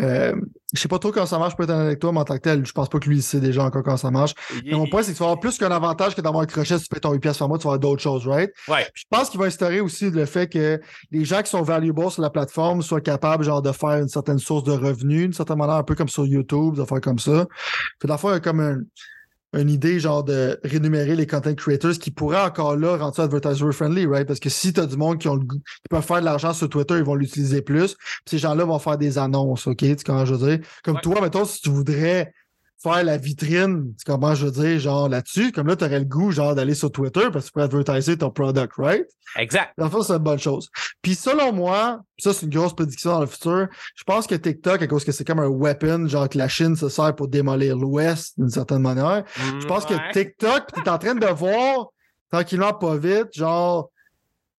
Euh, 0.00 0.32
je 0.72 0.80
sais 0.80 0.86
pas 0.86 1.00
trop 1.00 1.10
comment 1.10 1.26
ça 1.26 1.40
marche, 1.40 1.56
peut-être 1.56 1.70
avec 1.70 1.98
toi, 1.98 2.12
mais 2.12 2.20
en 2.20 2.24
tant 2.24 2.34
que 2.36 2.40
tel, 2.42 2.64
je 2.64 2.70
pense 2.70 2.88
pas 2.88 3.00
que 3.00 3.08
lui 3.08 3.16
il 3.16 3.22
sait 3.22 3.40
déjà 3.40 3.64
encore 3.64 3.82
comment 3.82 3.96
ça 3.96 4.12
marche. 4.12 4.34
Il- 4.62 4.70
Mais 4.70 4.76
mon 4.76 4.86
point, 4.86 5.02
c'est 5.02 5.10
que 5.10 5.16
tu 5.16 5.22
vas 5.24 5.30
avoir 5.30 5.40
plus 5.40 5.58
qu'un 5.58 5.72
avantage 5.72 6.14
que 6.14 6.20
d'avoir 6.20 6.44
un 6.44 6.46
crochet, 6.46 6.78
si 6.78 6.84
tu 6.88 6.94
fais 6.94 7.00
ton 7.00 7.12
8 7.12 7.18
pièces 7.18 7.38
par 7.38 7.48
mois, 7.48 7.58
tu 7.58 7.64
vas 7.64 7.70
avoir 7.70 7.80
d'autres 7.80 8.02
choses, 8.02 8.28
right? 8.28 8.50
Ouais. 8.68 8.86
Puis 8.94 9.02
je 9.10 9.16
pense 9.16 9.28
qu'il 9.30 9.40
va 9.40 9.46
instaurer 9.46 9.80
aussi 9.80 10.10
le 10.10 10.24
fait 10.24 10.46
que 10.46 10.80
les 11.10 11.24
gens 11.24 11.42
qui 11.42 11.50
sont 11.50 11.62
valuable 11.62 12.10
sur 12.12 12.22
la 12.22 12.30
plateforme 12.30 12.80
soient 12.80 13.00
capables, 13.00 13.42
genre, 13.42 13.60
de 13.62 13.72
faire 13.72 13.98
une 13.98 14.08
certaine 14.08 14.38
source 14.38 14.62
de 14.62 14.72
revenus, 14.72 15.22
d'une 15.22 15.32
certaine 15.32 15.58
manière, 15.58 15.74
un 15.76 15.82
peu 15.82 15.96
comme 15.96 16.08
sur 16.08 16.24
YouTube, 16.26 16.76
de 16.76 16.84
faire 16.84 17.00
comme 17.00 17.18
ça. 17.18 17.46
Puis 17.98 18.06
d'en 18.08 18.18
faire 18.18 18.30
il 18.30 18.34
y 18.34 18.36
a 18.36 18.40
comme 18.40 18.60
un- 18.60 18.78
une 19.56 19.70
idée, 19.70 19.98
genre, 20.00 20.22
de 20.24 20.60
rémunérer 20.64 21.16
les 21.16 21.26
content 21.26 21.54
creators 21.54 21.92
qui 21.94 22.10
pourraient 22.10 22.40
encore 22.42 22.76
là 22.76 22.96
rendre 22.96 23.14
ça 23.14 23.24
advertiser 23.24 23.72
friendly, 23.72 24.06
right? 24.06 24.26
Parce 24.26 24.40
que 24.40 24.48
si 24.50 24.72
tu 24.72 24.80
as 24.80 24.86
du 24.86 24.96
monde 24.96 25.18
qui, 25.18 25.28
ont 25.28 25.36
le 25.36 25.44
qui 25.46 25.60
peuvent 25.90 26.04
faire 26.04 26.20
de 26.20 26.24
l'argent 26.24 26.52
sur 26.52 26.68
Twitter, 26.68 26.96
ils 26.98 27.04
vont 27.04 27.14
l'utiliser 27.14 27.62
plus. 27.62 27.94
Puis 27.94 28.22
ces 28.26 28.38
gens-là 28.38 28.64
vont 28.64 28.78
faire 28.78 28.98
des 28.98 29.18
annonces, 29.18 29.66
OK? 29.66 29.78
Tu 29.78 29.96
comment 30.04 30.24
je 30.24 30.34
veux 30.34 30.56
dire? 30.56 30.66
Comme 30.84 30.96
Ouais. 30.96 31.00
toi, 31.00 31.20
mettons, 31.20 31.44
si 31.44 31.60
tu 31.60 31.70
voudrais 31.70 32.32
faire 32.82 33.02
la 33.04 33.16
vitrine, 33.16 33.94
comprends, 34.06 34.34
je 34.34 34.46
veux 34.46 34.50
dire, 34.52 34.78
genre 34.78 35.08
là-dessus, 35.08 35.50
comme 35.50 35.66
là, 35.66 35.76
tu 35.76 35.84
aurais 35.84 35.98
le 35.98 36.04
goût, 36.04 36.30
genre, 36.30 36.54
d'aller 36.54 36.74
sur 36.74 36.92
Twitter 36.92 37.28
parce 37.32 37.46
que 37.46 37.48
tu 37.48 37.52
pourrais 37.52 37.64
advertiser 37.64 38.18
ton 38.18 38.30
product, 38.30 38.72
right? 38.76 39.06
Exact. 39.36 39.72
Fond, 39.90 40.02
c'est 40.02 40.12
une 40.12 40.18
bonne 40.18 40.38
chose. 40.38 40.68
Puis 41.02 41.14
selon 41.14 41.52
moi, 41.52 42.00
ça, 42.18 42.32
c'est 42.32 42.46
une 42.46 42.52
grosse 42.54 42.74
prédiction 42.74 43.12
dans 43.12 43.20
le 43.20 43.26
futur, 43.26 43.68
je 43.94 44.04
pense 44.04 44.26
que 44.26 44.34
TikTok, 44.34 44.82
à 44.82 44.86
cause 44.86 45.04
que 45.04 45.12
c'est 45.12 45.24
comme 45.24 45.40
un 45.40 45.48
weapon, 45.48 46.06
genre 46.06 46.28
que 46.28 46.38
la 46.38 46.48
Chine 46.48 46.76
se 46.76 46.88
sert 46.88 47.14
pour 47.14 47.28
démolir 47.28 47.76
l'Ouest 47.76 48.34
d'une 48.38 48.50
certaine 48.50 48.82
manière, 48.82 49.24
je 49.60 49.66
pense 49.66 49.84
que. 49.86 49.94
TikTok, 50.12 50.72
tu 50.74 50.80
es 50.80 50.88
en 50.88 50.98
train 50.98 51.14
de 51.14 51.26
voir, 51.26 51.88
tranquillement, 52.30 52.72
pas 52.74 52.96
vite, 52.96 53.28
genre, 53.32 53.90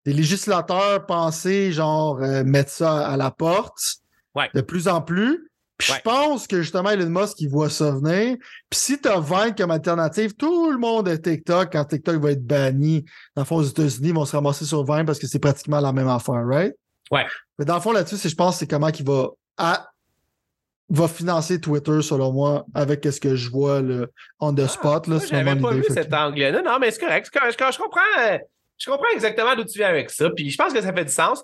des 0.05 0.13
législateurs 0.13 1.05
penser, 1.05 1.71
genre, 1.71 2.21
euh, 2.21 2.43
mettre 2.43 2.71
ça 2.71 3.07
à 3.07 3.17
la 3.17 3.29
porte 3.31 3.97
Ouais. 4.35 4.49
de 4.53 4.61
plus 4.61 4.87
en 4.87 5.01
plus. 5.01 5.49
Puis 5.77 5.91
Ouais. 5.91 5.97
je 5.99 6.01
pense 6.03 6.47
que 6.47 6.61
justement, 6.61 6.89
Elon 6.89 7.09
Musk, 7.09 7.39
il 7.39 7.49
voit 7.49 7.69
ça 7.69 7.91
venir. 7.91 8.37
Puis 8.69 8.79
si 8.79 8.99
tu 8.99 9.07
as 9.07 9.19
Vine 9.19 9.53
comme 9.55 9.69
alternative, 9.71 10.33
tout 10.35 10.71
le 10.71 10.77
monde 10.79 11.07
est 11.07 11.19
TikTok 11.19 11.71
quand 11.71 11.85
TikTok 11.85 12.15
va 12.17 12.31
être 12.31 12.45
banni. 12.45 13.05
Dans 13.35 13.43
le 13.43 13.45
fond, 13.45 13.57
aux 13.57 13.63
États-Unis, 13.63 14.09
ils 14.09 14.13
vont 14.15 14.25
se 14.25 14.35
ramasser 14.35 14.65
sur 14.65 14.83
Vine 14.83 15.05
parce 15.05 15.19
que 15.19 15.27
c'est 15.27 15.37
pratiquement 15.39 15.79
la 15.79 15.93
même 15.93 16.07
affaire, 16.07 16.43
right? 16.45 16.73
Ouais. 17.11 17.25
Mais 17.59 17.65
dans 17.65 17.75
le 17.75 17.81
fond, 17.81 17.91
là-dessus, 17.91 18.17
je 18.27 18.35
pense, 18.35 18.57
c'est 18.57 18.67
comment 18.67 18.89
qu'il 18.91 19.05
va, 19.05 19.27
à- 19.57 19.87
va 20.89 21.07
financer 21.07 21.59
Twitter, 21.61 22.01
selon 22.01 22.31
moi, 22.31 22.65
avec 22.73 23.03
ce 23.05 23.19
que 23.19 23.35
je 23.35 23.49
vois 23.51 23.81
là, 23.81 24.05
on 24.39 24.53
the 24.55 24.65
spot. 24.67 25.05
Là, 25.07 25.15
Moi, 25.15 25.19
c'est 25.19 25.27
J'avais 25.27 25.55
pas 25.61 25.71
vu 25.73 25.83
cet 25.89 26.13
angle-là. 26.13 26.61
Non, 26.63 26.79
mais 26.79 26.89
c'est 26.91 26.99
correct. 27.01 27.29
Je, 27.31 27.39
je 27.49 27.77
comprends, 27.77 28.39
je 28.77 28.89
comprends 28.89 29.09
exactement 29.13 29.55
d'où 29.55 29.63
tu 29.65 29.77
viens 29.79 29.89
avec 29.89 30.09
ça. 30.09 30.29
Puis 30.35 30.49
je 30.49 30.57
pense 30.57 30.73
que 30.73 30.81
ça 30.81 30.91
fait 30.93 31.05
du 31.05 31.11
sens. 31.11 31.43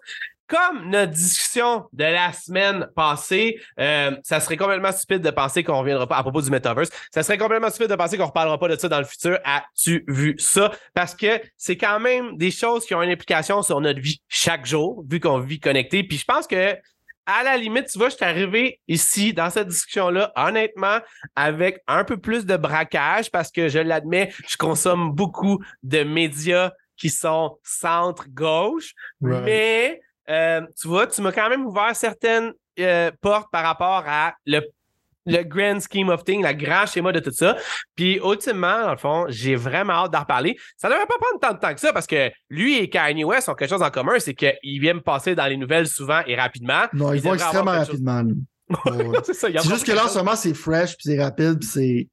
Comme 0.54 0.90
notre 0.90 1.12
discussion 1.12 1.86
de 1.94 2.04
la 2.04 2.32
semaine 2.32 2.88
passée, 2.96 3.60
euh, 3.80 4.16
ça 4.24 4.40
serait 4.40 4.58
complètement 4.58 4.92
stupide 4.92 5.22
de 5.22 5.32
penser 5.32 5.64
qu'on 5.64 5.80
reviendra 5.80 6.06
pas 6.06 6.18
à 6.18 6.22
propos 6.22 6.42
du 6.44 6.52
metaverse. 6.52 6.90
Ça 7.12 7.24
serait 7.24 7.40
complètement 7.40 7.70
stupide 7.70 7.90
de 7.90 7.96
penser 7.96 8.18
qu'on 8.18 8.28
reparlera 8.28 8.60
pas 8.60 8.68
de 8.68 8.76
ça 8.76 8.88
dans 8.88 9.00
le 9.00 9.06
futur. 9.06 9.40
As-tu 9.46 10.04
vu 10.08 10.36
ça? 10.38 10.72
Parce 10.94 11.16
que 11.16 11.42
c'est 11.58 11.78
quand 11.78 12.00
même 12.00 12.38
des 12.38 12.52
choses 12.52 12.86
qui 12.86 12.94
ont 12.94 13.02
une 13.02 13.10
implication 13.10 13.64
sur 13.64 13.82
notre 13.82 14.00
vie 14.00 14.22
chaque 14.28 14.66
jour, 14.68 15.04
vu 15.10 15.20
qu'on 15.20 15.40
vit 15.40 15.60
connecté. 15.60 16.04
Puis 16.04 16.18
je 16.20 16.26
pense 16.26 16.46
que 16.46 16.78
à 17.26 17.44
la 17.44 17.58
limite, 17.58 17.88
tu 17.88 17.98
vois, 17.98 18.10
je 18.10 18.16
suis 18.16 18.26
arrivé 18.26 18.80
ici 18.88 19.34
dans 19.34 19.50
cette 19.50 19.70
discussion-là, 19.70 20.34
honnêtement, 20.36 21.00
avec 21.36 21.82
un 21.88 22.04
peu 22.04 22.18
plus 22.18 22.46
de 22.46 22.58
braquage 22.58 23.32
parce 23.32 23.50
que 23.50 23.70
je 23.70 23.80
l'admets, 23.80 24.32
je 24.48 24.58
consomme 24.58 25.14
beaucoup 25.14 25.64
de 25.84 26.04
médias 26.04 26.74
qui 26.98 27.10
sont 27.10 27.58
centre-gauche, 27.64 28.94
Right. 29.22 29.44
mais 29.46 30.02
euh, 30.30 30.62
tu 30.80 30.88
vois, 30.88 31.08
tu 31.08 31.22
m'as 31.22 31.32
quand 31.32 31.50
même 31.50 31.66
ouvert 31.66 31.96
certaines 31.96 32.54
euh, 32.80 33.12
portes 33.22 33.50
par 33.52 33.64
rapport 33.64 34.04
à 34.08 34.34
le, 34.46 34.62
le 35.26 35.44
grand 35.44 35.80
scheme 35.80 36.10
of 36.10 36.24
things, 36.24 36.44
le 36.46 36.54
grand 36.54 36.86
schéma 36.86 37.12
de 37.12 37.20
tout 37.20 37.32
ça. 37.32 37.56
Puis, 37.96 38.20
ultimement, 38.24 38.82
dans 38.84 38.92
le 38.92 38.98
fond, 38.98 39.26
j'ai 39.30 39.56
vraiment 39.56 39.94
hâte 40.06 40.12
d'en 40.12 40.20
reparler. 40.22 40.58
Ça 40.78 40.88
ne 40.90 40.94
devrait 40.94 41.08
pas 41.08 41.16
prendre 41.20 41.40
tant 41.40 41.54
de 41.54 41.60
temps 41.60 41.74
que 41.74 41.80
ça 41.80 41.94
parce 41.94 42.08
que 42.08 42.32
lui 42.50 42.78
et 42.80 42.90
Kanye 42.90 43.24
West 43.24 43.48
ont 43.50 43.54
quelque 43.56 43.70
chose 43.70 43.82
en 43.84 43.90
commun, 43.92 44.14
c'est 44.20 44.34
qu'ils 44.34 44.80
viennent 44.82 45.02
passer 45.02 45.36
dans 45.36 45.46
les 45.46 45.58
nouvelles 45.58 45.88
souvent 45.88 46.22
et 46.28 46.36
rapidement. 46.36 46.84
Non, 46.94 47.14
ils 47.14 47.18
Ils 47.18 47.22
vont 47.24 47.34
extrêmement 47.36 47.74
chose- 47.80 47.88
rapidement. 47.90 48.22
lui. 48.22 48.36
Ouais, 48.86 48.92
ouais. 49.08 49.18
c'est 49.24 49.52
juste 49.64 49.86
que 49.86 49.92
là, 49.92 50.06
en 50.06 50.08
ce 50.08 50.18
moment, 50.18 50.36
c'est 50.36 50.54
fresh, 50.54 50.96
puis 50.98 51.04
c'est 51.14 51.22
rapide, 51.22 51.60
puis 51.60 51.68
c'est, 51.70 52.08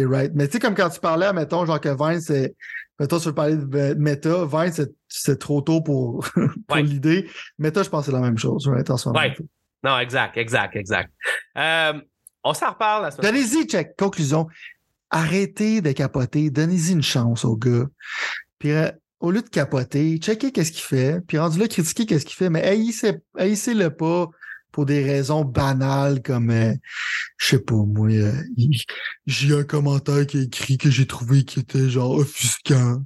c'est 0.00 0.04
right. 0.06 0.32
Mais 0.34 0.46
tu 0.46 0.54
sais, 0.54 0.58
comme 0.58 0.74
quand 0.74 0.90
tu 0.90 1.00
parlais, 1.00 1.32
mettons, 1.32 1.64
genre 1.66 1.80
que 1.80 1.88
Vine, 1.88 2.20
c'est. 2.20 2.54
Mettons, 2.98 3.18
tu 3.18 3.26
veux 3.28 3.34
parler 3.34 3.56
de 3.56 3.94
Meta, 3.98 4.44
Vine, 4.46 4.72
c'est, 4.72 4.90
c'est 5.08 5.38
trop 5.38 5.60
tôt 5.60 5.80
pour, 5.82 6.24
pour 6.34 6.76
Ouais. 6.76 6.82
l'idée. 6.82 7.28
Meta, 7.58 7.82
je 7.82 7.88
pense 7.90 8.06
que 8.06 8.10
c'est 8.10 8.16
la 8.16 8.22
même 8.22 8.38
chose, 8.38 8.66
right, 8.68 8.88
en 8.90 8.96
ce 8.96 9.08
moment. 9.08 9.20
Ouais. 9.20 9.36
Non, 9.84 9.98
exact, 9.98 10.36
exact, 10.38 10.74
exact. 10.76 11.10
Euh, 11.58 11.92
on 12.42 12.54
s'en 12.54 12.70
reparle 12.70 13.02
la 13.02 13.10
semaine 13.10 13.32
Donnez-y, 13.32 13.66
check. 13.66 13.96
Conclusion. 13.98 14.46
Arrêtez 15.10 15.80
de 15.80 15.92
capoter. 15.92 16.50
Donnez-y 16.50 16.92
une 16.92 17.02
chance 17.02 17.44
au 17.44 17.56
gars. 17.56 17.86
Puis, 18.58 18.72
euh, 18.72 18.90
au 19.20 19.30
lieu 19.30 19.42
de 19.42 19.48
capoter, 19.48 20.16
checkez 20.18 20.50
qu'est-ce 20.52 20.72
qu'il 20.72 20.82
fait. 20.82 21.20
Puis, 21.26 21.38
rendu 21.38 21.58
là, 21.58 21.68
critiquez 21.68 22.06
qu'est-ce 22.06 22.24
qu'il 22.26 22.36
fait. 22.36 22.50
Mais 22.50 22.62
haïssez- 22.62 23.20
haïssez-le 23.36 23.90
pas 23.90 24.28
pour 24.76 24.84
des 24.84 25.02
raisons 25.02 25.42
banales 25.42 26.20
comme, 26.20 26.50
euh, 26.50 26.74
je 27.38 27.46
sais 27.46 27.58
pas, 27.58 27.76
moi, 27.76 28.10
euh, 28.10 28.30
j'ai 29.26 29.56
un 29.56 29.64
commentaire 29.64 30.26
qui 30.26 30.36
a 30.36 30.42
écrit 30.42 30.76
que 30.76 30.90
j'ai 30.90 31.06
trouvé 31.06 31.44
qui 31.44 31.60
était 31.60 31.88
genre 31.88 32.10
offusquant. 32.10 33.02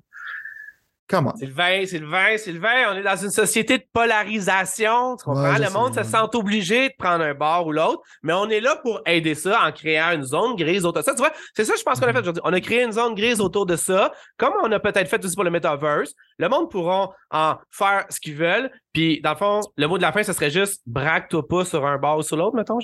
Comment? 1.10 1.34
Sylvain, 1.34 1.84
Sylvain, 1.86 2.36
Sylvain, 2.36 2.92
on 2.92 2.96
est 2.96 3.02
dans 3.02 3.16
une 3.16 3.30
société 3.30 3.78
de 3.78 3.84
polarisation. 3.92 5.16
Tu 5.16 5.24
comprends? 5.24 5.42
Ouais, 5.42 5.58
le 5.58 5.68
monde 5.70 5.92
se 5.92 6.04
sent 6.04 6.16
obligé 6.34 6.88
de 6.88 6.94
prendre 6.96 7.24
un 7.24 7.34
bord 7.34 7.66
ou 7.66 7.72
l'autre, 7.72 8.00
mais 8.22 8.32
on 8.32 8.48
est 8.48 8.60
là 8.60 8.76
pour 8.76 9.00
aider 9.06 9.34
ça 9.34 9.60
en 9.66 9.72
créant 9.72 10.12
une 10.12 10.22
zone 10.22 10.54
grise 10.54 10.84
autour 10.84 11.02
de 11.02 11.04
ça. 11.04 11.12
Tu 11.12 11.18
vois, 11.18 11.32
c'est 11.56 11.64
ça, 11.64 11.74
je 11.76 11.82
pense 11.82 11.98
qu'on 11.98 12.06
a 12.06 12.12
fait 12.12 12.20
aujourd'hui. 12.20 12.42
On 12.44 12.52
a 12.52 12.60
créé 12.60 12.84
une 12.84 12.92
zone 12.92 13.16
grise 13.16 13.40
autour 13.40 13.66
de 13.66 13.74
ça, 13.74 14.12
comme 14.36 14.52
on 14.62 14.70
a 14.70 14.78
peut-être 14.78 15.08
fait 15.08 15.24
aussi 15.24 15.34
pour 15.34 15.42
le 15.42 15.50
metaverse. 15.50 16.14
Le 16.38 16.48
monde 16.48 16.70
pourra 16.70 17.10
en 17.32 17.56
faire 17.72 18.06
ce 18.08 18.20
qu'ils 18.20 18.36
veulent. 18.36 18.70
Puis, 18.92 19.20
dans 19.20 19.30
le 19.30 19.36
fond, 19.36 19.60
le 19.76 19.88
mot 19.88 19.96
de 19.96 20.02
la 20.02 20.12
fin, 20.12 20.22
ce 20.22 20.32
serait 20.32 20.50
juste 20.50 20.80
braque-toi 20.86 21.48
pas 21.48 21.64
sur 21.64 21.84
un 21.84 21.98
bord 21.98 22.18
ou 22.18 22.22
sur 22.22 22.36
l'autre, 22.36 22.54
mettons. 22.54 22.78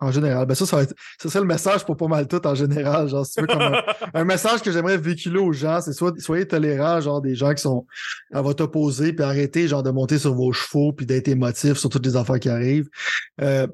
En 0.00 0.12
général. 0.12 0.46
Ben 0.46 0.54
ça, 0.54 0.64
ça 0.64 0.76
va 0.76 0.82
être. 0.84 0.94
Ça 1.20 1.28
serait 1.28 1.40
le 1.40 1.46
message 1.46 1.84
pour 1.84 1.96
pas 1.96 2.06
mal 2.06 2.28
tout 2.28 2.46
en 2.46 2.54
général. 2.54 3.08
Genre, 3.08 3.26
si 3.26 3.34
tu 3.34 3.40
veux, 3.40 3.46
comme 3.48 3.60
un, 3.60 3.82
un 4.14 4.24
message 4.24 4.62
que 4.62 4.70
j'aimerais 4.70 4.96
véhiculer 4.96 5.40
aux 5.40 5.52
gens, 5.52 5.80
c'est 5.80 5.92
soit 5.92 6.18
soyez 6.20 6.46
tolérants, 6.46 7.00
genre 7.00 7.20
des 7.20 7.34
gens 7.34 7.52
qui 7.52 7.62
sont 7.62 7.84
à 8.32 8.40
votre 8.40 8.62
opposé, 8.64 9.12
puis 9.12 9.24
arrêtez 9.24 9.66
genre 9.66 9.82
de 9.82 9.90
monter 9.90 10.18
sur 10.18 10.34
vos 10.34 10.52
chevaux, 10.52 10.92
puis 10.92 11.04
d'être 11.04 11.26
émotifs 11.26 11.78
sur 11.78 11.90
toutes 11.90 12.06
les 12.06 12.14
affaires 12.14 12.38
qui 12.38 12.48
arrivent. 12.48 12.88
Euh, 13.40 13.66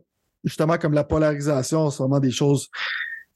justement, 0.44 0.78
comme 0.78 0.94
la 0.94 1.04
polarisation, 1.04 1.90
c'est 1.90 1.98
vraiment 1.98 2.20
des 2.20 2.30
choses, 2.30 2.70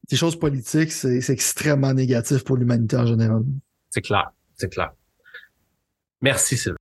des 0.08 0.16
choses 0.16 0.38
politiques, 0.38 0.92
c'est 0.92 1.20
c'est 1.20 1.34
extrêmement 1.34 1.92
négatif 1.92 2.42
pour 2.42 2.56
l'humanité 2.56 2.96
en 2.96 3.06
général. 3.06 3.42
C'est 3.90 4.02
clair, 4.02 4.30
c'est 4.56 4.70
clair. 4.70 4.92
Merci, 6.22 6.56
Sylvain. 6.56 6.78